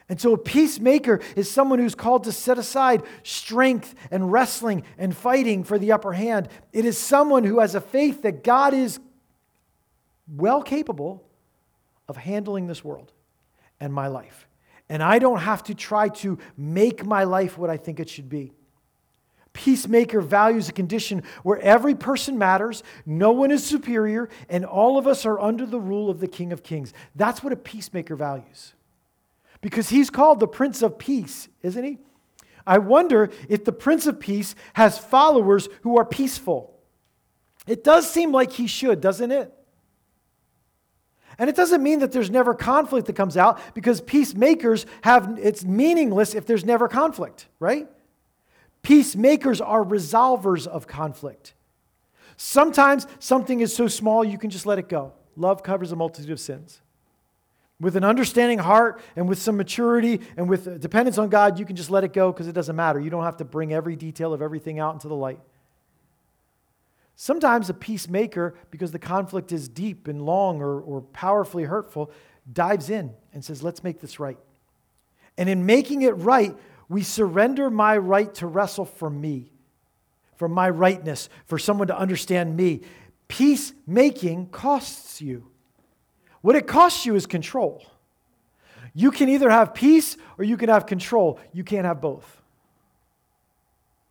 And 0.08 0.22
so 0.22 0.34
a 0.34 0.38
peacemaker 0.38 1.20
is 1.36 1.50
someone 1.50 1.80
who's 1.80 1.96
called 1.96 2.26
to 2.26 2.32
set 2.32 2.60
aside 2.60 3.02
strength 3.24 3.96
and 4.12 4.32
wrestling 4.32 4.84
and 5.00 5.16
fighting 5.18 5.64
for 5.64 5.80
the 5.80 5.92
upper 5.92 6.14
hand. 6.14 6.50
It 6.72 6.86
is 6.86 6.98
someone 6.98 7.44
who 7.44 7.60
has 7.60 7.74
a 7.74 7.82
faith 7.82 8.22
that 8.22 8.44
God 8.44 8.76
is 8.76 9.00
well 10.28 10.62
capable 10.62 11.26
of 12.08 12.18
handling 12.18 12.68
this 12.68 12.84
world 12.84 13.12
and 13.80 13.92
my 13.92 14.08
life. 14.08 14.48
And 14.90 15.02
I 15.02 15.18
don't 15.18 15.40
have 15.40 15.64
to 15.64 15.74
try 15.74 16.10
to 16.10 16.38
make 16.56 17.04
my 17.04 17.24
life 17.24 17.58
what 17.58 17.72
I 17.72 17.78
think 17.78 18.00
it 18.00 18.10
should 18.10 18.30
be. 18.30 18.52
Peacemaker 19.54 20.20
values 20.20 20.68
a 20.68 20.74
condition 20.74 21.24
where 21.44 21.60
every 21.60 21.94
person 21.96 22.38
matters, 22.38 22.84
no 23.06 23.32
one 23.32 23.52
is 23.52 23.64
superior, 23.66 24.30
and 24.50 24.66
all 24.66 24.98
of 24.98 25.08
us 25.08 25.26
are 25.26 25.40
under 25.40 25.66
the 25.66 25.80
rule 25.80 26.10
of 26.10 26.20
the 26.20 26.28
King 26.28 26.52
of 26.52 26.64
Kings. 26.64 26.92
That's 27.16 27.44
what 27.44 27.54
a 27.54 27.56
peacemaker 27.56 28.16
values 28.16 28.74
because 29.62 29.90
he's 29.90 30.10
called 30.10 30.40
the 30.40 30.48
Prince 30.48 30.82
of 30.82 31.00
Peace, 31.00 31.48
isn't 31.62 31.84
he? 31.84 31.98
I 32.68 32.78
wonder 32.80 33.30
if 33.50 33.64
the 33.64 33.72
Prince 33.72 34.08
of 34.08 34.20
Peace 34.20 34.56
has 34.74 34.98
followers 34.98 35.70
who 35.82 35.98
are 35.98 36.06
peaceful. 36.06 36.78
It 37.66 37.84
does 37.84 38.10
seem 38.10 38.32
like 38.32 38.52
he 38.52 38.68
should, 38.68 39.02
doesn't 39.02 39.32
it? 39.32 39.54
And 41.38 41.50
it 41.50 41.56
doesn't 41.56 41.82
mean 41.82 42.00
that 42.00 42.12
there's 42.12 42.30
never 42.30 42.54
conflict 42.54 43.08
that 43.08 43.16
comes 43.16 43.38
out 43.38 43.60
because 43.74 44.02
peacemakers 44.02 44.86
have 45.02 45.40
it's 45.42 45.64
meaningless 45.64 46.36
if 46.36 46.46
there's 46.46 46.64
never 46.64 46.88
conflict, 46.88 47.48
right? 47.60 47.88
Peacemakers 48.84 49.62
are 49.62 49.84
resolvers 49.84 50.68
of 50.68 50.88
conflict. 50.88 51.54
Sometimes 52.38 53.08
something 53.20 53.62
is 53.62 53.76
so 53.76 53.88
small 53.88 54.24
you 54.24 54.38
can 54.38 54.50
just 54.50 54.66
let 54.66 54.78
it 54.78 54.90
go. 54.90 55.14
Love 55.36 55.64
covers 55.64 55.92
a 55.92 55.96
multitude 55.96 56.32
of 56.32 56.40
sins. 56.40 56.82
With 57.80 57.96
an 57.96 58.04
understanding 58.04 58.60
heart 58.60 59.02
and 59.16 59.28
with 59.28 59.40
some 59.40 59.58
maturity 59.58 60.22
and 60.38 60.48
with 60.48 60.80
dependence 60.80 61.18
on 61.18 61.30
God, 61.30 61.58
you 61.58 61.66
can 61.66 61.76
just 61.76 61.90
let 61.90 62.04
it 62.04 62.14
go 62.14 62.32
because 62.32 62.48
it 62.48 62.54
doesn't 62.54 62.76
matter. 62.76 63.00
You 63.00 63.10
don't 63.10 63.24
have 63.24 63.38
to 63.38 63.46
bring 63.46 63.74
every 63.74 63.96
detail 63.96 64.34
of 64.34 64.42
everything 64.42 64.80
out 64.80 64.94
into 64.94 65.08
the 65.08 65.16
light. 65.16 65.40
Sometimes 67.16 67.70
a 67.70 67.74
peacemaker, 67.74 68.56
because 68.72 68.92
the 68.92 69.00
conflict 69.00 69.52
is 69.52 69.70
deep 69.70 70.08
and 70.08 70.26
long 70.26 70.62
or, 70.62 70.82
or 70.82 71.02
powerfully 71.02 71.64
hurtful, 71.64 72.12
dives 72.52 72.90
in 72.90 73.14
and 73.34 73.46
says, 73.46 73.64
Let's 73.64 73.84
make 73.84 74.02
this 74.02 74.20
right. 74.20 74.38
And 75.38 75.50
in 75.50 75.66
making 75.66 76.02
it 76.02 76.12
right, 76.12 76.56
we 76.90 77.04
surrender 77.04 77.70
my 77.70 77.98
right 77.98 78.34
to 78.36 78.48
wrestle 78.48 78.86
for 78.86 79.10
me, 79.10 79.52
for 80.36 80.48
my 80.48 80.70
rightness, 80.70 81.30
for 81.46 81.58
someone 81.58 81.88
to 81.88 81.98
understand 81.98 82.56
me. 82.56 82.82
Peacemaking 83.28 84.48
costs 84.48 85.22
you. 85.22 85.48
What 86.42 86.56
it 86.56 86.68
costs 86.68 87.06
you 87.06 87.16
is 87.16 87.26
control. 87.26 87.86
You 88.94 89.12
can 89.12 89.30
either 89.30 89.50
have 89.50 89.74
peace 89.74 90.18
or 90.38 90.44
you 90.44 90.58
can 90.58 90.70
have 90.70 90.86
control. 90.86 91.40
You 91.52 91.64
can't 91.64 91.86
have 91.86 92.02
both. 92.02 92.42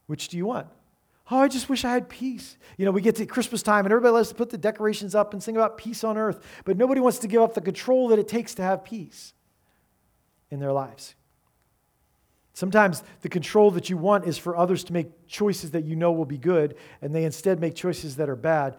Which 0.06 0.28
do 0.28 0.36
you 0.36 0.46
want? 0.46 0.66
Oh, 1.30 1.38
I 1.38 1.48
just 1.48 1.68
wish 1.68 1.84
I 1.84 1.92
had 1.92 2.08
peace. 2.08 2.56
You 2.76 2.84
know, 2.84 2.90
we 2.90 3.00
get 3.00 3.16
to 3.16 3.26
Christmas 3.26 3.62
time 3.62 3.86
and 3.86 3.92
everybody 3.92 4.12
loves 4.12 4.30
to 4.30 4.34
put 4.34 4.50
the 4.50 4.58
decorations 4.58 5.14
up 5.14 5.32
and 5.32 5.42
sing 5.42 5.56
about 5.56 5.78
peace 5.78 6.04
on 6.04 6.18
earth, 6.18 6.44
but 6.64 6.76
nobody 6.76 7.00
wants 7.00 7.18
to 7.20 7.28
give 7.28 7.40
up 7.40 7.54
the 7.54 7.60
control 7.60 8.08
that 8.08 8.18
it 8.18 8.28
takes 8.28 8.54
to 8.56 8.62
have 8.62 8.84
peace 8.84 9.32
in 10.50 10.58
their 10.58 10.72
lives. 10.72 11.14
Sometimes 12.54 13.02
the 13.22 13.28
control 13.28 13.70
that 13.72 13.88
you 13.88 13.96
want 13.96 14.26
is 14.26 14.36
for 14.36 14.56
others 14.56 14.84
to 14.84 14.92
make 14.92 15.26
choices 15.26 15.70
that 15.70 15.84
you 15.84 15.96
know 15.96 16.12
will 16.12 16.26
be 16.26 16.38
good, 16.38 16.76
and 17.00 17.14
they 17.14 17.24
instead 17.24 17.60
make 17.60 17.74
choices 17.74 18.16
that 18.16 18.28
are 18.28 18.36
bad 18.36 18.76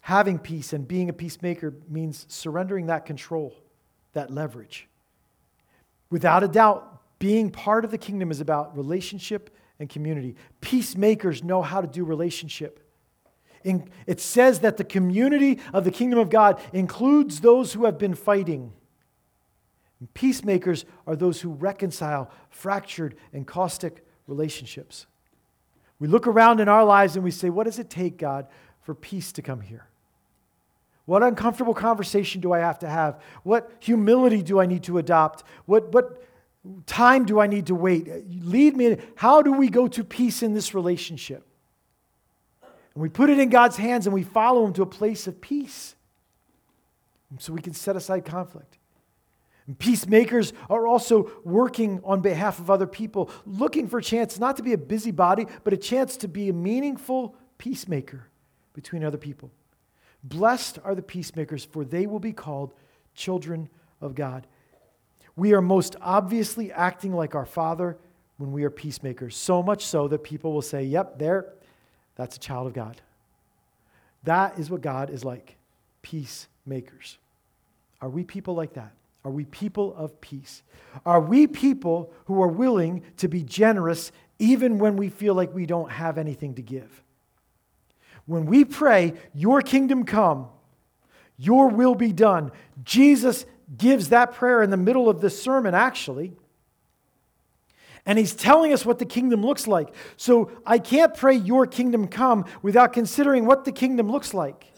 having 0.00 0.38
peace 0.38 0.72
and 0.72 0.86
being 0.88 1.08
a 1.08 1.12
peacemaker 1.12 1.74
means 1.88 2.26
surrendering 2.28 2.86
that 2.86 3.04
control, 3.04 3.54
that 4.12 4.30
leverage. 4.30 4.88
Without 6.10 6.42
a 6.42 6.48
doubt, 6.48 7.00
being 7.18 7.50
part 7.50 7.84
of 7.84 7.90
the 7.90 7.98
kingdom 7.98 8.30
is 8.30 8.40
about 8.40 8.76
relationship 8.76 9.54
and 9.78 9.88
community. 9.88 10.36
Peacemakers 10.60 11.44
know 11.44 11.62
how 11.62 11.80
to 11.80 11.86
do 11.86 12.04
relationship. 12.04 12.80
It 13.62 14.20
says 14.20 14.60
that 14.60 14.78
the 14.78 14.84
community 14.84 15.60
of 15.74 15.84
the 15.84 15.90
kingdom 15.90 16.18
of 16.18 16.30
God 16.30 16.60
includes 16.72 17.40
those 17.40 17.74
who 17.74 17.84
have 17.84 17.98
been 17.98 18.14
fighting. 18.14 18.72
Peacemakers 20.14 20.84
are 21.06 21.14
those 21.14 21.40
who 21.40 21.50
reconcile 21.50 22.30
fractured 22.48 23.16
and 23.32 23.46
caustic 23.46 24.04
relationships. 24.26 25.06
We 25.98 26.08
look 26.08 26.26
around 26.26 26.60
in 26.60 26.68
our 26.68 26.84
lives 26.84 27.16
and 27.16 27.24
we 27.24 27.30
say, 27.30 27.50
What 27.50 27.64
does 27.64 27.78
it 27.78 27.90
take, 27.90 28.16
God, 28.16 28.46
for 28.80 28.94
peace 28.94 29.32
to 29.32 29.42
come 29.42 29.60
here? 29.60 29.86
What 31.04 31.22
uncomfortable 31.22 31.74
conversation 31.74 32.40
do 32.40 32.52
I 32.52 32.60
have 32.60 32.78
to 32.78 32.88
have? 32.88 33.20
What 33.42 33.70
humility 33.80 34.42
do 34.42 34.60
I 34.60 34.66
need 34.66 34.84
to 34.84 34.98
adopt? 34.98 35.44
What, 35.66 35.92
what 35.92 36.22
time 36.86 37.24
do 37.26 37.40
I 37.40 37.46
need 37.46 37.66
to 37.66 37.74
wait? 37.74 38.08
Lead 38.42 38.76
me. 38.76 38.96
How 39.16 39.42
do 39.42 39.52
we 39.52 39.68
go 39.68 39.88
to 39.88 40.04
peace 40.04 40.42
in 40.42 40.54
this 40.54 40.74
relationship? 40.74 41.46
And 42.62 43.02
we 43.02 43.08
put 43.08 43.28
it 43.28 43.38
in 43.38 43.50
God's 43.50 43.76
hands 43.76 44.06
and 44.06 44.14
we 44.14 44.22
follow 44.22 44.64
Him 44.64 44.72
to 44.74 44.82
a 44.82 44.86
place 44.86 45.26
of 45.26 45.40
peace 45.40 45.94
so 47.38 47.52
we 47.52 47.60
can 47.60 47.74
set 47.74 47.96
aside 47.96 48.24
conflict. 48.24 48.78
Peacemakers 49.78 50.52
are 50.68 50.86
also 50.86 51.30
working 51.44 52.00
on 52.04 52.20
behalf 52.20 52.58
of 52.58 52.70
other 52.70 52.86
people, 52.86 53.30
looking 53.46 53.88
for 53.88 53.98
a 53.98 54.02
chance 54.02 54.38
not 54.38 54.56
to 54.56 54.62
be 54.62 54.72
a 54.72 54.78
busybody, 54.78 55.46
but 55.64 55.72
a 55.72 55.76
chance 55.76 56.16
to 56.18 56.28
be 56.28 56.48
a 56.48 56.52
meaningful 56.52 57.36
peacemaker 57.58 58.26
between 58.72 59.04
other 59.04 59.18
people. 59.18 59.50
Blessed 60.24 60.78
are 60.84 60.94
the 60.94 61.02
peacemakers, 61.02 61.64
for 61.64 61.84
they 61.84 62.06
will 62.06 62.18
be 62.18 62.32
called 62.32 62.74
children 63.14 63.68
of 64.00 64.14
God. 64.14 64.46
We 65.36 65.54
are 65.54 65.62
most 65.62 65.96
obviously 66.00 66.72
acting 66.72 67.14
like 67.14 67.34
our 67.34 67.46
Father 67.46 67.96
when 68.38 68.52
we 68.52 68.64
are 68.64 68.70
peacemakers, 68.70 69.36
so 69.36 69.62
much 69.62 69.84
so 69.84 70.08
that 70.08 70.24
people 70.24 70.52
will 70.52 70.62
say, 70.62 70.82
Yep, 70.84 71.18
there, 71.18 71.52
that's 72.16 72.36
a 72.36 72.40
child 72.40 72.66
of 72.66 72.72
God. 72.72 73.00
That 74.24 74.58
is 74.58 74.70
what 74.70 74.80
God 74.80 75.10
is 75.10 75.24
like 75.24 75.56
peacemakers. 76.02 77.18
Are 78.00 78.08
we 78.08 78.24
people 78.24 78.54
like 78.54 78.74
that? 78.74 78.92
Are 79.24 79.30
we 79.30 79.44
people 79.44 79.94
of 79.96 80.20
peace? 80.20 80.62
Are 81.04 81.20
we 81.20 81.46
people 81.46 82.12
who 82.24 82.40
are 82.42 82.48
willing 82.48 83.02
to 83.18 83.28
be 83.28 83.42
generous 83.42 84.12
even 84.38 84.78
when 84.78 84.96
we 84.96 85.08
feel 85.08 85.34
like 85.34 85.54
we 85.54 85.66
don't 85.66 85.90
have 85.90 86.16
anything 86.16 86.54
to 86.54 86.62
give? 86.62 87.02
When 88.26 88.46
we 88.46 88.64
pray, 88.64 89.14
Your 89.34 89.60
kingdom 89.60 90.04
come, 90.04 90.48
Your 91.36 91.68
will 91.68 91.94
be 91.94 92.12
done, 92.12 92.50
Jesus 92.82 93.44
gives 93.76 94.08
that 94.08 94.32
prayer 94.32 94.62
in 94.62 94.70
the 94.70 94.76
middle 94.76 95.08
of 95.08 95.20
this 95.20 95.40
sermon, 95.40 95.74
actually. 95.74 96.32
And 98.06 98.18
he's 98.18 98.34
telling 98.34 98.72
us 98.72 98.86
what 98.86 98.98
the 98.98 99.04
kingdom 99.04 99.42
looks 99.42 99.66
like. 99.66 99.94
So 100.16 100.50
I 100.64 100.78
can't 100.78 101.14
pray, 101.14 101.34
Your 101.34 101.66
kingdom 101.66 102.08
come, 102.08 102.46
without 102.62 102.92
considering 102.92 103.44
what 103.44 103.64
the 103.64 103.72
kingdom 103.72 104.10
looks 104.10 104.32
like. 104.32 104.72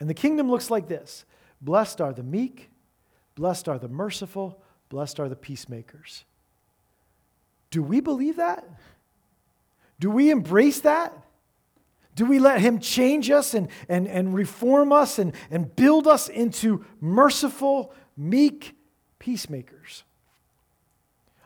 And 0.00 0.08
the 0.08 0.14
kingdom 0.14 0.50
looks 0.50 0.70
like 0.70 0.88
this 0.88 1.24
Blessed 1.60 2.00
are 2.00 2.12
the 2.12 2.22
meek, 2.22 2.70
blessed 3.36 3.68
are 3.68 3.78
the 3.78 3.88
merciful, 3.88 4.60
blessed 4.88 5.20
are 5.20 5.28
the 5.28 5.36
peacemakers. 5.36 6.24
Do 7.70 7.82
we 7.82 8.00
believe 8.00 8.36
that? 8.36 8.68
Do 10.00 10.10
we 10.10 10.30
embrace 10.30 10.80
that? 10.80 11.12
Do 12.14 12.24
we 12.24 12.38
let 12.38 12.60
Him 12.60 12.80
change 12.80 13.30
us 13.30 13.54
and, 13.54 13.68
and, 13.88 14.08
and 14.08 14.34
reform 14.34 14.92
us 14.92 15.18
and, 15.18 15.34
and 15.50 15.74
build 15.76 16.08
us 16.08 16.28
into 16.28 16.84
merciful, 17.00 17.92
meek 18.16 18.74
peacemakers? 19.18 20.02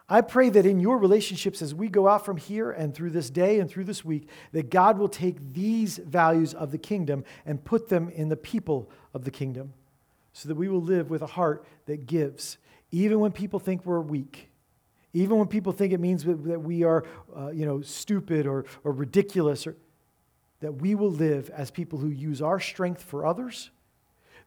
I 0.09 0.21
pray 0.23 0.49
that 0.51 0.67
in 0.67 0.81
your 0.81 0.99
relationships 0.99 1.63
as 1.63 1.75
we 1.75 1.89
go 1.89 2.09
out 2.09 2.25
from 2.25 2.37
here 2.37 2.71
and 2.71 2.95
through 2.95 3.11
this 3.11 3.31
day 3.31 3.61
and 3.61 3.71
through 3.71 3.85
this 3.85 4.05
week, 4.05 4.29
that 4.53 4.71
God 4.71 4.99
will 4.99 5.09
take 5.09 5.53
these 5.53 5.99
values 5.99 6.53
of 6.55 6.73
the 6.73 6.79
kingdom 6.79 7.25
and 7.47 7.65
put 7.65 7.89
them 7.89 8.09
in 8.09 8.29
the 8.29 8.37
people 8.37 8.91
of 9.15 9.25
the 9.25 9.31
kingdom 9.31 9.73
so 10.33 10.49
that 10.49 10.55
we 10.55 10.69
will 10.69 10.83
live 10.83 11.11
with 11.11 11.23
a 11.23 11.27
heart 11.27 11.65
that 11.87 12.07
gives, 12.07 12.59
even 12.91 13.21
when 13.21 13.33
people 13.33 13.59
think 13.59 13.85
we're 13.85 14.01
weak, 14.01 14.49
even 15.13 15.39
when 15.39 15.49
people 15.49 15.73
think 15.73 15.93
it 15.93 16.01
means 16.01 16.25
that 16.25 16.61
we 16.61 16.85
are 16.85 17.05
uh, 17.37 17.51
you 17.51 17.67
know, 17.67 17.81
stupid 17.81 18.47
or, 18.47 18.65
or 18.85 18.93
ridiculous. 18.93 19.67
Or, 19.67 19.77
that 20.61 20.73
we 20.73 20.95
will 20.95 21.11
live 21.11 21.51
as 21.51 21.71
people 21.71 21.99
who 21.99 22.09
use 22.09 22.41
our 22.41 22.61
strength 22.61 23.03
for 23.03 23.27
others, 23.27 23.71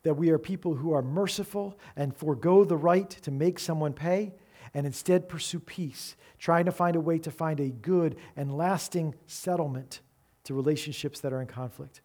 that 0.03 0.13
we 0.15 0.29
are 0.29 0.37
people 0.37 0.75
who 0.75 0.93
are 0.93 1.01
merciful 1.01 1.77
and 1.95 2.15
forego 2.15 2.63
the 2.63 2.77
right 2.77 3.09
to 3.09 3.31
make 3.31 3.59
someone 3.59 3.93
pay 3.93 4.33
and 4.73 4.85
instead 4.85 5.27
pursue 5.27 5.59
peace, 5.59 6.15
trying 6.39 6.65
to 6.65 6.71
find 6.71 6.95
a 6.95 7.01
way 7.01 7.17
to 7.19 7.31
find 7.31 7.59
a 7.59 7.69
good 7.69 8.15
and 8.35 8.55
lasting 8.55 9.15
settlement 9.27 10.01
to 10.43 10.53
relationships 10.53 11.19
that 11.19 11.33
are 11.33 11.41
in 11.41 11.47
conflict. 11.47 12.01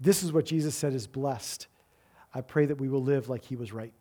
This 0.00 0.22
is 0.22 0.32
what 0.32 0.46
Jesus 0.46 0.74
said 0.74 0.94
is 0.94 1.06
blessed. 1.06 1.66
I 2.34 2.40
pray 2.40 2.66
that 2.66 2.78
we 2.78 2.88
will 2.88 3.02
live 3.02 3.28
like 3.28 3.44
he 3.44 3.56
was 3.56 3.72
right. 3.72 3.92